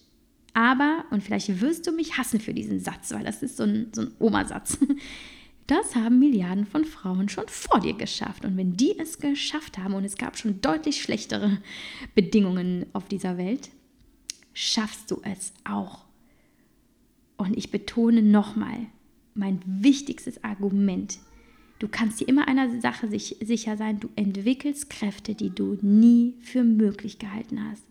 aber, 0.54 1.04
und 1.10 1.22
vielleicht 1.22 1.60
wirst 1.60 1.86
du 1.86 1.92
mich 1.92 2.18
hassen 2.18 2.40
für 2.40 2.54
diesen 2.54 2.80
Satz, 2.80 3.12
weil 3.12 3.24
das 3.24 3.42
ist 3.42 3.56
so 3.56 3.64
ein, 3.64 3.88
so 3.92 4.02
ein 4.02 4.12
Omasatz, 4.18 4.78
das 5.66 5.94
haben 5.94 6.18
Milliarden 6.18 6.66
von 6.66 6.84
Frauen 6.84 7.28
schon 7.28 7.46
vor 7.46 7.80
dir 7.80 7.94
geschafft. 7.94 8.44
Und 8.44 8.56
wenn 8.56 8.76
die 8.76 8.98
es 8.98 9.18
geschafft 9.18 9.78
haben, 9.78 9.94
und 9.94 10.04
es 10.04 10.16
gab 10.16 10.36
schon 10.36 10.60
deutlich 10.60 11.02
schlechtere 11.02 11.58
Bedingungen 12.14 12.86
auf 12.92 13.06
dieser 13.06 13.36
Welt, 13.36 13.70
schaffst 14.52 15.10
du 15.10 15.20
es 15.22 15.52
auch. 15.64 16.04
Und 17.36 17.56
ich 17.56 17.70
betone 17.70 18.22
nochmal, 18.22 18.86
mein 19.34 19.60
wichtigstes 19.64 20.42
Argument, 20.44 21.18
du 21.78 21.88
kannst 21.88 22.20
dir 22.20 22.28
immer 22.28 22.48
einer 22.48 22.80
Sache 22.80 23.08
sicher 23.08 23.76
sein, 23.76 24.00
du 24.00 24.08
entwickelst 24.16 24.90
Kräfte, 24.90 25.34
die 25.34 25.50
du 25.50 25.78
nie 25.82 26.34
für 26.40 26.64
möglich 26.64 27.18
gehalten 27.18 27.64
hast. 27.70 27.84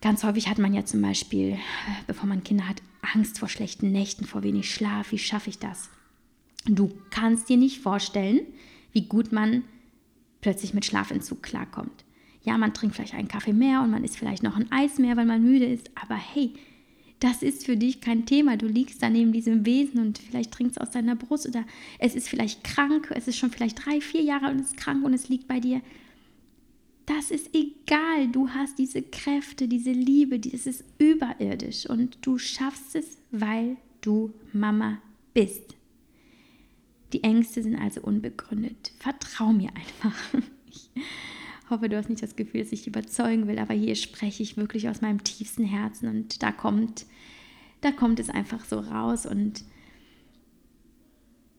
Ganz 0.00 0.22
häufig 0.22 0.48
hat 0.48 0.58
man 0.58 0.74
ja 0.74 0.84
zum 0.84 1.02
Beispiel, 1.02 1.58
bevor 2.06 2.28
man 2.28 2.44
Kinder 2.44 2.68
hat, 2.68 2.82
Angst 3.02 3.38
vor 3.38 3.48
schlechten 3.48 3.90
Nächten, 3.90 4.24
vor 4.24 4.42
wenig 4.42 4.72
Schlaf. 4.72 5.12
Wie 5.12 5.18
schaffe 5.18 5.50
ich 5.50 5.58
das? 5.58 5.90
Du 6.66 6.92
kannst 7.10 7.48
dir 7.48 7.56
nicht 7.56 7.80
vorstellen, 7.80 8.40
wie 8.92 9.08
gut 9.08 9.32
man 9.32 9.64
plötzlich 10.40 10.74
mit 10.74 10.84
Schlafentzug 10.84 11.42
klarkommt. 11.42 12.04
Ja, 12.44 12.56
man 12.58 12.74
trinkt 12.74 12.94
vielleicht 12.94 13.14
einen 13.14 13.28
Kaffee 13.28 13.52
mehr 13.52 13.82
und 13.82 13.90
man 13.90 14.04
isst 14.04 14.16
vielleicht 14.16 14.42
noch 14.42 14.56
ein 14.56 14.70
Eis 14.70 14.98
mehr, 14.98 15.16
weil 15.16 15.26
man 15.26 15.42
müde 15.42 15.66
ist, 15.66 15.90
aber 16.00 16.14
hey, 16.14 16.54
das 17.20 17.42
ist 17.42 17.66
für 17.66 17.76
dich 17.76 18.00
kein 18.00 18.26
Thema. 18.26 18.56
Du 18.56 18.66
liegst 18.66 19.02
da 19.02 19.10
neben 19.10 19.32
diesem 19.32 19.66
Wesen 19.66 20.00
und 20.00 20.18
vielleicht 20.18 20.52
trinkst 20.52 20.80
aus 20.80 20.90
deiner 20.90 21.16
Brust 21.16 21.48
oder 21.48 21.64
es 21.98 22.14
ist 22.14 22.28
vielleicht 22.28 22.62
krank, 22.64 23.12
es 23.14 23.26
ist 23.28 23.36
schon 23.36 23.50
vielleicht 23.50 23.84
drei, 23.84 24.00
vier 24.00 24.22
Jahre 24.22 24.50
und 24.50 24.60
es 24.60 24.68
ist 24.68 24.76
krank 24.76 25.04
und 25.04 25.14
es 25.14 25.28
liegt 25.28 25.48
bei 25.48 25.60
dir. 25.60 25.80
Das 27.06 27.30
ist 27.30 27.54
egal. 27.54 28.28
Du 28.28 28.50
hast 28.50 28.78
diese 28.78 29.02
Kräfte, 29.02 29.66
diese 29.66 29.92
Liebe, 29.92 30.38
das 30.38 30.66
ist 30.66 30.84
überirdisch 30.98 31.88
und 31.88 32.18
du 32.20 32.38
schaffst 32.38 32.94
es, 32.94 33.18
weil 33.30 33.76
du 34.02 34.32
Mama 34.52 34.98
bist. 35.32 35.74
Die 37.12 37.24
Ängste 37.24 37.62
sind 37.62 37.76
also 37.76 38.02
unbegründet. 38.02 38.92
Vertrau 38.98 39.52
mir 39.52 39.70
einfach. 39.74 40.14
Hoffe, 41.70 41.88
du 41.88 41.96
hast 41.96 42.08
nicht 42.08 42.22
das 42.22 42.36
Gefühl, 42.36 42.62
dass 42.62 42.72
ich 42.72 42.86
überzeugen 42.86 43.46
will, 43.46 43.58
aber 43.58 43.74
hier 43.74 43.94
spreche 43.94 44.42
ich 44.42 44.56
wirklich 44.56 44.88
aus 44.88 45.00
meinem 45.00 45.22
tiefsten 45.22 45.64
Herzen 45.64 46.08
und 46.08 46.42
da 46.42 46.52
kommt, 46.52 47.06
da 47.80 47.92
kommt 47.92 48.20
es 48.20 48.30
einfach 48.30 48.64
so 48.64 48.78
raus 48.78 49.26
und 49.26 49.64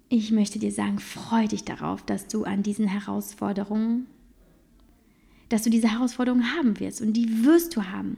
ich 0.09 0.31
möchte 0.31 0.57
dir 0.57 0.71
sagen, 0.71 0.99
freu 0.99 1.47
dich 1.47 1.63
darauf, 1.63 2.03
dass 2.03 2.27
du 2.27 2.43
an 2.43 2.63
diesen 2.63 2.87
Herausforderungen, 2.87 4.07
dass 5.49 5.63
du 5.63 5.69
diese 5.69 5.91
Herausforderungen 5.91 6.55
haben 6.55 6.79
wirst 6.79 7.01
und 7.01 7.13
die 7.13 7.45
wirst 7.45 7.75
du 7.75 7.83
haben. 7.83 8.17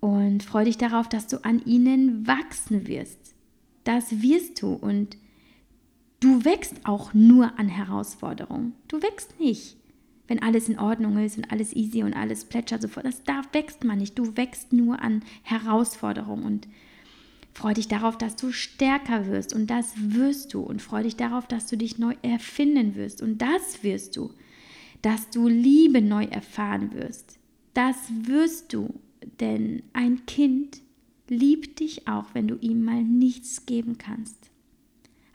Und 0.00 0.42
freu 0.42 0.64
dich 0.64 0.76
darauf, 0.76 1.08
dass 1.08 1.26
du 1.26 1.44
an 1.44 1.64
ihnen 1.64 2.26
wachsen 2.26 2.86
wirst. 2.86 3.34
Das 3.84 4.22
wirst 4.22 4.60
du 4.62 4.72
und 4.74 5.16
Du 6.24 6.42
wächst 6.42 6.76
auch 6.84 7.12
nur 7.12 7.58
an 7.58 7.68
Herausforderungen. 7.68 8.72
Du 8.88 9.02
wächst 9.02 9.38
nicht, 9.38 9.76
wenn 10.26 10.42
alles 10.42 10.68
in 10.68 10.78
Ordnung 10.78 11.18
ist 11.18 11.36
und 11.36 11.50
alles 11.50 11.74
easy 11.74 12.02
und 12.02 12.14
alles 12.14 12.44
plätschert 12.44 12.82
sofort. 12.82 13.06
Das 13.06 13.22
da 13.24 13.42
wächst 13.52 13.84
man 13.84 13.98
nicht. 13.98 14.18
Du 14.18 14.36
wächst 14.36 14.72
nur 14.72 15.00
an 15.00 15.22
Herausforderungen 15.42 16.44
und 16.44 16.68
freu 17.52 17.74
dich 17.74 17.88
darauf, 17.88 18.18
dass 18.18 18.36
du 18.36 18.52
stärker 18.52 19.26
wirst 19.26 19.54
und 19.54 19.68
das 19.68 19.92
wirst 19.96 20.54
du 20.54 20.60
und 20.60 20.82
freu 20.82 21.02
dich 21.02 21.16
darauf, 21.16 21.46
dass 21.46 21.66
du 21.66 21.76
dich 21.76 21.98
neu 21.98 22.14
erfinden 22.22 22.96
wirst 22.96 23.22
und 23.22 23.38
das 23.38 23.82
wirst 23.82 24.16
du, 24.16 24.30
dass 25.02 25.30
du 25.30 25.48
Liebe 25.48 26.00
neu 26.00 26.24
erfahren 26.24 26.94
wirst. 26.94 27.38
Das 27.74 27.96
wirst 28.22 28.72
du, 28.72 28.94
denn 29.40 29.82
ein 29.92 30.26
Kind 30.26 30.80
liebt 31.28 31.80
dich 31.80 32.08
auch, 32.08 32.26
wenn 32.34 32.48
du 32.48 32.56
ihm 32.56 32.84
mal 32.84 33.02
nichts 33.02 33.66
geben 33.66 33.98
kannst. 33.98 34.50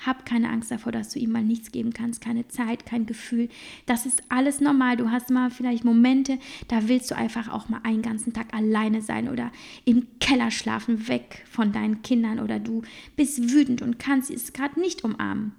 Hab 0.06 0.26
keine 0.26 0.50
Angst 0.50 0.72
davor, 0.72 0.94
dass 0.94 1.10
du 1.10 1.20
ihm 1.20 1.32
mal 1.32 1.44
nichts 1.44 1.72
geben 1.72 1.92
kannst, 1.92 2.22
keine 2.22 2.48
Zeit, 2.48 2.86
kein 2.86 3.06
Gefühl. 3.06 3.50
Das 3.86 4.06
ist 4.06 4.24
alles 4.30 4.62
normal. 4.62 4.96
Du 4.96 5.12
hast 5.12 5.30
mal 5.30 5.52
vielleicht 5.52 5.84
Momente, 5.84 6.40
da 6.70 6.88
willst 6.88 7.12
du 7.12 7.16
einfach 7.16 7.50
auch 7.50 7.68
mal 7.68 7.82
einen 7.84 8.02
ganzen 8.02 8.32
Tag 8.32 8.54
alleine 8.54 9.02
sein 9.02 9.28
oder 9.28 9.52
im 9.84 10.08
Keller 10.20 10.52
schlafen, 10.52 11.10
weg 11.10 11.44
von 11.50 11.74
deinen 11.74 12.02
Kindern 12.02 12.40
oder 12.40 12.60
du 12.60 12.82
bist 13.18 13.52
wütend 13.52 13.82
und 13.82 14.00
kannst 14.00 14.32
es 14.32 14.54
gerade 14.54 14.80
nicht 14.80 15.04
umarmen. 15.04 15.52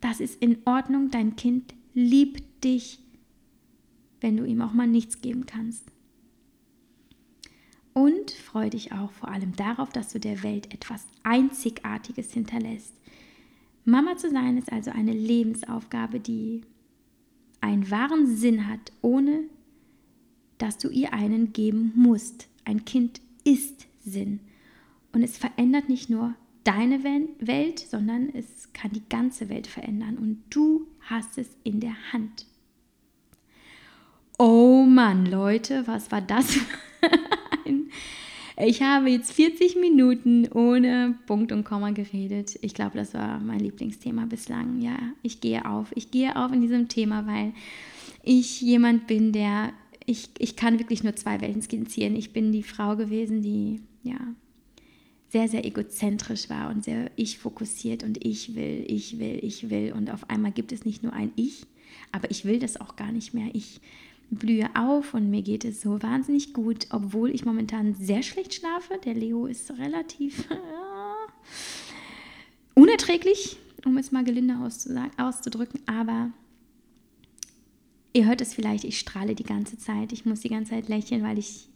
Das 0.00 0.20
ist 0.20 0.42
in 0.42 0.58
Ordnung. 0.66 1.10
Dein 1.10 1.36
Kind 1.36 1.74
liebt 1.94 2.62
dich, 2.62 2.98
wenn 4.20 4.36
du 4.36 4.44
ihm 4.44 4.60
auch 4.60 4.72
mal 4.74 4.86
nichts 4.86 5.22
geben 5.22 5.46
kannst. 5.46 5.84
Und 7.94 8.30
freu 8.30 8.68
dich 8.68 8.92
auch 8.92 9.10
vor 9.10 9.30
allem 9.30 9.56
darauf, 9.56 9.88
dass 9.88 10.12
du 10.12 10.20
der 10.20 10.42
Welt 10.42 10.74
etwas 10.74 11.06
Einzigartiges 11.22 12.30
hinterlässt. 12.30 12.92
Mama 13.86 14.16
zu 14.16 14.30
sein 14.30 14.58
ist 14.58 14.72
also 14.72 14.90
eine 14.90 15.12
Lebensaufgabe, 15.12 16.18
die 16.18 16.62
einen 17.60 17.88
wahren 17.88 18.26
Sinn 18.26 18.68
hat, 18.68 18.92
ohne 19.00 19.44
dass 20.58 20.76
du 20.76 20.88
ihr 20.88 21.12
einen 21.12 21.52
geben 21.52 21.92
musst. 21.94 22.48
Ein 22.64 22.84
Kind 22.84 23.20
ist 23.44 23.86
Sinn. 24.04 24.40
Und 25.12 25.22
es 25.22 25.38
verändert 25.38 25.88
nicht 25.88 26.10
nur 26.10 26.34
deine 26.64 27.04
Welt, 27.04 27.78
sondern 27.78 28.28
es 28.34 28.72
kann 28.72 28.90
die 28.90 29.08
ganze 29.08 29.48
Welt 29.48 29.68
verändern. 29.68 30.18
Und 30.18 30.42
du 30.50 30.88
hast 31.00 31.38
es 31.38 31.48
in 31.62 31.78
der 31.78 31.94
Hand. 32.12 32.46
Oh 34.36 34.82
Mann, 34.82 35.26
Leute, 35.26 35.86
was 35.86 36.10
war 36.10 36.20
das? 36.20 36.58
Ich 38.58 38.80
habe 38.80 39.10
jetzt 39.10 39.32
40 39.32 39.76
Minuten 39.76 40.48
ohne 40.52 41.18
Punkt 41.26 41.52
und 41.52 41.64
Komma 41.64 41.90
geredet. 41.90 42.58
Ich 42.62 42.72
glaube, 42.72 42.96
das 42.96 43.12
war 43.12 43.38
mein 43.38 43.60
Lieblingsthema 43.60 44.24
bislang. 44.24 44.80
Ja, 44.80 44.96
ich 45.22 45.42
gehe 45.42 45.68
auf. 45.68 45.92
Ich 45.94 46.10
gehe 46.10 46.36
auf 46.36 46.52
in 46.52 46.62
diesem 46.62 46.88
Thema, 46.88 47.26
weil 47.26 47.52
ich 48.22 48.62
jemand 48.62 49.06
bin, 49.06 49.32
der, 49.32 49.74
ich, 50.06 50.30
ich 50.38 50.56
kann 50.56 50.78
wirklich 50.78 51.04
nur 51.04 51.14
zwei 51.16 51.42
Welten 51.42 51.60
skizzieren. 51.60 52.16
Ich 52.16 52.32
bin 52.32 52.50
die 52.50 52.62
Frau 52.62 52.96
gewesen, 52.96 53.42
die, 53.42 53.82
ja, 54.02 54.18
sehr, 55.28 55.48
sehr 55.48 55.66
egozentrisch 55.66 56.48
war 56.48 56.70
und 56.70 56.82
sehr 56.82 57.10
ich 57.16 57.38
fokussiert 57.38 58.04
und 58.04 58.24
ich 58.24 58.54
will, 58.54 58.86
ich 58.88 59.18
will, 59.18 59.38
ich 59.42 59.68
will. 59.68 59.92
Und 59.92 60.10
auf 60.10 60.30
einmal 60.30 60.52
gibt 60.52 60.72
es 60.72 60.86
nicht 60.86 61.02
nur 61.02 61.12
ein 61.12 61.30
Ich, 61.36 61.66
aber 62.10 62.30
ich 62.30 62.46
will 62.46 62.58
das 62.58 62.80
auch 62.80 62.96
gar 62.96 63.12
nicht 63.12 63.34
mehr. 63.34 63.48
Ich 63.52 63.82
blühe 64.30 64.68
auf 64.74 65.14
und 65.14 65.30
mir 65.30 65.42
geht 65.42 65.64
es 65.64 65.80
so 65.80 66.02
wahnsinnig 66.02 66.52
gut, 66.52 66.86
obwohl 66.90 67.30
ich 67.30 67.44
momentan 67.44 67.94
sehr 67.94 68.22
schlecht 68.22 68.54
schlafe. 68.54 68.98
Der 69.04 69.14
Leo 69.14 69.46
ist 69.46 69.70
relativ 69.78 70.50
äh, 70.50 70.54
unerträglich, 72.74 73.58
um 73.84 73.96
es 73.98 74.12
mal 74.12 74.24
gelinde 74.24 74.56
auszudrücken, 75.16 75.80
aber 75.86 76.30
ihr 78.12 78.26
hört 78.26 78.40
es 78.40 78.54
vielleicht, 78.54 78.84
ich 78.84 78.98
strahle 78.98 79.34
die 79.34 79.44
ganze 79.44 79.78
Zeit, 79.78 80.12
ich 80.12 80.24
muss 80.24 80.40
die 80.40 80.48
ganze 80.48 80.70
Zeit 80.70 80.88
lächeln, 80.88 81.22
weil 81.22 81.38
ich, 81.38 81.68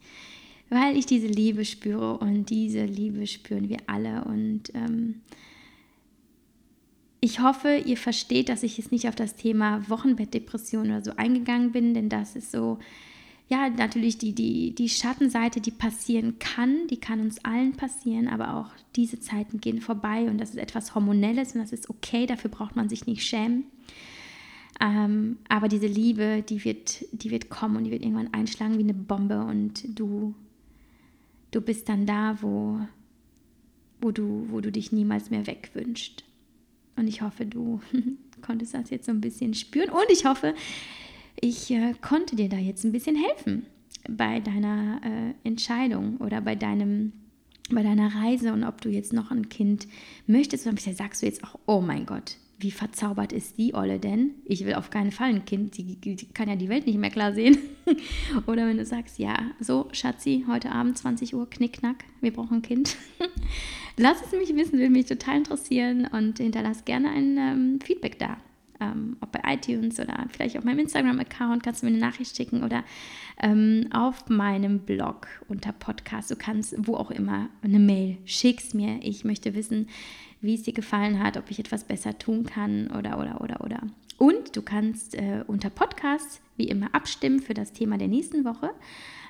weil 0.71 0.97
ich 0.97 1.07
diese 1.07 1.29
Liebe 1.29 1.65
spüre 1.65 2.19
und 2.19 2.51
diese 2.51 2.85
Liebe 2.85 3.27
spüren 3.27 3.69
wir 3.69 3.79
alle 3.87 4.25
und 4.25 4.75
ähm, 4.75 5.21
ich 7.21 7.41
hoffe, 7.41 7.77
ihr 7.85 7.99
versteht, 7.99 8.49
dass 8.49 8.63
ich 8.63 8.79
jetzt 8.79 8.93
nicht 8.93 9.07
auf 9.07 9.15
das 9.15 9.37
Thema 9.37 9.89
Wochenbettdepression 9.89 10.87
oder 10.87 11.03
so 11.03 11.13
eingegangen 11.17 11.73
bin, 11.73 11.93
denn 11.93 12.09
das 12.09 12.35
ist 12.35 12.51
so, 12.51 12.79
ja, 13.49 13.69
natürlich 13.69 14.17
die, 14.17 14.33
die, 14.33 14.75
die 14.75 14.89
Schattenseite, 14.89 15.61
die 15.61 15.71
passieren 15.71 16.39
kann, 16.39 16.87
die 16.89 16.99
kann 16.99 17.21
uns 17.21 17.45
allen 17.45 17.73
passieren, 17.73 18.29
aber 18.29 18.57
auch 18.57 18.71
diese 18.97 19.21
Zeiten 19.21 19.61
gehen 19.61 19.81
vorbei 19.81 20.31
und 20.31 20.39
das 20.39 20.51
ist 20.51 20.59
etwas 20.59 20.95
Hormonelles 20.95 21.55
und 21.55 21.61
das 21.61 21.73
ist 21.73 21.91
okay, 21.91 22.27
dafür 22.27 22.51
braucht 22.51 22.77
man 22.77 22.89
sich 22.89 23.07
nicht 23.07 23.23
schämen. 23.23 23.65
Ähm, 24.81 25.37
aber 25.49 25.69
diese 25.69 25.89
Liebe, 25.89 26.43
die 26.49 26.65
wird, 26.65 27.05
die 27.13 27.31
wird 27.31 27.51
kommen 27.51 27.77
und 27.77 27.85
die 27.85 27.91
wird 27.91 28.03
irgendwann 28.03 28.33
einschlagen 28.33 28.79
wie 28.79 28.83
eine 28.83 28.95
Bombe 28.95 29.41
und 29.41 29.99
du, 29.99 30.35
du 31.51 31.61
bist 31.61 31.91
dann 31.91 32.07
da, 32.07 32.39
wo, 32.41 32.79
wo, 34.01 34.11
du, 34.11 34.47
wo 34.49 34.63
du 34.63 34.73
dich 34.73 34.91
niemals 34.91 35.29
mehr 35.29 35.47
wegwünscht. 35.47 36.25
Und 36.97 37.09
ich 37.09 37.23
hoffe, 37.23 37.47
du 37.47 37.81
konntest 38.43 38.75
das 38.75 38.91
jetzt 38.91 39.07
so 39.07 39.13
ein 39.13 39.21
bisschen 39.21 39.55
spüren. 39.55 39.91
Und 39.91 40.07
ich 40.11 40.25
hoffe, 40.25 40.55
ich 41.41 41.71
äh, 41.71 41.95
konnte 42.01 42.37
dir 42.37 42.49
da 42.49 42.57
jetzt 42.57 42.85
ein 42.85 42.93
bisschen 42.93 43.17
helfen. 43.17 43.67
bei 44.09 44.41
deiner 44.41 45.01
äh, 45.05 45.49
Entscheidung 45.49 46.17
oder 46.19 46.41
bei 46.41 46.55
deinem 46.55 47.13
bei 47.73 47.85
deiner 47.85 48.13
Reise 48.13 48.53
und 48.53 48.65
ob 48.65 48.81
du 48.81 48.89
jetzt 48.89 49.13
noch 49.13 49.31
ein 49.31 49.49
Kind 49.49 49.87
möchtest 50.27 50.67
oder 50.67 50.77
sagst 50.77 51.23
du 51.23 51.27
jetzt 51.27 51.45
auch, 51.45 51.57
oh 51.67 51.81
mein 51.81 52.05
Gott, 52.05 52.37
wie 52.61 52.71
verzaubert 52.71 53.33
ist 53.33 53.57
die 53.59 53.75
Olle 53.75 53.99
denn? 53.99 54.33
Ich 54.45 54.65
will 54.67 54.75
auf 54.75 54.91
keinen 54.91 55.13
Fall 55.13 55.31
ein 55.31 55.45
Kind, 55.47 55.77
die, 55.79 55.97
die 55.97 56.17
kann 56.29 56.49
ja 56.49 56.57
die 56.57 56.69
Welt 56.69 56.87
nicht 56.87 56.99
mehr 56.99 57.11
klar 57.11 57.33
sehen. 57.33 57.59
Oder 58.47 58.67
wenn 58.67 58.77
du 58.77 58.85
sagst, 58.85 59.19
ja, 59.19 59.37
so, 59.59 59.89
Schatzi, 59.93 60.45
heute 60.47 60.71
Abend 60.71 60.99
20 60.99 61.35
Uhr, 61.35 61.49
knickknack, 61.49 62.05
wir 62.21 62.33
brauchen 62.33 62.59
ein 62.59 62.63
Kind. 62.63 62.97
Lass 63.97 64.23
es 64.23 64.33
mich 64.33 64.55
wissen, 64.55 64.79
würde 64.79 64.91
mich 64.91 65.07
total 65.07 65.39
interessieren 65.39 66.07
und 66.07 66.39
hinterlass 66.39 66.85
gerne 66.85 67.11
ein 67.11 67.37
ähm, 67.39 67.79
Feedback 67.83 68.19
da. 68.19 68.37
Ähm, 68.79 69.19
ob 69.21 69.33
bei 69.33 69.41
iTunes 69.47 70.01
oder 70.01 70.27
vielleicht 70.31 70.57
auf 70.57 70.65
meinem 70.65 70.79
Instagram-Account 70.79 71.63
kannst 71.63 71.83
du 71.83 71.87
mir 71.87 71.93
eine 71.93 72.01
Nachricht 72.01 72.35
schicken 72.35 72.63
oder 72.63 72.83
ähm, 73.43 73.89
auf 73.93 74.29
meinem 74.31 74.81
Blog 74.81 75.27
unter 75.49 75.73
Podcast. 75.73 76.31
Du 76.31 76.37
kannst 76.37 76.75
wo 76.79 76.95
auch 76.97 77.11
immer 77.11 77.51
eine 77.63 77.79
Mail 77.79 78.17
schickst 78.25 78.75
mir. 78.75 78.99
Ich 79.03 79.23
möchte 79.23 79.55
wissen, 79.55 79.89
wie 80.41 80.55
es 80.55 80.63
dir 80.63 80.73
gefallen 80.73 81.23
hat, 81.23 81.37
ob 81.37 81.51
ich 81.51 81.59
etwas 81.59 81.85
besser 81.85 82.19
tun 82.19 82.45
kann 82.45 82.91
oder, 82.91 83.19
oder, 83.19 83.41
oder, 83.41 83.61
oder. 83.63 83.83
Und 84.19 84.57
du 84.57 84.63
kannst 84.63 85.15
äh, 85.15 85.45
unter 85.47 85.71
Podcast 85.71 86.41
wie 86.57 86.69
immer 86.69 86.95
abstimmen 86.95 87.41
für 87.41 87.55
das 87.55 87.73
Thema 87.73 87.97
der 87.99 88.09
nächsten 88.09 88.45
Woche, 88.45 88.71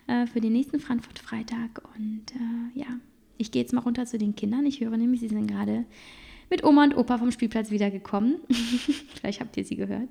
äh, 0.06 0.26
für 0.26 0.40
den 0.40 0.52
nächsten 0.52 0.80
Frankfurt-Freitag. 0.80 1.82
Und 1.96 2.24
äh, 2.32 2.78
ja, 2.78 2.86
ich 3.38 3.50
gehe 3.52 3.62
jetzt 3.62 3.72
mal 3.72 3.82
runter 3.82 4.06
zu 4.06 4.18
den 4.18 4.34
Kindern. 4.34 4.66
Ich 4.66 4.80
höre 4.80 4.96
nämlich, 4.96 5.20
sie 5.20 5.28
sind 5.28 5.46
gerade 5.46 5.84
mit 6.48 6.64
Oma 6.64 6.84
und 6.84 6.96
Opa 6.96 7.18
vom 7.18 7.30
Spielplatz 7.30 7.70
wiedergekommen. 7.70 8.36
Vielleicht 9.14 9.40
habt 9.40 9.56
ihr 9.56 9.64
sie 9.64 9.76
gehört. 9.76 10.10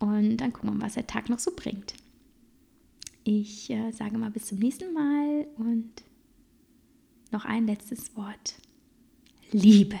Und 0.00 0.38
dann 0.38 0.52
gucken 0.52 0.70
wir 0.70 0.74
mal, 0.74 0.86
was 0.86 0.94
der 0.94 1.06
Tag 1.06 1.28
noch 1.28 1.38
so 1.38 1.52
bringt. 1.54 1.94
Ich 3.24 3.70
äh, 3.70 3.92
sage 3.92 4.18
mal 4.18 4.30
bis 4.32 4.46
zum 4.46 4.58
nächsten 4.58 4.92
Mal 4.92 5.46
und 5.56 5.90
noch 7.30 7.44
ein 7.44 7.66
letztes 7.66 8.16
Wort. 8.16 8.56
Liebe. 9.52 10.00